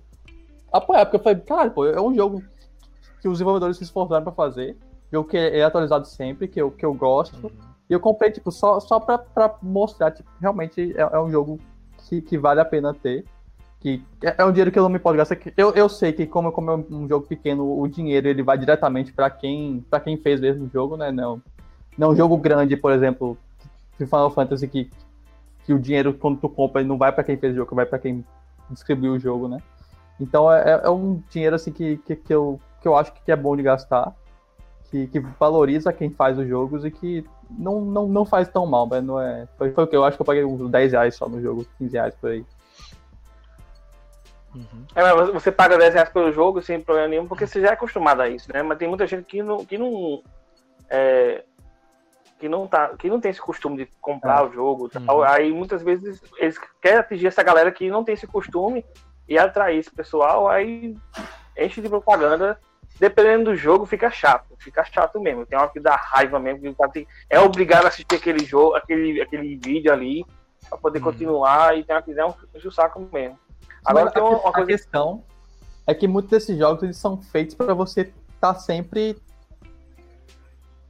[0.71, 2.43] apoiar, porque eu falei, cara, pô, é um jogo
[3.21, 4.77] que os desenvolvedores se esforçaram pra fazer,
[5.11, 7.51] jogo que é atualizado sempre, que eu, que eu gosto, uhum.
[7.89, 11.59] e eu comprei, tipo, só, só pra, pra mostrar, tipo, realmente é, é um jogo
[12.07, 13.25] que, que vale a pena ter,
[13.79, 16.25] que é, é um dinheiro que eu não me posso gastar, eu, eu sei que
[16.25, 20.17] como, como é um jogo pequeno, o dinheiro ele vai diretamente para quem, pra quem
[20.17, 21.41] fez mesmo o jogo, né, não,
[21.97, 23.37] não um jogo grande, por exemplo,
[23.97, 24.89] de Final Fantasy que,
[25.65, 27.99] que o dinheiro, quando tu compra, não vai para quem fez o jogo, vai para
[27.99, 28.23] quem
[28.69, 29.59] distribuiu o jogo, né?
[30.19, 33.31] Então é, é, é um dinheiro assim que, que, que, eu, que eu acho que
[33.31, 34.13] é bom de gastar,
[34.89, 38.85] que, que valoriza quem faz os jogos e que não, não, não faz tão mal,
[38.85, 39.47] mas não é.
[39.57, 41.65] Foi, foi o que eu acho que eu paguei uns 10 reais só no jogo,
[41.77, 42.45] 15 reais por aí.
[44.53, 44.85] Uhum.
[44.95, 47.73] É, mas você paga 10 reais pelo jogo sem problema nenhum, porque você já é
[47.73, 48.63] acostumado a isso, né?
[48.63, 50.23] Mas tem muita gente que não, que não
[50.89, 51.43] é,
[52.39, 54.47] que não tá, que não tem esse costume de comprar é.
[54.47, 55.23] o jogo, tal, uhum.
[55.23, 58.83] aí muitas vezes eles querem atingir essa galera que não tem esse costume
[59.29, 60.97] e atrair esse pessoal, aí
[61.57, 62.59] enche de propaganda.
[62.99, 65.45] Dependendo do jogo, fica chato, fica chato mesmo.
[65.45, 69.55] Tem uma que dá raiva mesmo, que é obrigado a assistir aquele jogo, aquele, aquele
[69.55, 70.25] vídeo ali
[70.67, 71.05] para poder uhum.
[71.05, 72.33] continuar e tem uma que é um,
[72.65, 73.39] um saco mesmo.
[73.85, 74.63] Agora tem uma, uma coisa...
[74.63, 75.23] a questão
[75.87, 79.15] é que muitos desses jogos eles são feitos para você estar tá sempre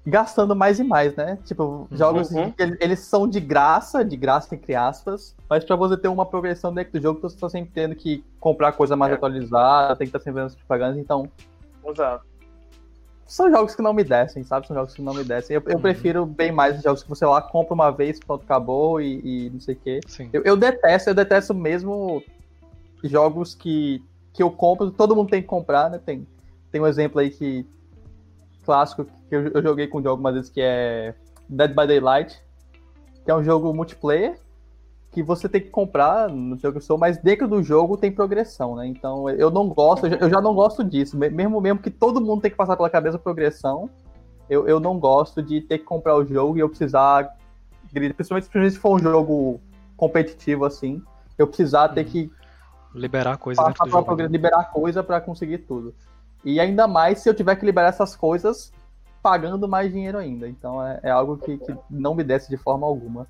[0.05, 1.37] gastando mais e mais, né?
[1.45, 1.87] Tipo, uhum.
[1.91, 2.53] jogos uhum.
[2.57, 6.93] eles são de graça, de graça entre aspas, mas para você ter uma progressão dentro
[6.93, 9.15] do jogo, você tá sempre tendo que comprar coisa mais é.
[9.15, 11.29] atualizada, tem que estar tá sempre vendo as propagandas, então.
[11.85, 12.25] Exato.
[13.25, 14.65] São jogos que não me descem, sabe?
[14.65, 15.55] São jogos que não me descem.
[15.55, 15.81] Eu, eu uhum.
[15.81, 19.49] prefiro bem mais os jogos que você lá compra uma vez, pronto, acabou e, e
[19.51, 19.99] não sei o quê.
[20.33, 22.23] Eu, eu detesto, eu detesto mesmo
[23.03, 24.03] jogos que,
[24.33, 25.99] que eu compro, todo mundo tem que comprar, né?
[26.03, 26.25] Tem,
[26.71, 27.67] tem um exemplo aí que
[28.69, 31.15] clássico que eu, eu joguei com o jogo algumas vezes, que é
[31.49, 32.39] Dead by Daylight,
[33.25, 34.39] que é um jogo multiplayer
[35.11, 38.75] que você tem que comprar no jogo que sou, mas dentro do jogo tem progressão,
[38.75, 38.85] né?
[38.85, 41.17] Então eu não gosto, eu já não gosto disso.
[41.17, 43.89] Mesmo mesmo que todo mundo tem que passar pela cabeça progressão,
[44.47, 47.35] eu, eu não gosto de ter que comprar o jogo e eu precisar,
[47.91, 49.59] principalmente se for um jogo
[49.97, 51.01] competitivo assim,
[51.39, 52.11] eu precisar ter uhum.
[52.11, 52.31] que
[52.93, 54.15] liberar coisa dentro do jogo.
[54.15, 54.27] Né?
[54.27, 55.95] Liberar coisa para conseguir tudo.
[56.43, 58.71] E ainda mais se eu tiver que liberar essas coisas
[59.21, 60.47] pagando mais dinheiro ainda.
[60.47, 63.27] Então é, é algo que, que, não me desce de forma alguma.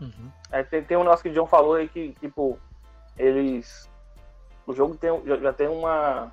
[0.00, 0.30] Uhum.
[0.50, 2.58] É, tem, tem um negócio que o John falou aí que, tipo,
[3.18, 3.88] eles.
[4.66, 5.10] O jogo tem,
[5.42, 6.32] já tem uma.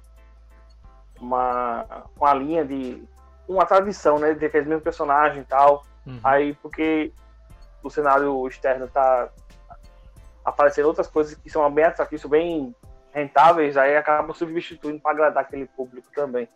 [1.20, 1.86] Uma,
[2.16, 3.04] uma linha de.
[3.48, 4.34] Uma tradição, né?
[4.34, 5.84] De aqueles mesmos personagens e tal.
[6.06, 6.20] Uhum.
[6.24, 7.12] Aí, porque
[7.84, 9.30] o cenário externo tá
[10.46, 12.74] aparecendo outras coisas que são bem atrativas, bem
[13.18, 16.48] rentáveis, aí acabam substituindo para agradar aquele público também.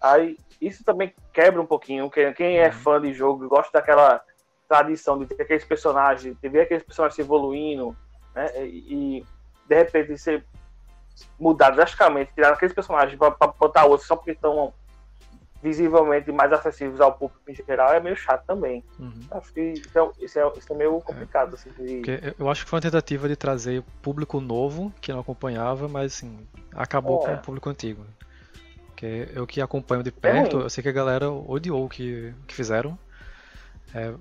[0.00, 2.10] Aí isso também quebra um pouquinho.
[2.10, 2.72] Quem é uhum.
[2.72, 4.20] fã de jogo gosta daquela
[4.68, 7.96] tradição de ter aqueles personagens, de ver aqueles personagens se evoluindo,
[8.34, 8.50] né?
[8.66, 9.24] E,
[9.66, 10.44] de repente ser
[11.38, 14.72] mudar drasticamente, tirar aqueles personagens para botar outros só porque estão
[15.62, 18.84] visivelmente mais acessíveis ao público em geral é meio chato também.
[18.98, 19.20] Uhum.
[19.30, 21.52] Acho que então, isso, é, isso é meio complicado.
[21.52, 21.54] É.
[21.54, 22.02] Assim, de...
[22.38, 26.46] Eu acho que foi uma tentativa de trazer público novo que não acompanhava, mas assim,
[26.74, 27.26] acabou é.
[27.26, 28.04] com o público antigo.
[28.94, 32.32] Que eu que acompanho de perto, é eu sei que a galera odiou o que,
[32.46, 32.98] que fizeram.
[33.94, 34.12] É,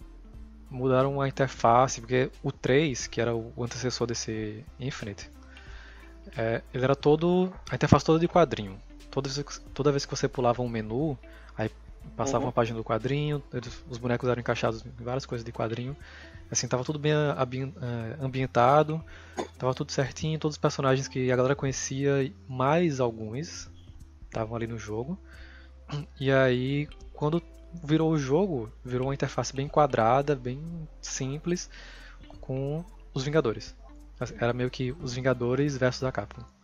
[0.69, 5.31] mudaram a interface, porque o 3, que era o antecessor desse Infinite,
[6.35, 7.51] é, ele era todo.
[7.69, 8.79] a interface toda de quadrinho
[9.21, 11.17] toda vez, toda vez que você pulava um menu,
[11.57, 11.71] aí
[12.15, 12.45] passava uhum.
[12.45, 15.95] uma página do quadrinho, eles, os bonecos eram encaixados em várias coisas de quadrinho.
[16.49, 19.03] Assim, tava tudo bem eh, ambientado,
[19.57, 23.69] tava tudo certinho, todos os personagens que a galera conhecia, mais alguns,
[24.25, 25.19] estavam ali no jogo.
[26.19, 27.41] E aí, quando
[27.83, 31.69] virou o jogo, virou uma interface bem quadrada, bem simples,
[32.39, 33.75] com os Vingadores.
[34.39, 36.56] Era meio que os Vingadores versus a Capcom.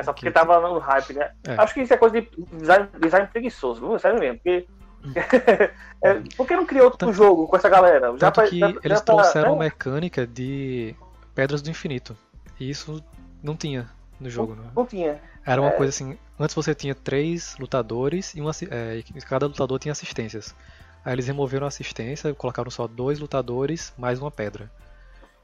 [0.00, 0.32] É só porque que...
[0.32, 1.30] tava no hype, né?
[1.46, 1.54] É.
[1.58, 3.98] Acho que isso é coisa de design, design preguiçoso, viu?
[3.98, 4.38] Sério mesmo.
[4.38, 4.66] Porque.
[6.02, 8.16] é, por que não criou outro tanto, jogo com essa galera?
[8.18, 10.94] Já tanto que já, eles já trouxeram tá, mecânica de
[11.34, 12.16] Pedras do Infinito.
[12.58, 13.04] E isso
[13.42, 14.70] não tinha no jogo, não, né?
[14.74, 15.20] não tinha.
[15.44, 15.74] Era uma é...
[15.74, 16.18] coisa assim.
[16.38, 20.54] Antes você tinha três lutadores e, uma, é, cada lutador tinha assistências.
[21.04, 24.70] Aí eles removeram a assistência, colocaram só dois lutadores mais uma pedra.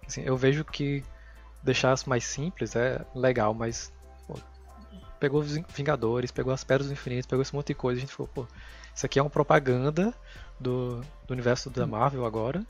[0.06, 1.02] Assim, eu vejo que
[1.62, 3.92] deixar mais simples é legal, mas
[5.18, 7.98] pegou os Vingadores, pegou as Pedras do Infinito, pegou esse monte de coisa.
[7.98, 8.46] A gente falou, pô,
[8.94, 10.14] isso aqui é uma propaganda
[10.58, 12.64] do, do universo da Marvel agora,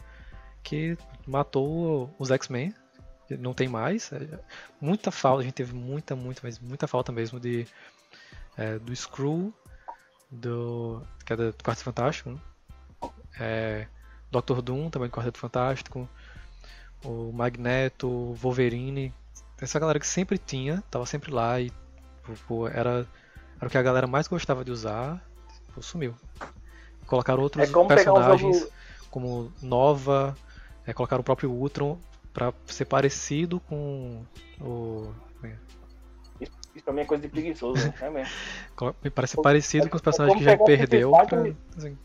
[0.62, 0.96] que
[1.26, 2.74] matou os X-Men,
[3.38, 4.12] não tem mais.
[4.12, 4.38] É,
[4.80, 7.66] muita falta, a gente teve muita, muita, mas muita falta mesmo de
[8.56, 9.52] é, do Screw,
[10.30, 12.40] do, que é do Quarteto Fantástico, né?
[13.38, 13.86] é,
[14.30, 16.08] Doctor Doom, também do Quarteto Fantástico,
[17.04, 19.12] o Magneto, Wolverine,
[19.60, 21.70] essa galera que sempre tinha, tava sempre lá e
[22.34, 23.06] Tipo, era,
[23.58, 25.22] era o que a galera mais gostava de usar,
[25.66, 26.14] tipo, sumiu.
[27.06, 28.72] Colocaram outros é como personagens jogo...
[29.10, 30.36] como Nova,
[30.86, 31.98] é, colocaram o próprio Ultron
[32.32, 34.22] pra ser parecido com
[34.60, 35.12] o.
[35.42, 35.52] É.
[36.40, 37.94] Isso, isso pra mim é coisa de preguiçoso, né?
[38.00, 38.32] É mesmo.
[39.02, 41.10] Me parece parecido é, com os personagens que já perdeu.
[41.10, 41.96] Pra, assim.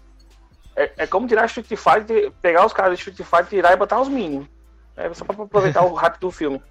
[0.75, 3.99] é, é como tirar Street Fighter, pegar os caras de Street Fighter, tirar e botar
[3.99, 4.47] os mínimos.
[4.95, 6.61] É só pra aproveitar o hype do filme.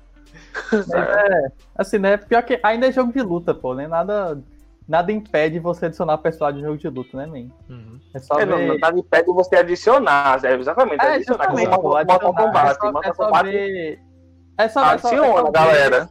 [0.94, 2.16] É, assim, né?
[2.16, 3.86] Pior que ainda é jogo de luta, pô, né?
[3.86, 4.42] Nada,
[4.88, 7.50] nada impede você adicionar personagem de jogo de luta, né, man?
[7.68, 8.00] Uhum.
[8.14, 8.68] É só é, ver...
[8.68, 11.04] não, nada impede você adicionar, é, exatamente.
[11.04, 12.70] É, adicionar, exatamente, pô, Mortal Kombat.
[12.70, 14.00] É só, é só ver...
[14.58, 16.10] É só, Adiciona, é só, galera.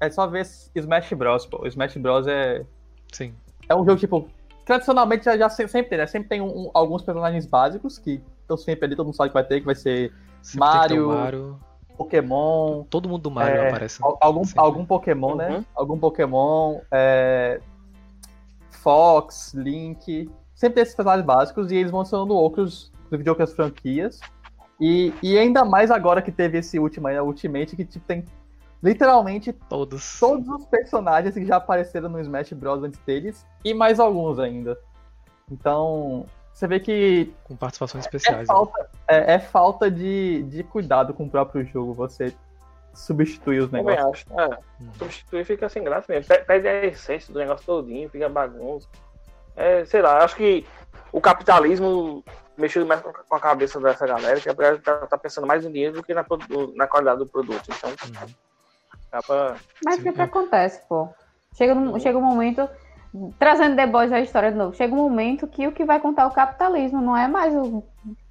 [0.00, 1.66] É só ver Smash Bros, pô.
[1.66, 2.64] Smash Bros é...
[3.12, 3.34] Sim.
[3.68, 4.28] É um jogo, tipo...
[4.64, 6.06] Tradicionalmente já, já sempre tem, né?
[6.06, 9.34] Sempre tem um, um, alguns personagens básicos que estão sempre ali, todo mundo sabe que
[9.34, 10.12] vai ter, que vai ser
[10.42, 11.08] sempre Mario...
[11.08, 11.60] Mario
[11.96, 12.84] Pokémon.
[12.84, 14.00] Todo mundo do Mario é, aparece.
[14.20, 15.48] Algum, algum Pokémon, né?
[15.48, 15.58] uhum.
[15.58, 15.64] né?
[15.74, 16.80] Algum Pokémon.
[16.90, 17.60] É,
[18.70, 20.30] Fox, Link.
[20.54, 24.20] Sempre tem esses personagens básicos e eles vão sendo outros de outras franquias.
[24.80, 28.24] E, e ainda mais agora que teve esse último aí, Ultimate, que tipo, tem
[28.82, 30.18] literalmente todos.
[30.18, 32.82] todos os personagens que já apareceram no Smash Bros.
[32.82, 34.78] antes deles, e mais alguns ainda.
[35.50, 37.34] Então, você vê que.
[37.42, 38.42] Com participações especiais.
[38.42, 38.88] É falta, né?
[39.08, 42.32] é, é falta de, de cuidado com o próprio jogo, você
[42.94, 44.24] substituir os negócios.
[44.30, 44.52] Eu acho.
[44.52, 44.90] É, hum.
[44.96, 46.32] Substituir fica sem graça mesmo.
[46.46, 48.88] Perde a essência do negócio todinho, fica bagunça.
[49.56, 50.64] É, sei lá, acho que
[51.12, 52.24] o capitalismo
[52.56, 55.72] mexeu mais com a cabeça dessa galera, que a galera tá, tá pensando mais no
[55.72, 56.24] dinheiro do que na,
[56.76, 57.64] na qualidade do produto.
[57.68, 58.34] Então, uhum.
[59.26, 59.56] Pra...
[59.84, 61.08] Mas o que, que acontece, pô?
[61.56, 62.68] Chega, um, chega um momento,
[63.38, 66.26] trazendo deboche da história de novo, chega um momento que o que vai contar é
[66.26, 67.84] o capitalismo, não é mais o,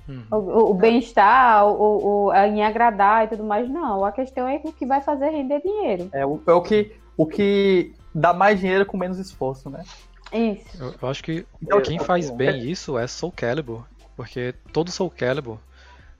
[0.07, 0.23] uhum.
[0.31, 4.03] o, o bem-estar, o, o, em agradar e tudo mais, não.
[4.03, 6.09] A questão é o que vai fazer render dinheiro.
[6.11, 9.83] É o, é o, que, o que dá mais dinheiro com menos esforço, né?
[10.31, 10.83] Isso.
[10.83, 13.85] Eu, eu acho que então, quem faz bem isso é Soul Calibur,
[14.15, 15.59] porque todo Soul Calibur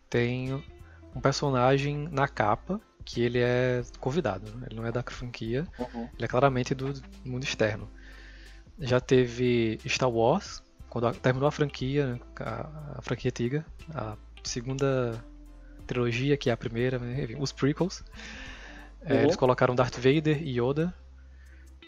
[0.09, 0.53] tem
[1.15, 4.67] um personagem na capa que ele é convidado, né?
[4.69, 6.07] ele não é da franquia, uhum.
[6.15, 6.93] ele é claramente do
[7.25, 7.89] mundo externo.
[8.79, 15.23] Já teve Star Wars, quando terminou a franquia, a, a franquia antiga, a segunda
[15.85, 17.27] trilogia, que é a primeira, né?
[17.39, 18.03] os prequels.
[19.01, 19.19] É, uhum.
[19.19, 20.93] É, eles colocaram Darth Vader e Yoda.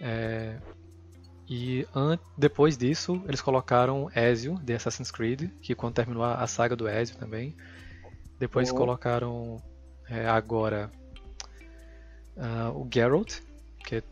[0.02, 0.58] É,
[1.48, 1.88] e
[2.38, 7.18] depois disso, eles colocaram Ezio, de Assassin's Creed, que quando terminou a, saga do Ezio
[7.18, 7.56] também.
[8.40, 8.78] Depois uhum.
[8.78, 9.62] colocaram
[10.10, 10.92] é, agora
[12.36, 13.40] uh, o Geralt,
[13.86, 14.04] que o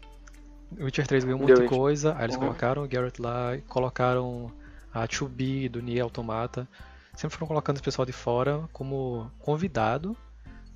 [0.80, 2.42] Witcher 3 ganhou muita coisa, aí eles uhum.
[2.42, 4.52] colocaram o Geralt lá, colocaram
[4.94, 6.68] a 2B do Nier Automata.
[7.16, 10.16] Sempre foram colocando esse pessoal de fora como convidado.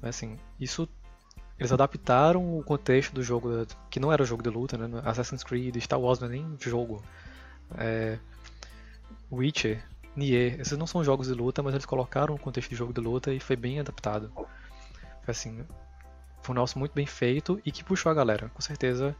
[0.01, 0.87] Mas assim, isso
[1.59, 5.01] eles adaptaram o contexto do jogo, que não era jogo de luta, né?
[5.03, 7.03] Assassin's Creed, Star Wars não é nem jogo.
[7.75, 8.19] É...
[9.31, 9.83] Witcher,
[10.15, 13.01] Nier, esses não são jogos de luta, mas eles colocaram o contexto de jogo de
[13.01, 14.31] luta e foi bem adaptado.
[14.35, 15.65] Foi assim,
[16.43, 18.49] foi um negócio muito bem feito e que puxou a galera.
[18.53, 19.15] Com certeza,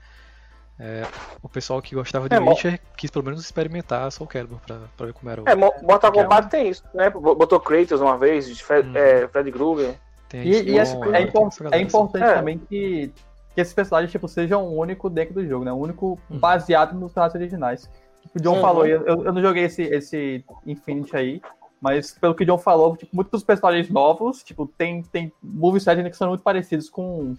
[0.79, 1.03] é,
[1.41, 5.05] o pessoal que gostava de é, Witcher quis pelo menos experimentar Soul Calibur pra, pra
[5.07, 5.49] ver como era o.
[5.49, 7.09] É, Mortal Kombat tem isso, né?
[7.09, 8.95] Botou Kratos uma vez, Fred, hum.
[8.95, 9.95] é, Fred Krueger.
[10.33, 12.33] E, e assim, é, impor é, importante é.
[12.35, 13.13] também que,
[13.55, 15.71] que esses personagens tipo, sejam o único dentro do jogo, né?
[15.71, 16.37] O único uhum.
[16.37, 17.89] baseado nos personagens originais.
[18.35, 18.61] O John uhum.
[18.61, 21.41] falou, eu, eu não joguei esse, esse Infinity aí,
[21.79, 26.03] mas pelo que o John falou, tipo, muitos dos personagens novos, tipo, tem, tem moveset
[26.09, 27.33] que são muito parecidos com,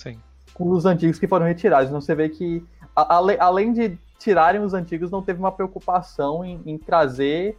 [0.55, 1.89] com os antigos que foram retirados.
[1.89, 2.65] Então você vê que,
[3.03, 7.57] a, além de tirarem os antigos, não teve uma preocupação em, em trazer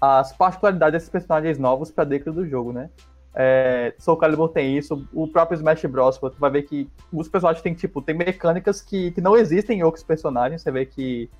[0.00, 2.90] as particularidades desses personagens novos para dentro do jogo, né?
[3.34, 6.18] É, Soul Calibur tem isso, o próprio Smash Bros.
[6.18, 9.82] Tu vai ver que os personagens têm, tipo, tem mecânicas que, que não existem em
[9.82, 10.60] outros personagens.
[10.60, 11.30] Você vê que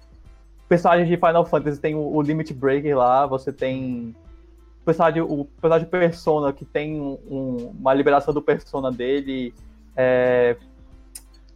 [0.69, 4.15] personagens de Final Fantasy tem o, o Limit Breaker lá, você tem
[4.81, 9.53] o personagem, o personagem Persona que tem um, uma liberação do Persona dele,
[9.97, 10.57] é,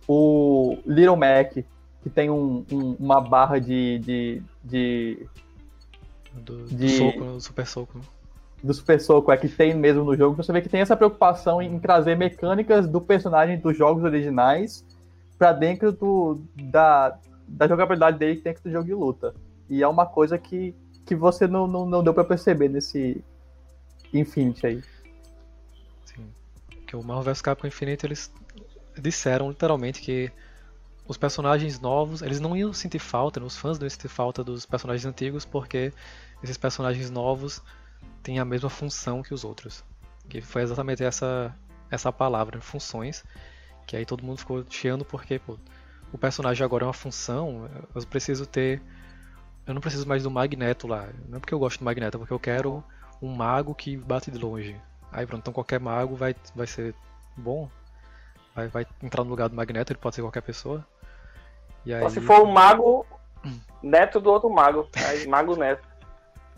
[0.06, 1.64] o Little Mac
[2.06, 3.98] que tem um, um, uma barra de.
[3.98, 5.26] de, de,
[6.34, 7.98] do, de, do soco, do super soco.
[7.98, 8.04] Né?
[8.62, 11.60] do Super Soco é que tem mesmo no jogo, você vê que tem essa preocupação
[11.60, 14.84] em trazer mecânicas do personagem dos jogos originais
[15.38, 19.34] para dentro do, da, da jogabilidade dele dentro do jogo de luta.
[19.68, 20.74] E é uma coisa que,
[21.04, 23.22] que você não, não, não deu para perceber nesse
[24.12, 24.82] Infinity aí.
[26.06, 26.26] Sim.
[26.86, 28.32] Que o Marvel vs Capcom Infinite eles
[28.98, 30.32] disseram literalmente que
[31.08, 33.46] os personagens novos, eles não iam sentir falta, né?
[33.46, 35.92] os fãs não iam sentir falta dos personagens antigos porque
[36.42, 37.62] esses personagens novos
[38.22, 39.84] tem a mesma função que os outros.
[40.28, 41.54] Que foi exatamente essa
[41.88, 43.24] essa palavra, funções,
[43.86, 45.56] que aí todo mundo ficou chiando porque pô,
[46.12, 48.82] o personagem agora é uma função, eu preciso ter
[49.66, 51.08] eu não preciso mais do Magneto lá.
[51.28, 52.84] Não é porque eu gosto do Magneto, é porque eu quero
[53.20, 54.80] um mago que bate de longe.
[55.10, 56.94] Aí pronto, então qualquer mago vai, vai ser
[57.36, 57.68] bom.
[58.54, 60.86] Vai, vai entrar no lugar do Magneto, ele pode ser qualquer pessoa.
[61.86, 62.02] E aí...
[62.02, 63.06] Só se for um mago
[63.82, 64.86] neto do outro mago.
[65.08, 65.86] Aí, mago neto.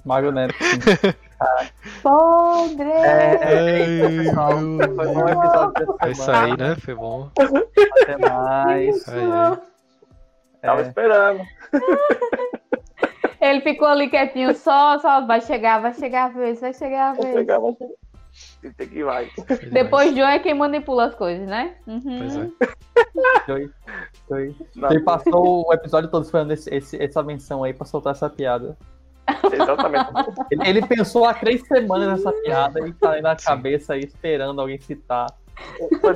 [0.04, 0.54] Mago Neto.
[2.02, 2.90] Podre!
[2.90, 4.50] É, é, é, pessoal.
[4.50, 5.96] Foi um episódio.
[6.00, 6.76] É isso aí, né?
[6.76, 7.30] Foi bom.
[8.02, 9.08] Até mais.
[9.08, 9.58] Aí.
[10.62, 10.86] Tava é.
[10.88, 11.42] esperando.
[13.40, 17.12] Ele ficou ali quietinho, só, só vai chegar, vai chegar a vez, vai chegar a
[17.12, 17.34] vez.
[17.34, 17.94] Vai chegar, vai chegar.
[18.76, 19.30] Tem que vai.
[19.72, 21.76] Depois John é quem manipula as coisas, né?
[21.86, 22.18] Uhum.
[22.18, 22.50] Pois é.
[23.46, 23.70] Joey,
[24.28, 24.56] Joey.
[24.90, 28.76] Ele passou o episódio todo esperando esse, esse, essa menção aí pra soltar essa piada.
[29.52, 30.10] Exatamente.
[30.50, 34.60] Ele, ele, pensou há três semanas nessa piada e tá aí na cabeça aí esperando
[34.60, 35.26] alguém citar.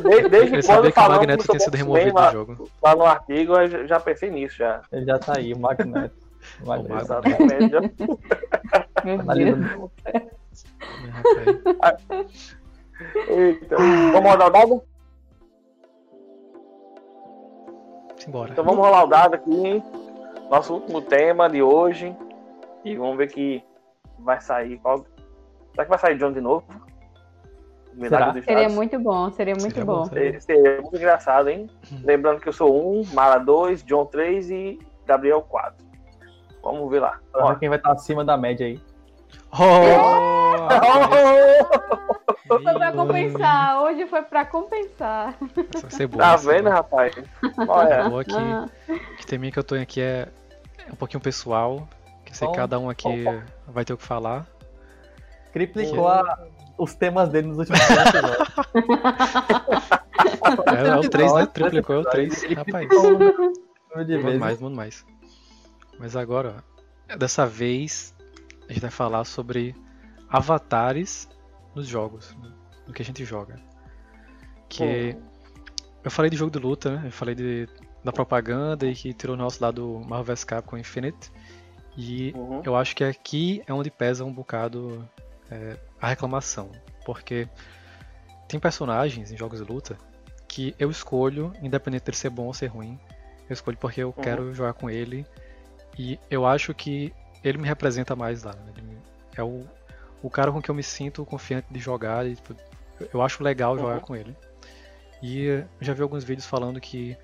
[0.05, 2.70] Desde, desde ele quando que o Magneto tinha sido removido do jogo.
[2.82, 4.82] Lá no artigo eu já pensei nisso já.
[4.93, 6.15] Ele já tá aí, o Magneto.
[6.62, 7.03] O Magneto.
[7.03, 7.73] Exatamente.
[10.53, 11.97] Já...
[13.29, 13.77] Eita.
[13.77, 14.83] Vamos rodar o dado?
[18.23, 18.53] Simbora.
[18.53, 19.83] Então vamos rolar o dado aqui.
[20.49, 22.15] Nosso último tema de hoje
[22.85, 23.65] E vamos ver que
[24.19, 24.79] vai sair.
[24.79, 25.05] Qual...
[25.73, 26.65] Será que vai sair John de novo?
[28.43, 30.05] Seria muito bom, seria muito seria bom.
[30.07, 31.69] Seria, seria, muito engraçado, hein?
[31.93, 32.01] Hum.
[32.05, 35.85] Lembrando que eu sou um, Mara 2, John 3 e Gabriel 4.
[36.62, 37.20] Vamos ver lá.
[37.33, 38.81] Vamos ver quem vai estar acima da média aí.
[39.53, 39.59] Oh!
[40.73, 42.03] oh!
[42.49, 45.37] Foi pra compensar, hoje foi pra compensar.
[45.81, 47.15] Vai ser bom, tá vendo, rapaz?
[47.69, 48.09] Olha.
[48.09, 48.69] Boa que, ah.
[49.16, 50.29] que tem que eu tô aqui é,
[50.87, 51.89] é um pouquinho pessoal,
[52.24, 53.24] que sei que cada um aqui
[53.69, 54.47] vai ter o que falar.
[55.53, 56.47] Triplicou a,
[56.79, 58.49] os temas dele nos últimos episódios.
[60.85, 61.47] é, é o 3, né?
[61.47, 62.89] Triplicou, é o 3, rapaz.
[63.95, 65.07] Muito mais, muito mais.
[65.99, 66.65] Mas agora,
[67.19, 68.15] dessa vez,
[68.73, 69.74] a gente vai falar sobre
[70.28, 71.28] avatares
[71.74, 72.35] nos jogos,
[72.86, 73.57] no que a gente joga.
[74.69, 75.15] Que
[76.03, 77.03] eu falei de jogo de luta, né?
[77.07, 77.69] Eu falei de,
[78.03, 81.31] da propaganda e que tirou o nosso lado Marvel vs Capcom Infinite.
[81.97, 82.62] E uhum.
[82.65, 85.07] eu acho que aqui é onde pesa um bocado
[85.51, 86.70] é, a reclamação.
[87.05, 87.47] Porque
[88.49, 89.99] tem personagens em jogos de luta
[90.49, 92.99] que eu escolho, independente de ser bom ou ser ruim,
[93.51, 94.23] eu escolho porque eu uhum.
[94.23, 95.27] quero jogar com ele.
[95.99, 97.12] E eu acho que
[97.43, 98.52] ele me representa mais lá.
[98.52, 98.73] Né?
[99.36, 99.64] é o,
[100.23, 102.27] o cara com que eu me sinto confiante de jogar.
[102.27, 102.55] E, tipo,
[103.12, 104.01] eu acho legal jogar uhum.
[104.01, 104.36] com ele.
[105.23, 107.16] E eu já vi alguns vídeos falando que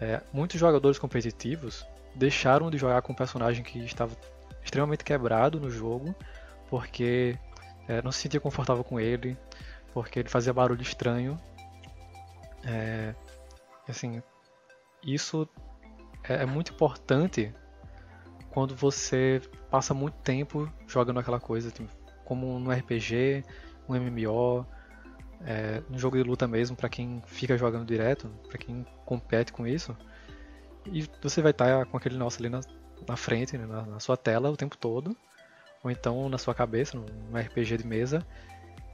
[0.00, 4.16] é, muitos jogadores competitivos deixaram de jogar com um personagem que estava
[4.62, 6.14] extremamente quebrado no jogo,
[6.68, 7.38] porque
[7.86, 9.36] é, não se sentia confortável com ele,
[9.94, 11.40] porque ele fazia barulho estranho.
[12.64, 13.14] É,
[13.88, 14.20] assim,
[15.02, 15.48] isso
[16.24, 17.54] é, é muito importante
[18.58, 19.40] quando você
[19.70, 21.88] passa muito tempo jogando aquela coisa, tipo,
[22.24, 23.44] como no RPG,
[23.88, 24.66] um MMO,
[25.46, 29.64] é, um jogo de luta mesmo, para quem fica jogando direto, para quem compete com
[29.64, 29.96] isso.
[30.86, 32.58] E você vai estar com aquele nosso ali na,
[33.06, 35.16] na frente, né, na, na, sua tela o tempo todo,
[35.84, 38.26] ou então na sua cabeça, num RPG de mesa.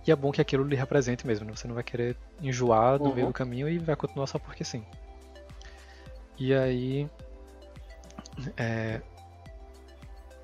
[0.07, 1.57] E é bom que aquilo lhe represente mesmo, né?
[1.57, 3.15] você não vai querer enjoar no uhum.
[3.15, 4.85] meio do caminho e vai continuar só porque sim.
[6.39, 7.09] E aí,
[8.59, 9.01] é,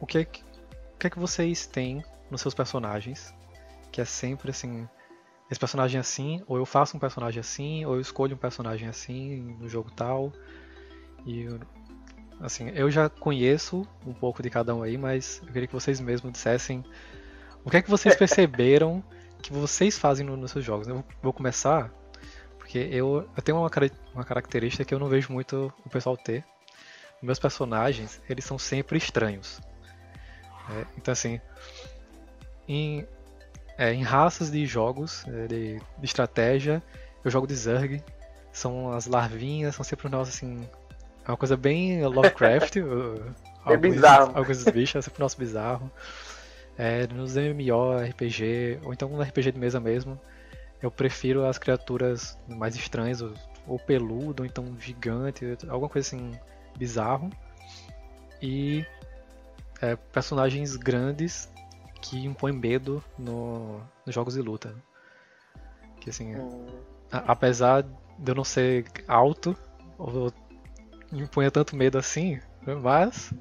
[0.01, 3.35] o que, o que é que vocês têm nos seus personagens
[3.91, 4.89] que é sempre assim,
[5.51, 8.89] esse personagem é assim, ou eu faço um personagem assim, ou eu escolho um personagem
[8.89, 10.33] assim no jogo tal.
[11.27, 11.49] E
[12.41, 16.01] assim, eu já conheço um pouco de cada um aí, mas eu queria que vocês
[16.01, 16.85] mesmos dissessem
[17.65, 19.03] o que é que vocês perceberam
[19.43, 20.87] que vocês fazem no, nos seus jogos.
[20.87, 21.91] Eu vou começar
[22.59, 23.71] porque eu, eu tenho uma,
[24.15, 26.45] uma característica que eu não vejo muito o pessoal ter.
[27.21, 29.61] Meus personagens, eles são sempre estranhos.
[30.71, 31.41] É, então, assim,
[32.69, 33.07] em,
[33.77, 36.83] é, em raças de jogos é, de, de, estratégia,
[37.25, 38.03] eu jogo de Zerg.
[38.53, 40.69] São as larvinhas, são sempre nós, assim.
[41.25, 42.77] É uma coisa bem Lovecraft.
[43.67, 44.37] é bizarro.
[44.37, 45.91] Alguns bichos, é sempre nosso bizarro.
[46.77, 50.19] É, nos MMO, RPG, ou então no RPG de mesa mesmo,
[50.83, 53.23] eu prefiro as criaturas mais estranhas,
[53.67, 56.33] ou peludo, ou então gigante, alguma coisa assim
[56.77, 57.29] bizarro.
[58.41, 58.85] E
[59.81, 61.51] é, personagens grandes
[62.01, 64.75] que impõem medo no, nos jogos de luta.
[66.01, 66.67] Que assim, hum.
[67.11, 69.57] a, apesar de eu não ser alto,
[69.99, 70.33] ou
[71.13, 72.41] impunha tanto medo assim,
[72.83, 73.33] mas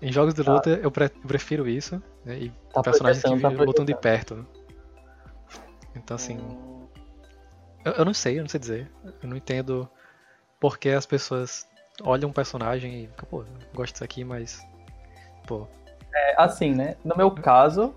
[0.00, 0.82] em jogos de luta tá.
[0.82, 2.02] eu, pre prefiro isso.
[2.24, 4.46] Né, e tá personagens que tá lutam de perto.
[5.94, 6.38] Então assim.
[6.38, 6.88] Hum.
[7.84, 8.90] Eu, eu, não sei, eu não sei dizer.
[9.22, 9.88] Eu não entendo
[10.60, 11.66] por que as pessoas
[12.02, 13.44] olham um personagem e pô,
[13.74, 14.64] gosto disso aqui, mas.
[15.46, 15.66] Pô,
[16.14, 16.96] é, assim, né?
[17.04, 17.94] No meu caso,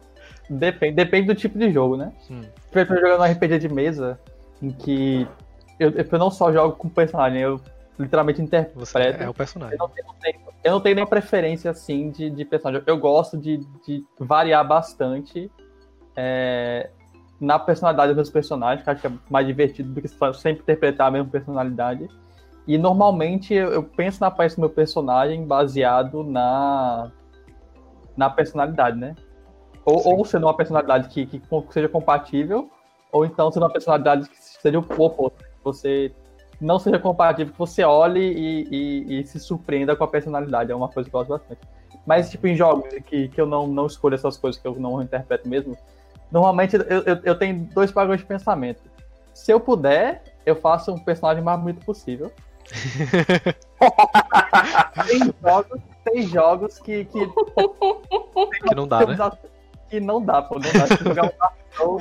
[0.49, 2.11] depende, depende do tipo de jogo, né?
[2.29, 2.41] Hum.
[2.73, 4.19] Eu estou jogando um RPG de mesa
[4.61, 5.27] em que
[5.79, 7.59] eu, eu não só jogo com personagem, eu
[7.97, 8.79] literalmente interpreto.
[8.79, 9.75] Você é o personagem.
[9.75, 12.83] Eu não tenho, não tenho, eu não tenho nem preferência assim de, de personagem.
[12.85, 15.49] Eu gosto de, de variar bastante
[16.15, 16.89] é,
[17.39, 21.07] na personalidade dos meus personagens, que acho que é mais divertido do que sempre interpretar
[21.07, 22.07] a mesma personalidade.
[22.67, 27.11] E normalmente eu, eu penso na aparência do meu personagem baseado na
[28.15, 29.15] na personalidade, né?
[29.85, 32.69] Ou, ou sendo uma personalidade que, que seja compatível,
[33.11, 35.43] ou então sendo uma personalidade que seja o oposto.
[35.63, 36.11] Você
[36.59, 40.71] não seja compatível, que você olhe e, e, e, se surpreenda com a personalidade.
[40.71, 41.61] É uma coisa que eu gosto bastante.
[42.05, 45.01] Mas, tipo, em jogos que, que eu não, não escolho essas coisas, que eu não
[45.01, 45.77] interpreto mesmo,
[46.31, 48.81] normalmente eu, eu, eu tenho dois padrões de pensamento.
[49.33, 52.31] Se eu puder, eu faço um personagem mais bonito possível.
[55.07, 57.05] tem jogos tem jogos que.
[57.05, 57.27] Que,
[58.69, 59.17] que não dá, né?
[59.89, 60.55] Que não dá, pô.
[60.55, 60.95] Não dá.
[61.03, 61.97] jogar um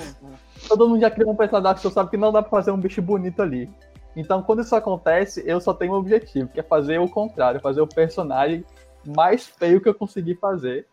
[0.69, 2.79] todo mundo já criou um personagem Dark Souls, sabe que não dá pra fazer um
[2.79, 3.69] bicho bonito ali.
[4.17, 7.81] Então, quando isso acontece, eu só tenho um objetivo, que é fazer o contrário, fazer
[7.81, 8.65] o personagem
[9.05, 10.87] mais feio que eu conseguir fazer.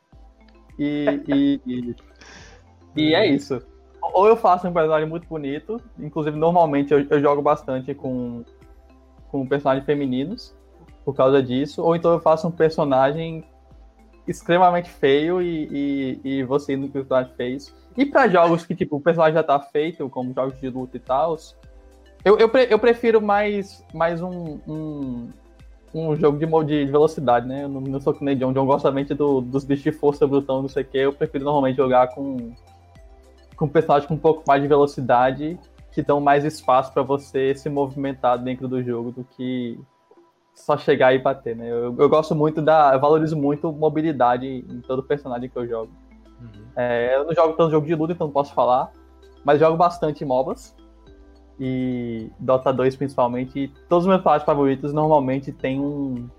[0.78, 1.96] e, e, e,
[2.96, 3.62] e, é isso.
[4.02, 8.44] Ou eu faço um personagem muito bonito, inclusive normalmente eu, eu jogo bastante com,
[9.30, 10.56] com personagens femininos
[11.04, 13.44] por causa disso, ou então eu faço um personagem
[14.28, 17.74] extremamente feio e, e, e você no que o personagem fez.
[17.98, 21.00] E para jogos que tipo, o personagem já tá feito, como jogos de luta e
[21.00, 21.36] tal,
[22.24, 25.30] eu, eu, pre, eu prefiro mais, mais um, um,
[25.94, 27.64] um jogo de, de velocidade, né?
[27.64, 28.54] Eu não, não sou que nem John.
[28.54, 30.98] John gosta somente do, dos bichos de força brutão, não sei o que.
[30.98, 32.54] Eu prefiro normalmente jogar com,
[33.56, 35.58] com personagens com um pouco mais de velocidade,
[35.92, 39.80] que dão mais espaço para você se movimentar dentro do jogo do que
[40.62, 41.70] só chegar e bater, né?
[41.70, 42.94] Eu, eu gosto muito da.
[42.94, 45.92] Eu valorizo muito mobilidade em todo personagem que eu jogo.
[46.40, 46.66] Uhum.
[46.76, 48.92] É, eu não jogo tanto jogo de luta, então não posso falar.
[49.44, 50.76] Mas jogo bastante MOBAs
[51.60, 56.30] e Dota 2 principalmente, e todos os meus personagens favoritos normalmente têm um.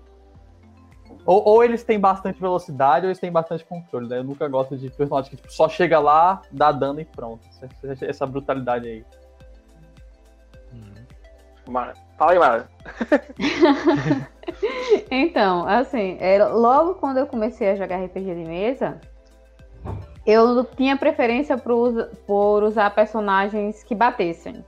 [1.25, 4.17] Ou, ou, eles têm bastante velocidade ou eles têm bastante controle, né?
[4.17, 7.47] Eu nunca gosto de personagem que tipo, só chega lá, dá dano e pronto.
[7.81, 9.05] Essa, essa brutalidade aí.
[11.67, 11.93] Mara.
[12.17, 12.69] Fala aí, Mara.
[15.09, 18.99] então, assim, é, logo quando eu comecei a jogar RPG de mesa,
[20.25, 24.63] eu tinha preferência por, por usar personagens que batessem.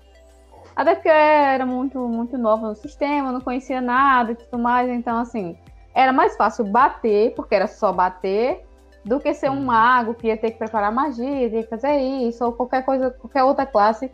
[0.76, 4.90] Até porque eu era muito, muito nova no sistema, não conhecia nada e tudo mais.
[4.90, 5.58] Então, assim,
[5.94, 8.66] era mais fácil bater, porque era só bater,
[9.06, 9.66] do que ser um uhum.
[9.66, 13.44] mago que ia ter que preparar magia, ter que fazer isso, ou qualquer coisa, qualquer
[13.44, 14.12] outra classe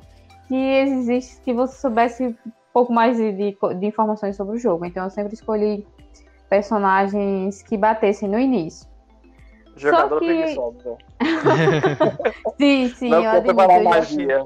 [0.48, 2.38] que existe que você soubesse
[2.74, 4.86] pouco mais de, de, de informações sobre o jogo.
[4.86, 5.86] Então, eu sempre escolhi
[6.50, 8.90] personagens que batessem no início.
[9.76, 10.26] Jogador que...
[10.26, 10.98] preguiçosa.
[12.60, 13.62] sim, sim, não eu admito.
[13.62, 14.46] Eu magia.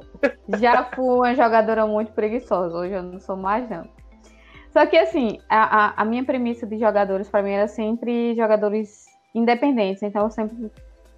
[0.60, 2.78] Já, fui uma jogadora muito preguiçosa.
[2.78, 3.88] Hoje eu não sou mais, não.
[4.72, 9.06] Só que, assim, a, a, a minha premissa de jogadores, para mim, era sempre jogadores
[9.34, 10.04] independentes.
[10.04, 10.72] Então, eu sempre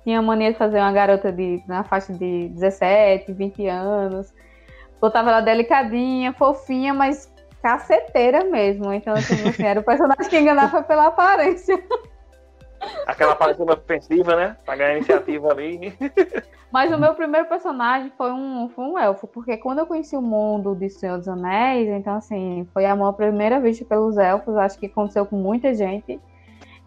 [0.03, 4.33] tinha mania de fazer uma garota de, na faixa de 17, 20 anos.
[4.99, 8.93] Botava ela delicadinha, fofinha, mas caceteira mesmo.
[8.93, 11.81] Então, assim, assim era o personagem que enganava pela aparência.
[13.05, 14.55] Aquela parecida ofensiva, né?
[14.65, 15.93] Pra ganhar iniciativa ali.
[16.71, 20.21] Mas o meu primeiro personagem foi um, foi um elfo, porque quando eu conheci o
[20.21, 24.77] mundo de Senhor dos Anéis, então assim, foi a minha primeira vista pelos elfos, acho
[24.77, 26.19] que aconteceu com muita gente.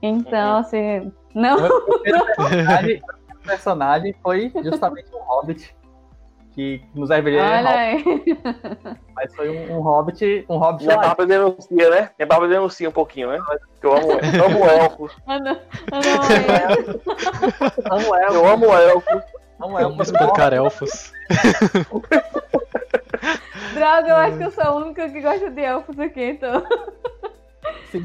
[0.03, 0.59] Então, uhum.
[0.59, 1.57] assim, não.
[1.57, 3.03] O personagem,
[3.45, 5.75] personagem foi justamente um hobbit
[6.61, 8.05] que nos Olha aí.
[9.15, 10.87] Mas foi um, um hobbit, um hobbit.
[10.87, 12.11] Minha barba denuncia, né?
[12.19, 13.39] Minha barba denuncia um pouquinho, né?
[13.81, 15.17] Que eu amo, eu amo elfos.
[15.27, 15.59] Ah, não.
[15.91, 16.01] Ah,
[17.95, 18.35] amo elfos.
[18.35, 19.23] Eu amo elfos.
[19.61, 19.97] Amo elfos.
[19.97, 21.13] Vamos explicar elfos.
[23.75, 26.63] Droga, eu acho que eu sou a única que gosta de elfos aqui, então.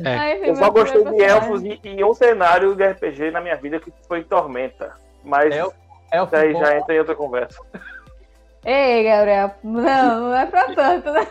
[0.03, 0.15] É.
[0.15, 3.79] Ai, eu só gostei de elfos e, e, um cenário de RPG na minha vida
[3.79, 4.93] que foi Tormenta.
[5.23, 5.75] Mas elfo,
[6.11, 7.61] elfo aí já entra em outra conversa.
[8.65, 11.27] Ei, Gabriel, não, não é pra tanto, né?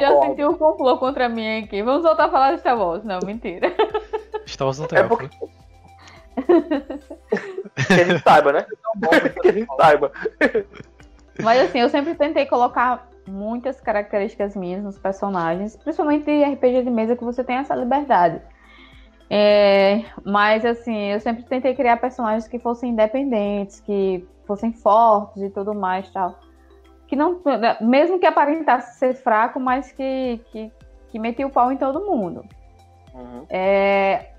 [0.00, 1.82] Já senti um complô contra mim aqui.
[1.82, 3.04] Vamos voltar a falar de Star Wars.
[3.04, 3.74] Não, mentira.
[4.46, 5.28] Star Wars não tem é porque...
[7.86, 8.66] que a gente saiba, né?
[9.42, 10.12] que a gente saiba.
[11.42, 16.90] Mas assim, eu sempre tentei colocar muitas características minhas nos personagens, principalmente de RPG de
[16.90, 18.40] mesa que você tem essa liberdade.
[19.28, 25.50] É, mas assim, eu sempre tentei criar personagens que fossem independentes, que fossem fortes e
[25.50, 26.38] tudo mais tal.
[27.06, 27.40] Que não,
[27.80, 30.72] mesmo que aparentasse ser fraco, mas que, que,
[31.08, 32.44] que metia o pau em todo mundo.
[33.14, 33.46] Uhum.
[33.48, 34.30] É,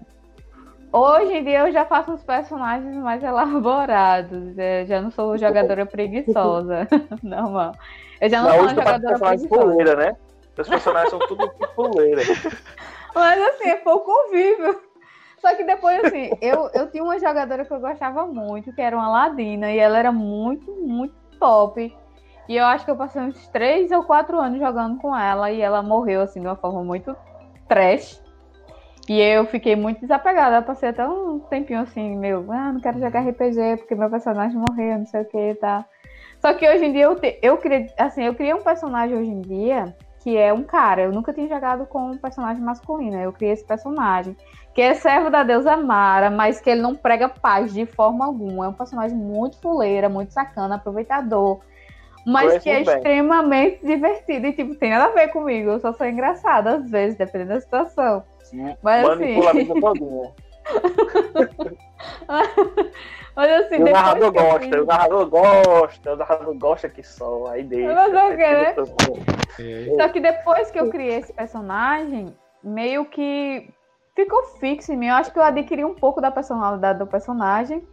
[0.92, 4.58] hoje em dia eu já faço os personagens mais elaborados.
[4.58, 6.88] É, já não sou jogadora preguiçosa.
[7.24, 7.74] Normal.
[8.20, 9.48] Eu já não, não sou uma jogadora preguiçosa.
[9.48, 10.16] Fuleira, né?
[10.58, 12.22] Os personagens são tudo fuleira.
[13.14, 14.80] Mas assim, é pouco convívio.
[15.40, 18.96] Só que depois, assim, eu, eu tinha uma jogadora que eu gostava muito, que era
[18.96, 21.96] uma Ladina, e ela era muito, muito top.
[22.50, 25.62] E eu acho que eu passei uns três ou quatro anos jogando com ela, e
[25.62, 27.16] ela morreu, assim, de uma forma muito
[27.68, 28.22] trash.
[29.08, 30.58] E eu fiquei muito desapegada.
[30.58, 34.58] Eu passei até um tempinho assim, meu, ah, não quero jogar RPG porque meu personagem
[34.58, 35.86] morreu, não sei o que tá.
[36.42, 39.32] Só que hoje em dia eu, te, eu criei, assim, eu criei um personagem hoje
[39.32, 41.04] em dia que é um cara.
[41.04, 43.16] Eu nunca tinha jogado com um personagem masculino.
[43.16, 44.36] Eu criei esse personagem
[44.78, 48.66] que é servo da deusa Mara, mas que ele não prega paz de forma alguma.
[48.66, 51.62] É um personagem muito fuleira, muito sacana, aproveitador.
[52.24, 52.96] Mas que é bem.
[52.96, 55.72] extremamente divertido e, tipo, tem nada a ver comigo.
[55.72, 58.24] Eu só sou engraçada às vezes, dependendo da situação.
[58.84, 59.40] Mas assim.
[63.36, 64.84] Mas assim, o narrador gosta, eu...
[64.84, 67.96] o narrador gosta, o narrador gosta que só, aí deixa.
[67.96, 68.76] Mas o quê, né?
[69.98, 72.32] Só que depois que eu criei esse personagem,
[72.64, 73.74] meio que
[74.18, 75.08] ficou fixo em mim.
[75.08, 77.88] Eu acho que eu adquiri um pouco da personalidade do personagem.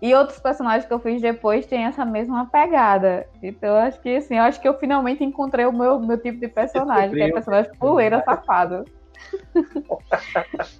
[0.00, 3.26] E outros personagens que eu fiz depois têm essa mesma pegada.
[3.42, 6.38] Então, eu acho que assim, eu acho que eu finalmente encontrei o meu, meu tipo
[6.38, 8.84] de personagem, que é personagem puleira safado.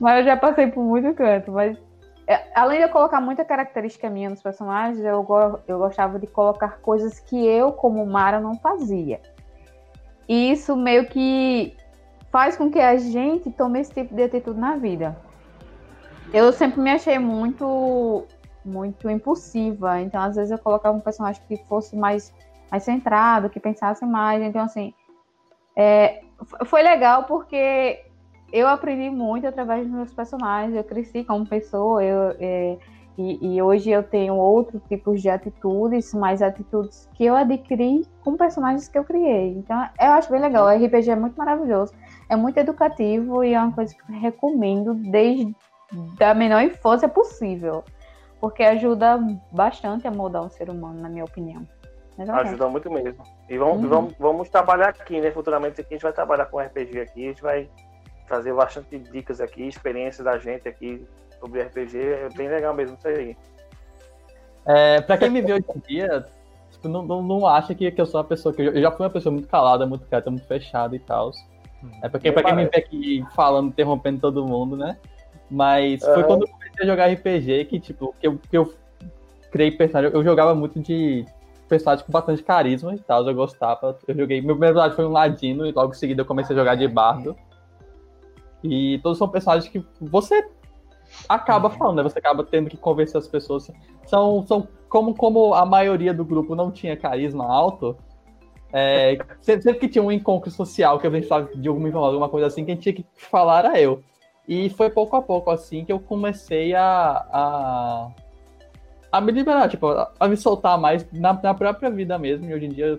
[0.00, 1.50] mas eu já passei por muito canto.
[1.50, 1.76] Mas
[2.26, 5.26] é, além de eu colocar muita característica minha nos personagens, eu,
[5.66, 9.20] eu gostava de colocar coisas que eu, como Mara, não fazia.
[10.28, 11.74] E isso meio que
[12.34, 15.16] faz com que a gente tome esse tipo de atitude na vida.
[16.32, 18.24] Eu sempre me achei muito
[18.64, 22.34] muito impulsiva, então às vezes eu colocava um personagem que fosse mais
[22.72, 24.92] mais centrado, que pensasse mais, então assim,
[25.76, 26.22] é,
[26.64, 28.04] foi legal porque
[28.52, 32.76] eu aprendi muito através dos meus personagens, eu cresci como pessoa, eu, é,
[33.16, 38.36] e, e, hoje eu tenho outros tipos de atitudes, mais atitudes que eu adquiri com
[38.36, 39.52] personagens que eu criei.
[39.52, 40.66] Então, eu acho bem legal.
[40.66, 41.92] O RPG é muito maravilhoso,
[42.28, 45.54] é muito educativo e é uma coisa que eu recomendo desde
[46.20, 47.84] a menor infância possível.
[48.40, 49.18] Porque ajuda
[49.50, 51.66] bastante a moldar um ser humano, na minha opinião.
[52.18, 53.24] Ajuda muito mesmo.
[53.48, 53.88] E vamos, uhum.
[53.88, 55.30] vamos, vamos trabalhar aqui, né?
[55.30, 57.68] Futuramente aqui a gente vai trabalhar com RPG aqui, a gente vai
[58.26, 61.04] trazer bastante dicas aqui, experiências da gente aqui
[61.40, 61.98] sobre RPG.
[61.98, 63.36] É bem legal mesmo isso aí.
[64.66, 66.26] É, pra quem me vê hoje em dia,
[66.70, 68.62] tipo, não, não, não acha que, que eu sou uma pessoa que.
[68.62, 71.32] Eu, já fui uma pessoa muito calada, muito quieta, muito fechada e tal.
[72.02, 74.96] É porque pra quem me vê aqui falando, interrompendo todo mundo, né?
[75.50, 78.74] Mas foi quando eu comecei a jogar RPG que, tipo, que eu, que eu
[79.50, 80.10] criei personagem.
[80.12, 81.24] Eu jogava muito de
[81.68, 83.98] personagem com bastante carisma e tal, eu gostava.
[84.06, 84.40] Eu joguei.
[84.40, 86.88] Meu primeiro personagem foi um ladino, e logo em seguida eu comecei a jogar de
[86.88, 87.36] bardo.
[88.62, 90.48] E todos são personagens que você
[91.28, 91.74] acaba uhum.
[91.74, 92.02] falando, né?
[92.02, 93.70] Você acaba tendo que convencer as pessoas.
[94.06, 97.96] São, são como, como a maioria do grupo não tinha carisma alto,
[98.76, 102.48] é, sempre, que tinha um encontro social que gente precisava de alguma informação, alguma coisa
[102.48, 104.02] assim, quem tinha que falar era eu.
[104.48, 108.10] E foi pouco a pouco assim que eu comecei a, a,
[109.12, 112.50] a me liberar, tipo, a, a me soltar mais na, na, própria vida mesmo.
[112.50, 112.98] E hoje em dia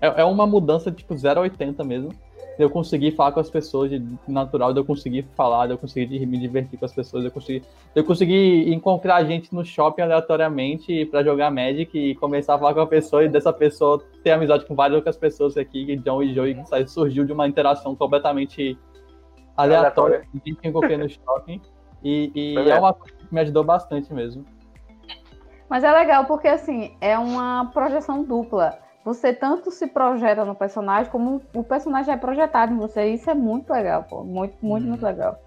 [0.00, 2.10] é, é uma mudança tipo 0 a 80 mesmo
[2.58, 5.78] de eu conseguir falar com as pessoas de natural, de eu conseguir falar, de eu
[5.78, 9.64] conseguir me divertir com as pessoas, de eu conseguir, de eu conseguir encontrar gente no
[9.64, 14.02] shopping aleatoriamente para jogar Magic e começar a falar com a pessoa e dessa pessoa
[14.24, 16.56] ter amizade com várias outras pessoas aqui, que John e Joey
[16.88, 18.76] surgiu de uma interação completamente
[19.56, 21.62] aleatória que encontrei no shopping.
[22.02, 24.44] E, e é uma coisa que me ajudou bastante mesmo.
[25.68, 31.10] Mas é legal porque assim, é uma projeção dupla você tanto se projeta no personagem,
[31.10, 33.06] como o personagem é projetado em você.
[33.06, 34.22] Isso é muito legal, pô.
[34.22, 34.90] Muito, muito, hum.
[34.90, 35.40] muito legal.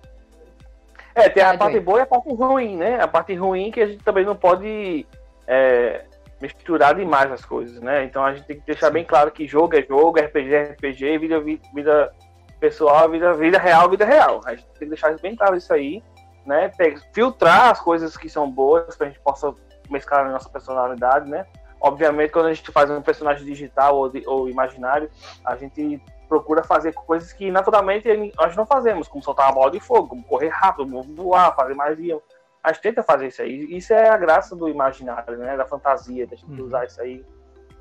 [1.13, 2.99] É, tem a parte boa e a parte ruim, né?
[2.99, 5.05] A parte ruim que a gente também não pode
[5.45, 6.05] é,
[6.41, 8.03] misturar demais as coisas, né?
[8.03, 11.17] Então a gente tem que deixar bem claro que jogo é jogo, RPG é RPG,
[11.19, 12.11] vida, vida
[12.59, 14.41] pessoal, vida, vida real, vida real.
[14.45, 16.01] A gente tem que deixar bem claro isso aí,
[16.47, 16.71] né?
[17.13, 19.53] Filtrar as coisas que são boas para a gente possa
[19.87, 21.45] mesclar na nossa personalidade, né?
[21.81, 25.09] Obviamente, quando a gente faz um personagem digital ou, de, ou imaginário,
[25.43, 25.99] a gente
[26.29, 30.23] procura fazer coisas que naturalmente nós não fazemos, como soltar uma bola de fogo, como
[30.23, 32.21] correr rápido, voar, fazer magia.
[32.63, 33.75] A gente tenta fazer isso aí.
[33.75, 35.57] Isso é a graça do imaginário, né?
[35.57, 36.67] Da fantasia, da gente uhum.
[36.67, 37.25] usar isso aí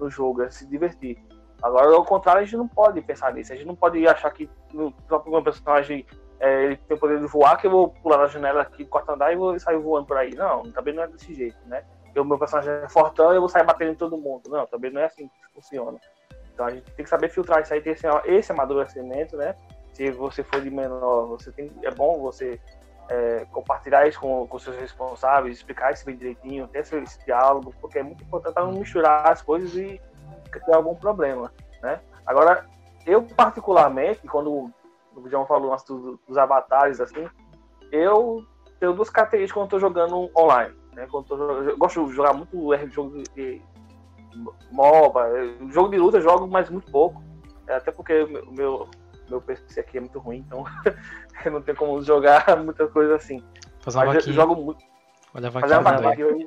[0.01, 1.19] no jogo, é se divertir.
[1.63, 3.53] Agora, ao contrário, a gente não pode pensar nisso.
[3.53, 4.49] A gente não pode achar que
[5.07, 6.07] só porque um personagem
[6.41, 9.11] é, ele tem o poder de voar, que eu vou pular na janela aqui quarto
[9.11, 10.35] andar e vou sair voando por aí.
[10.35, 11.85] Não, também não é desse jeito, né?
[12.17, 14.49] O meu personagem é fortão eu vou sair batendo em todo mundo.
[14.49, 15.99] Não, também não é assim que funciona.
[16.53, 19.55] Então a gente tem que saber filtrar isso aí, ter esse, esse amadurecimento, né?
[19.93, 22.61] Se você for de menor, você tem, é bom você
[23.09, 27.75] é, compartilhar isso com, com seus responsáveis, explicar isso bem direitinho, ter esse, esse diálogo,
[27.81, 30.01] porque é muito importante não misturar as coisas e
[30.51, 32.01] ter algum problema, né?
[32.27, 32.67] Agora,
[33.07, 34.71] eu particularmente, quando
[35.15, 37.29] o João falou dos, dos avatares, assim,
[37.91, 38.45] eu
[38.79, 40.75] tenho duas características quando estou jogando online.
[40.95, 41.07] Né?
[41.11, 42.57] Quando eu, eu gosto de jogar muito
[42.89, 43.63] jogo de,
[44.71, 45.29] MOBA,
[45.71, 47.23] jogo de luta eu jogo, mas muito pouco.
[47.67, 48.89] É, até porque o meu,
[49.29, 50.65] meu PC aqui é muito ruim, então
[51.45, 53.43] eu não tenho como jogar muita coisa assim.
[53.81, 54.85] Fazer mas eu jogo muito.
[55.35, 56.47] Olha Fazer uma vaquinha.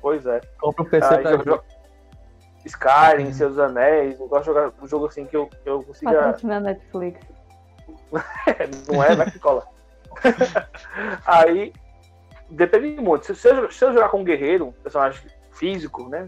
[0.00, 0.40] Pois é.
[0.58, 1.64] Compra o PC Aí, pra jogo,
[2.64, 3.32] Skyrim, hum.
[3.32, 6.12] Seus Anéis, eu gosto de jogar um jogo assim que eu, que eu consiga.
[6.12, 7.20] Patrocinar Netflix.
[8.92, 9.64] não é, vai que cola.
[11.24, 11.72] Aí
[12.50, 13.34] depende muito.
[13.34, 15.22] Se eu, se eu jogar com um guerreiro, personagem
[15.52, 16.26] físico, né?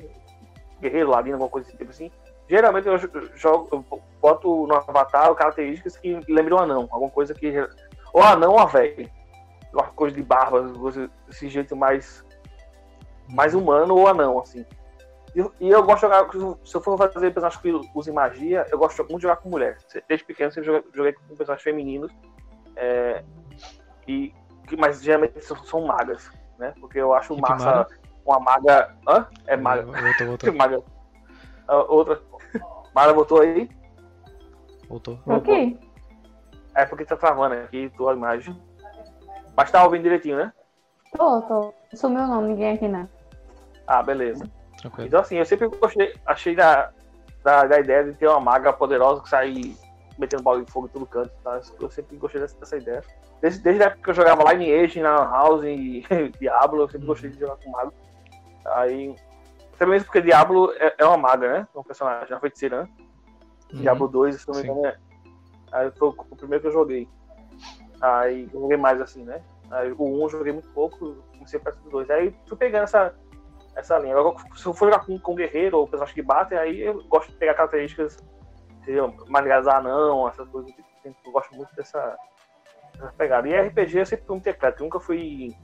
[0.80, 2.10] Guerreiro, ladino, alguma coisa tipo assim,
[2.48, 2.98] geralmente eu
[3.34, 7.52] jogo, eu boto no avatar características que lembram um anão, alguma coisa que.
[8.12, 9.10] Ou anão ou velho.
[9.72, 10.70] Uma coisa de barba,
[11.26, 12.24] desse jeito mais.
[13.28, 14.66] mais humano ou anão, assim.
[15.34, 16.58] E, e eu gosto de jogar.
[16.64, 19.78] Se eu for fazer personagens que usem magia, eu gosto muito de jogar com mulher.
[20.06, 22.12] Desde pequeno sempre joguei, joguei com personagens femininos.
[22.76, 23.24] É,
[24.06, 24.34] E,
[24.78, 26.72] mas geralmente são, são magas, né?
[26.80, 27.88] Porque eu acho Hip massa Mara?
[28.24, 28.94] uma maga.
[29.06, 29.26] Hã?
[29.46, 29.86] É maga.
[29.86, 30.52] Outra, outra.
[30.54, 30.78] maga.
[30.78, 32.20] Uh, outra.
[32.94, 33.68] Mara botou aí?
[34.88, 35.18] Voltou.
[35.26, 35.78] Ok.
[36.74, 38.56] É porque tá travando aqui tua imagem.
[39.56, 40.52] Mas tá ouvindo direitinho, né?
[41.16, 41.74] Tô, tô.
[41.94, 43.08] Sumiu o nome, ninguém aqui não.
[43.86, 44.48] Ah, beleza.
[44.78, 45.06] Tranquilo.
[45.06, 46.90] Então assim, eu sempre gostei, achei da,
[47.44, 49.76] da, da ideia de ter uma maga poderosa que sai
[50.22, 51.32] metendo bola de fogo em todo canto.
[51.42, 51.60] Tá?
[51.80, 53.02] Eu sempre gostei dessa, dessa ideia.
[53.40, 56.04] Desde, desde a época que eu jogava Lineage, na House e
[56.40, 57.92] Diablo, eu sempre gostei de jogar com mago.
[58.66, 59.14] Aí.
[59.74, 61.68] Até mesmo porque Diablo é, é uma maga, né?
[61.74, 62.88] É um personagem, uma feiticeira, né?
[63.72, 63.80] Uhum.
[63.80, 64.96] Diablo 2, se não me engano, é.
[65.72, 67.08] Aí foi o primeiro que eu joguei.
[68.00, 69.42] Aí eu joguei mais assim, né?
[69.70, 72.10] Aí, o 1 eu joguei muito pouco, comecei a partir do 2.
[72.10, 73.14] Aí fui pegando essa,
[73.74, 74.16] essa linha.
[74.16, 77.30] Agora, se eu for jogar com, com guerreiro ou pessoas que batem, aí eu gosto
[77.30, 78.18] de pegar características
[79.28, 80.72] mais anão, essas coisas.
[81.04, 82.16] Eu gosto muito dessa,
[82.94, 83.48] dessa pegada.
[83.48, 85.54] E RPG eu sempre fui um teclado, nunca fui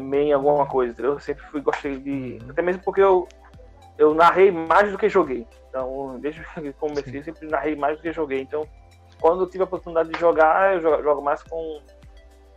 [0.00, 1.12] main alguma coisa, entendeu?
[1.12, 2.38] Eu sempre fui, gostei de.
[2.42, 2.50] Uhum.
[2.50, 3.28] Até mesmo porque eu,
[3.98, 5.46] eu narrei mais do que joguei.
[5.68, 8.40] Então, desde que comecei, eu sempre narrei mais do que joguei.
[8.40, 8.66] Então,
[9.20, 11.80] quando eu tive a oportunidade de jogar, eu jogo, jogo mais com.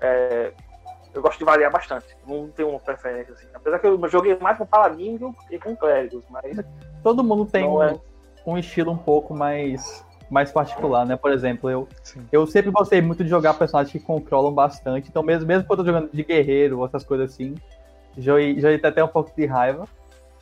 [0.01, 0.53] É,
[1.13, 2.17] eu gosto de variar bastante.
[2.27, 3.47] Não tenho uma preferência assim.
[3.53, 6.57] Apesar que eu joguei mais com paladino e com clérigos, mas.
[7.03, 7.95] Todo mundo tem um, é...
[8.53, 11.15] um estilo um pouco mais mais particular, né?
[11.15, 11.87] Por exemplo, eu,
[12.31, 15.07] eu sempre gostei muito de jogar personagens que controlam bastante.
[15.07, 17.55] Então, mesmo, mesmo quando eu tô jogando de guerreiro ou essas coisas assim,
[18.17, 19.87] ia ter até um pouco de raiva.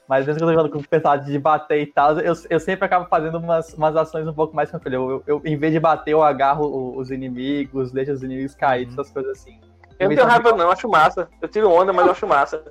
[0.07, 2.85] Mas mesmo que eu tô jogando com personagem de bater e tal, eu, eu sempre
[2.85, 4.99] acabo fazendo umas, umas ações um pouco mais tranquilas.
[4.99, 8.85] Eu, eu, eu, em vez de bater, eu agarro os inimigos, deixo os inimigos cair,
[8.85, 8.93] uhum.
[8.93, 9.59] essas coisas assim.
[9.99, 11.29] Eu não tenho raiva, não, acho massa.
[11.41, 12.63] Eu tiro onda, mas eu acho massa.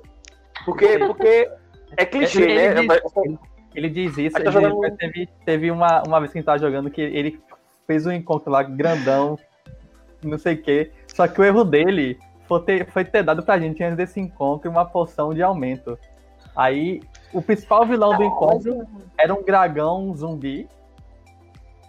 [0.63, 1.49] Porque, porque
[1.97, 2.95] é clichê, ele, né?
[3.25, 3.39] Ele,
[3.73, 4.37] ele diz isso.
[4.37, 4.97] Ele jogando...
[4.97, 7.41] teve, teve uma, uma vez que a gente tava jogando que ele
[7.87, 9.37] fez um encontro lá grandão,
[10.23, 10.91] não sei o quê.
[11.07, 14.69] Só que o erro dele foi ter, foi ter dado pra gente antes desse encontro
[14.69, 15.97] uma poção de aumento.
[16.55, 17.01] Aí
[17.33, 18.87] o principal vilão do encontro
[19.17, 20.67] era um dragão zumbi.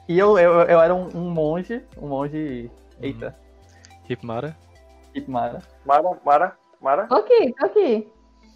[0.09, 1.83] E eu, eu, eu era um, um monge.
[2.01, 2.71] Um monge.
[3.01, 3.27] Eita.
[3.27, 3.95] Uhum.
[4.09, 4.57] Hipmara.
[5.15, 5.63] Hipmara.
[5.85, 7.07] Mara, Mara, Mara.
[7.07, 8.09] Tô aqui, tô aqui.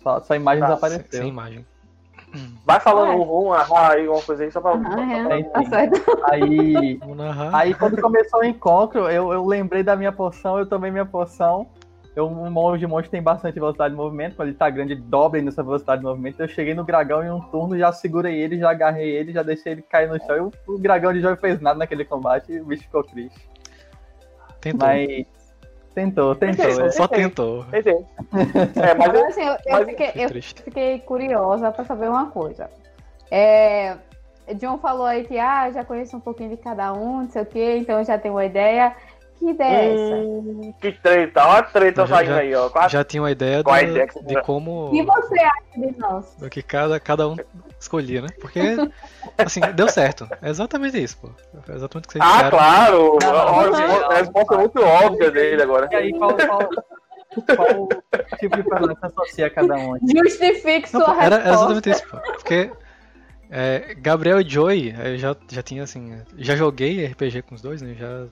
[0.03, 1.07] Só, só a imagem tá, desapareceu.
[1.11, 1.67] Sem, sem imagem.
[2.65, 4.73] Vai falando um, um ahá aí, uma coisa aí, só pra.
[4.73, 5.43] Ah, é.
[5.45, 6.21] Tá certo.
[6.25, 7.01] Aí,
[7.53, 11.67] aí quando começou o encontro, eu, eu lembrei da minha poção, eu tomei minha poção.
[12.15, 15.41] Eu, um monge monge tem bastante velocidade de movimento, quando ele tá grande, ele dobra
[15.41, 16.41] nessa velocidade de movimento.
[16.41, 19.73] Eu cheguei no dragão em um turno, já segurei ele, já agarrei ele, já deixei
[19.73, 20.37] ele cair no chão.
[20.37, 23.49] E o, o dragão de Joy fez nada naquele combate e o bicho ficou triste.
[24.61, 24.87] Tentou.
[24.87, 25.27] Mas
[25.99, 26.93] Tentou, tentou.
[26.93, 27.67] Só tentou.
[27.73, 32.71] É, mas eu, assim, eu, eu, fiquei, eu fiquei, curiosa para saber uma coisa.
[33.29, 33.97] É,
[34.55, 37.47] John falou aí que ah, já conheço um pouquinho de cada um, não sei o
[37.47, 38.95] quê, então já tenho uma ideia.
[39.41, 40.79] Que ideia hum, é essa?
[40.81, 42.71] Que treta, olha a treta saindo aí, ó.
[42.71, 42.93] Quase...
[42.93, 44.87] Já tinha uma ideia, do, ideia de como.
[44.87, 46.37] O que você acha de nós?
[46.37, 47.37] Do que cada, cada um
[47.79, 48.29] escolhia, né?
[48.41, 48.61] Porque,
[49.39, 50.29] assim, deu certo.
[50.43, 51.31] É exatamente isso, pô.
[51.69, 53.19] É exatamente o que vocês Ah, claro!
[54.11, 55.89] a resposta é muito óbvia dele agora.
[55.91, 56.69] E aí, qual, qual,
[57.57, 57.89] qual
[58.39, 59.97] tipo de personagem se associa a cada um?
[60.07, 62.19] Justifique sua Não, era, era exatamente isso, pô.
[62.19, 62.71] Porque.
[63.51, 66.21] É, Gabriel e Joey, eu já, já tinha assim.
[66.37, 67.95] Já joguei RPG com os dois, né?
[67.95, 68.27] Já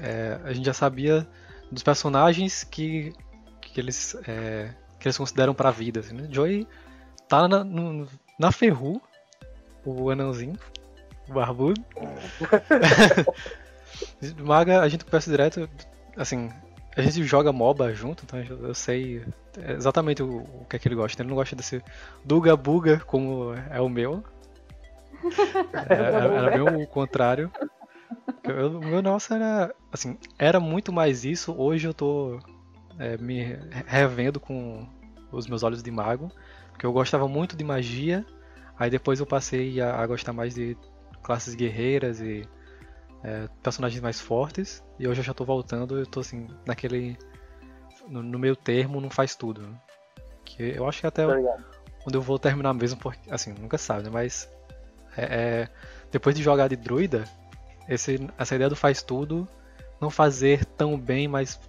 [0.00, 1.26] é, a gente já sabia
[1.70, 3.12] dos personagens que,
[3.60, 6.00] que, eles, é, que eles consideram pra vida.
[6.00, 6.28] Assim, né?
[6.30, 6.66] Joey
[7.28, 8.06] tá na, no,
[8.38, 9.00] na Ferru,
[9.84, 10.58] o anãozinho,
[11.28, 11.82] o barbudo.
[14.38, 15.68] Maga, a gente conversa direto,
[16.16, 16.50] assim,
[16.96, 19.24] a gente joga MOBA junto, então eu sei
[19.68, 21.22] exatamente o, o que é que ele gosta.
[21.22, 21.82] Ele não gosta desse
[22.24, 24.22] Duga Buga como é o meu.
[25.88, 27.50] É, era bem o contrário.
[28.44, 29.74] O meu nossa era.
[29.90, 31.54] Assim, era muito mais isso.
[31.56, 32.38] Hoje eu tô
[32.98, 34.86] é, me revendo com
[35.30, 36.30] os meus olhos de mago.
[36.82, 38.26] Porque eu gostava muito de magia.
[38.76, 40.76] Aí depois eu passei a, a gostar mais de
[41.22, 42.44] classes guerreiras e
[43.22, 44.82] é, personagens mais fortes.
[44.98, 47.16] E hoje eu já tô voltando, eu tô assim, naquele.
[48.08, 49.78] No, no meio termo, não faz tudo.
[50.44, 51.24] Que eu acho que até
[52.02, 53.30] quando eu vou terminar mesmo, porque.
[53.30, 54.10] Assim, nunca sabe, né?
[54.10, 54.50] Mas.
[55.16, 55.68] É, é,
[56.10, 57.22] depois de jogar de druida,
[57.88, 59.46] esse, essa ideia do faz tudo,
[60.00, 61.60] não fazer tão bem, mas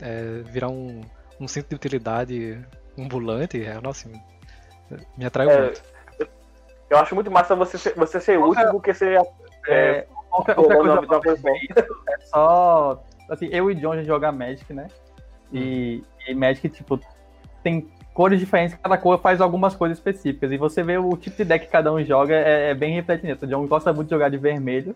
[0.00, 1.02] é, virar um,
[1.38, 2.66] um centro de utilidade
[2.98, 4.10] ambulante, é, nossa,
[5.16, 5.82] me atraiu é, muito.
[6.88, 9.20] Eu acho muito massa você ser, você ser útil do que ser.
[9.68, 11.40] É, outra, outra coisa
[12.08, 13.02] é só.
[13.28, 14.86] Assim, eu e John a gente joga Magic, né?
[15.52, 16.30] E, hum.
[16.30, 17.00] e Magic, tipo,
[17.62, 20.52] tem cores diferentes, cada cor faz algumas coisas específicas.
[20.52, 23.44] E você vê o tipo de deck que cada um joga, é, é bem refletido.
[23.44, 24.94] O John gosta muito de jogar de vermelho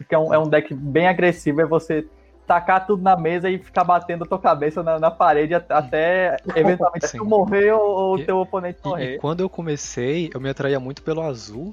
[0.00, 2.06] porque é um, é um deck bem agressivo, é você
[2.50, 7.16] tacar tudo na mesa e ficar batendo a tua cabeça na, na parede até eventualmente
[7.16, 9.12] tu morrer ou o teu oponente morrer.
[9.12, 11.72] E, e, quando eu comecei, eu me atraía muito pelo azul,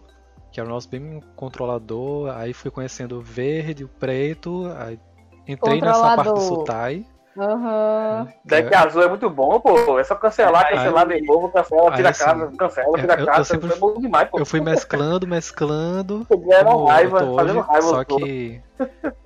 [0.51, 4.99] que era o nosso bem controlador, aí fui conhecendo o verde, o preto, aí
[5.47, 7.03] entrei nessa parte do Sutai.
[7.37, 8.27] Uhum.
[8.43, 8.77] Deck é.
[8.77, 9.99] azul é muito bom, pô.
[9.99, 13.39] É só cancelar, cancelar de novo, cancela, tira assim, casa, cancela, tira casa.
[13.39, 14.39] Eu, sempre, é bom demais, pô.
[14.39, 16.25] Eu fui mesclando, mesclando.
[16.65, 17.87] Como raiva, fazendo raiva.
[17.87, 18.59] Só que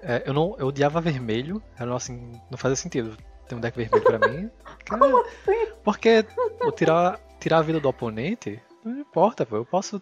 [0.04, 1.64] é, eu não eu odiava vermelho.
[1.80, 3.16] Era assim, não fazia sentido
[3.48, 4.52] ter um deck vermelho pra mim.
[4.90, 5.68] Como assim?
[5.82, 6.26] Porque
[6.62, 9.56] o tirar, tirar a vida do oponente, não importa, pô.
[9.56, 10.02] Eu posso.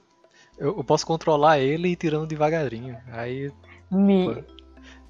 [0.58, 2.98] Eu, eu posso controlar ele e tirando devagarinho.
[3.12, 3.52] Aí.
[3.92, 4.34] Me.
[4.34, 4.59] Pô,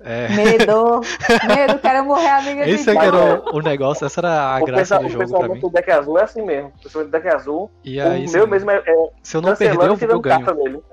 [0.02, 0.30] é.
[0.30, 1.02] Medo,
[1.48, 4.66] medo, quero morrer amiga Esse de Esse era o, o, negócio, essa era a o
[4.66, 5.60] graça do jogo pra mim.
[5.62, 8.78] O deck azul é assim mesmo, o deck azul, e aí, o meu mesmo é,
[8.78, 10.84] é Se eu não perder, eu, eu ganho.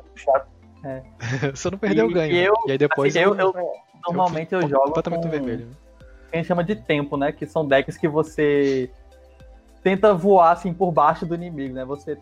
[0.84, 1.02] É.
[1.54, 2.32] se eu não perder, eu ganho.
[2.32, 3.54] E, eu, e aí depois assim, eu, eu,
[4.06, 5.30] Normalmente eu, jogo completamente com...
[5.30, 5.68] vermelho.
[6.32, 7.32] A gente chama de tempo, né?
[7.32, 8.90] Que são decks que você
[9.82, 11.84] tenta voar assim por baixo do inimigo, né?
[11.84, 12.18] Você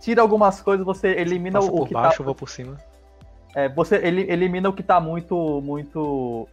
[0.00, 2.22] tira algumas coisas, você elimina Passa o que baixo, tá...
[2.22, 2.76] eu vou por cima.
[3.54, 5.60] É, você ele, elimina o que tá muito.
[5.62, 6.48] muito.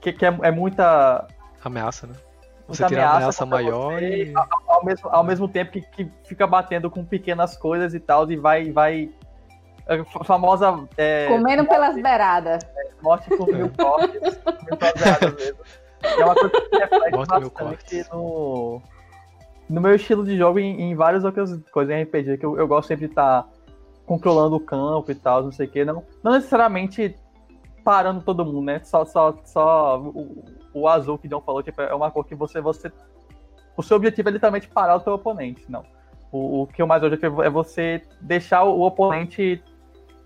[0.00, 1.26] que, que é, é muita.
[1.64, 2.14] Ameaça, né?
[2.68, 4.32] Você tira a ameaça maior você, e.
[4.34, 8.30] Ao, ao, mesmo, ao mesmo tempo que, que fica batendo com pequenas coisas e tal,
[8.30, 8.70] e vai.
[8.70, 9.10] vai
[9.88, 10.88] a famosa.
[10.96, 12.62] É, Comendo pelas beiradas.
[12.62, 14.20] É, morte por mil cortes.
[14.20, 15.58] mil beiradas mesmo.
[16.02, 18.82] É uma coisa que reflete morte bastante no,
[19.68, 22.66] no meu estilo de jogo em, em várias outras coisas em RPG, que eu, eu
[22.66, 23.42] gosto sempre de estar.
[23.42, 23.48] Tá
[24.10, 27.14] controlando o campo e tal, não sei o que, não, não necessariamente
[27.84, 28.80] parando todo mundo, né?
[28.82, 32.60] Só, só, só o, o azul que John falou, tipo, é uma cor que você,
[32.60, 32.90] você.
[33.76, 35.84] O seu objetivo é literalmente parar o seu oponente, não.
[36.32, 39.62] O, o que eu mais hoje é você deixar o, o oponente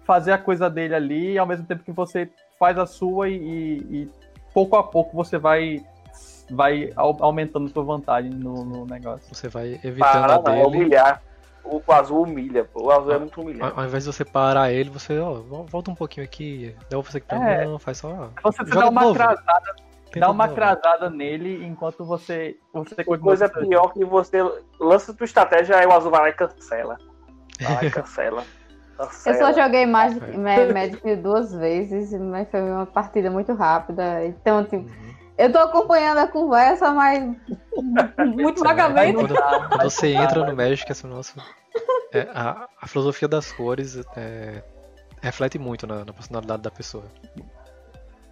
[0.06, 3.76] fazer a coisa dele ali, ao mesmo tempo que você faz a sua e, e,
[3.96, 4.10] e
[4.54, 5.84] pouco a pouco você vai
[6.50, 9.34] vai aumentando sua vantagem no, no negócio.
[9.34, 10.64] Você vai evitando Para, a dele.
[10.64, 11.22] Humilhar
[11.64, 12.84] o azul humilha, pô.
[12.84, 13.72] O azul é muito humilhante.
[13.72, 15.34] Ao, ao invés de você parar ele, você, ó,
[15.66, 18.30] volta um pouquinho aqui, devolve você aqui pra é, não, faz só.
[18.42, 19.74] Você dá uma crasada,
[20.16, 22.56] dá uma crasada nele enquanto você.
[22.72, 24.38] você coisa pior que você
[24.78, 26.98] lança tua estratégia, aí o azul vai lá e cancela.
[27.60, 28.44] Vai lá e cancela.
[28.98, 30.72] Eu só joguei Magic, é.
[30.72, 34.24] Magic duas vezes, mas foi uma partida muito rápida.
[34.24, 35.03] Então, tipo, uhum.
[35.36, 37.36] Eu tô acompanhando a conversa, mas
[38.34, 39.16] muito vagamente.
[39.16, 41.34] Quando, quando, você entra no Magic, assim, nossa,
[42.12, 44.62] é, a, a, filosofia das cores é,
[45.20, 47.04] reflete muito na, na, personalidade da pessoa.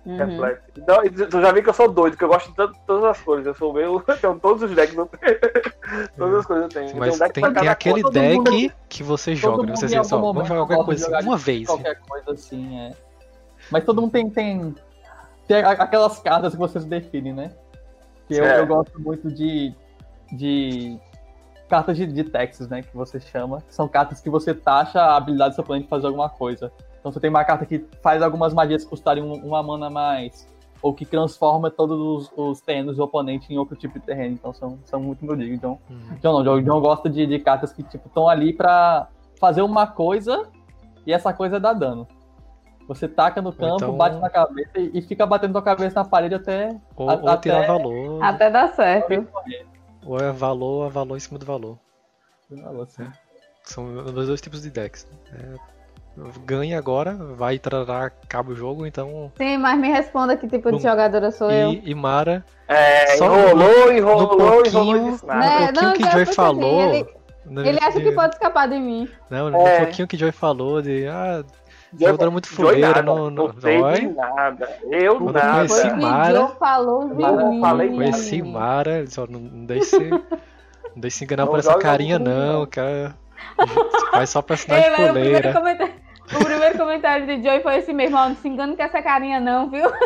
[0.06, 0.16] Uhum.
[0.16, 0.60] Reflete.
[0.78, 3.46] Então, tu já vi que eu sou doido, que eu gosto de todas as cores.
[3.46, 4.02] Eu sou meio.
[4.06, 4.94] Eu tenho todos os decks.
[6.16, 6.96] todas as coisas eu tenho.
[6.96, 9.76] Mas eu tenho tem, tem aquele deck mundo, que você joga, né?
[9.76, 11.66] Você diz, só, vamos jogar qualquer coisa assim, uma vez.
[11.66, 12.92] Qualquer coisa assim, é.
[13.70, 14.74] Mas todo mundo tem, tem
[15.47, 17.51] tem aquelas cartas que vocês definem, né?
[18.27, 19.74] Que eu, eu, gosto muito de,
[20.32, 20.98] de
[21.69, 22.82] cartas de, de Texas, né?
[22.82, 23.62] Que você chama.
[23.69, 26.73] São cartas que você taxa a habilidade do seu oponente de fazer alguma coisa.
[27.01, 30.47] Então você tem uma carta que faz algumas magias custarem uma mana a mais.
[30.81, 34.35] Ou que transforma todos os, os terrenos do oponente em outro tipo de terreno.
[34.35, 35.55] Então são, são muito meu digo.
[35.55, 36.16] Então, hum.
[36.20, 39.09] John, não, John gosta de, de cartas que tipo estão ali pra
[39.39, 40.48] fazer uma coisa
[41.06, 42.06] e essa coisa dá dano.
[42.88, 43.96] Você taca no campo, então...
[43.96, 46.76] bate na cabeça e fica batendo a cabeça na parede até.
[46.96, 47.50] Ou, a, ou até...
[47.50, 48.22] tirar valor.
[48.22, 49.26] Até dar certo.
[50.04, 51.78] Ou é valor, é valor em cima do valor.
[52.50, 53.06] valor sim.
[53.64, 55.06] São os dois tipos de decks.
[55.32, 55.54] É,
[56.44, 59.32] ganha agora, vai trará cabo o jogo, então.
[59.36, 61.72] Sim, mas me responda que tipo de jogadora sou e, eu.
[61.84, 62.44] E Mara.
[62.68, 64.94] É, só enrolou, enrolou, no enrolou.
[64.94, 66.82] No pouquinho né, não, que Joy falou.
[66.82, 67.06] Ele,
[67.68, 69.09] ele acha que pode escapar de mim.
[69.30, 69.84] Não, no é.
[69.84, 71.06] pouquinho que Joy falou de.
[71.06, 71.44] Ah,
[71.98, 74.78] Jogador muito fuleiro, não, não, não sei de nada.
[74.90, 75.69] Eu Quando nada.
[75.69, 77.60] Conheci Mara, falou de mim.
[77.60, 80.20] Falei conheci Mara, só não, não deixe se, não
[80.97, 83.14] deixe se enganar por essa carinha não, cara.
[84.10, 85.51] Faz só personagem Ei, fuleira.
[85.51, 85.93] O primeiro,
[86.35, 89.69] o primeiro comentário de Joey foi esse mesmo, não se engane com essa carinha não,
[89.69, 89.90] viu?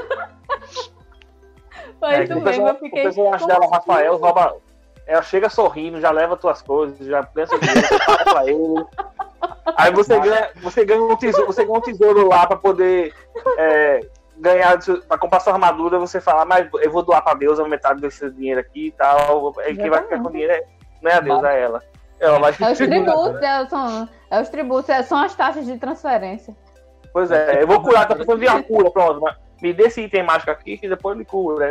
[1.99, 3.01] Foi é, isso mesmo, eu fiquei...
[3.01, 4.57] O personagem dela, Rafael, rouba...
[5.07, 7.89] Ela chega sorrindo, já leva tuas coisas, já pensa o dinheiro,
[8.25, 8.87] pra ele.
[9.77, 13.13] Aí você ganha, você ganha um tesouro, você ganha um tesouro lá para poder
[13.59, 14.01] é,
[14.39, 14.79] ganhar,
[15.09, 18.31] para comprar sua armadura, você fala, mas eu vou doar para Deus a metade desse
[18.31, 19.55] dinheiro aqui e tal.
[19.67, 20.65] E quem vai ficar com dinheiro é,
[21.03, 21.83] não é a Deus, é ela.
[22.19, 25.77] Ela vai é os tributos, é, são, é os tributos, é, são as taxas de
[25.79, 26.57] transferência.
[27.13, 29.21] Pois é, eu vou curar, tá precisando de uma cura, pronto.
[29.21, 31.71] Mas me dê esse item mágico aqui que depois me cura.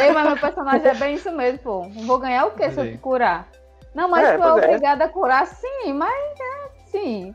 [0.00, 1.82] Ei, mas meu personagem é bem isso mesmo, pô.
[2.06, 3.48] Vou ganhar o que se eu te curar?
[3.94, 4.52] Não, mas é, tu é, é.
[4.52, 5.06] obrigada é.
[5.06, 7.34] a curar sim, mas é, sim.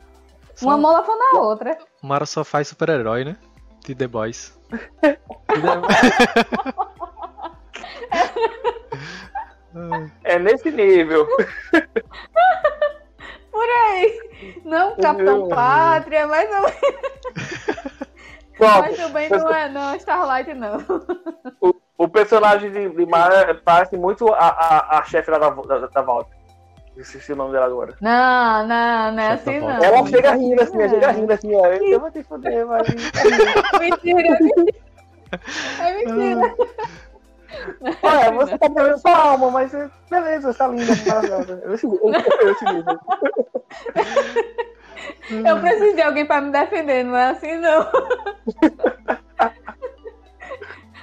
[0.56, 0.68] Só...
[0.68, 1.78] Uma mola foi na outra.
[2.02, 3.38] Mara só faz super-herói, né?
[3.84, 4.58] de The Boys.
[10.24, 11.28] é nesse nível.
[13.52, 14.32] Por aí.
[14.64, 16.64] Não Capitão Pátria, mas não.
[18.60, 20.78] mas também não é não, Starlight não.
[21.60, 25.50] O, o personagem de, de Mara parece muito a, a, a chefe da, da,
[25.88, 26.32] da Volta.
[26.96, 27.96] Esqueci o nome dela agora.
[28.00, 29.84] Não, não, não é assim não.
[29.84, 31.66] Ela chega rindo assim, ela chega rindo assim, ó.
[31.66, 32.88] Eu vou te fuder, mas.
[33.80, 34.76] mentira, mentira.
[35.80, 36.56] É mentira.
[38.02, 39.72] Olha, você tá perdendo sua alma, mas
[40.10, 41.62] beleza, você tá linda, maravilhosa.
[41.64, 41.74] Eu
[45.46, 47.88] Eu preciso de alguém pra me defender, não é assim não.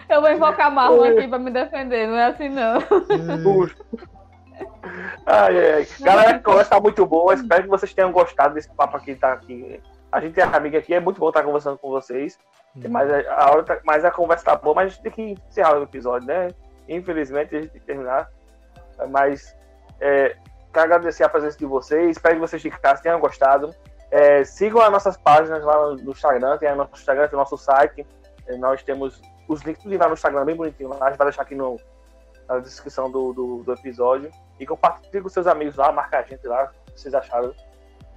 [0.09, 2.79] Eu vou invocar Marlon aqui pra me defender, não é assim não.
[5.27, 5.89] Ai, ai.
[6.01, 7.35] Galera, a conversa tá muito boa.
[7.35, 9.15] Espero que vocês tenham gostado desse papo aqui.
[9.15, 9.81] Tá aqui.
[10.11, 12.39] A gente é amiga aqui, é muito bom estar conversando com vocês.
[12.77, 12.83] Hum.
[12.89, 15.79] Mas, a hora tá, mas a conversa tá boa, mas a gente tem que encerrar
[15.79, 16.49] o episódio, né?
[16.89, 18.29] Infelizmente, a gente tem que terminar.
[19.09, 19.57] Mas
[20.01, 20.37] é,
[20.73, 22.11] quero agradecer a presença de vocês.
[22.11, 23.75] Espero que vocês de casa tenham gostado.
[24.11, 27.57] É, sigam as nossas páginas lá no Instagram, tem o nosso Instagram, tem o nosso
[27.57, 28.07] site.
[28.59, 30.89] Nós temos os links lá no Instagram bem bonitinho.
[30.89, 31.07] Lá.
[31.07, 31.79] A gente vai deixar aqui no,
[32.51, 34.31] na descrição do, do, do episódio.
[34.59, 37.55] E compartilhe com seus amigos lá, marca a gente lá, o que vocês acharam.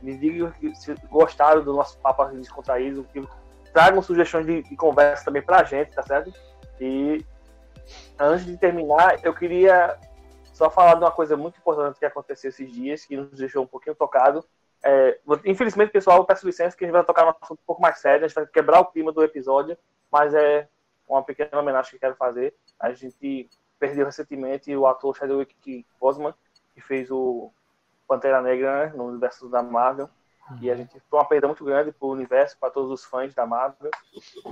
[0.01, 3.25] Me digam se gostaram do nosso papo descontraído, que
[3.71, 6.33] tragam sugestões de, de conversa também pra gente, tá certo?
[6.81, 7.23] E
[8.19, 9.97] antes de terminar, eu queria
[10.51, 13.67] só falar de uma coisa muito importante que aconteceu esses dias, que nos deixou um
[13.67, 14.43] pouquinho tocado.
[14.83, 17.81] É, infelizmente, pessoal, eu peço licença que a gente vai tocar um assunto um pouco
[17.81, 19.77] mais sério, a gente vai quebrar o clima do episódio,
[20.11, 20.67] mas é
[21.07, 22.53] uma pequena homenagem que eu quero fazer.
[22.79, 23.49] A gente
[23.83, 26.33] perdeu recentemente o ator Chadwick Boseman,
[26.73, 27.51] que fez o
[28.07, 30.09] Pantera Negra né, no universo da Marvel.
[30.49, 30.57] Uhum.
[30.61, 33.33] E a gente foi uma perda muito grande para o universo, para todos os fãs
[33.33, 33.91] da Marvel.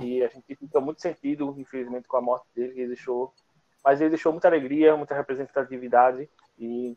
[0.02, 3.32] E a gente fica muito sentido, infelizmente, com a morte dele, que ele deixou.
[3.82, 6.28] Mas ele deixou muita alegria, muita representatividade
[6.58, 6.94] e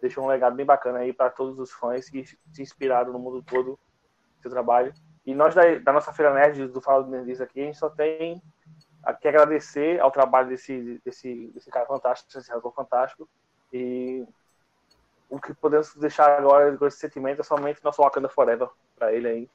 [0.00, 3.42] deixou um legado bem bacana aí para todos os fãs que se inspiraram no mundo
[3.42, 3.78] todo
[4.36, 4.94] do seu trabalho.
[5.26, 7.90] E nós da, da nossa Feira Nerd, do Fala do Nerdiz aqui, a gente só
[7.90, 8.42] tem
[9.12, 13.28] que agradecer ao trabalho desse, desse, desse cara fantástico, desse ator fantástico.
[13.72, 14.24] E
[15.28, 19.28] o que podemos deixar agora com esse sentimento é somente nosso Wakanda Forever para ele
[19.28, 19.50] aí.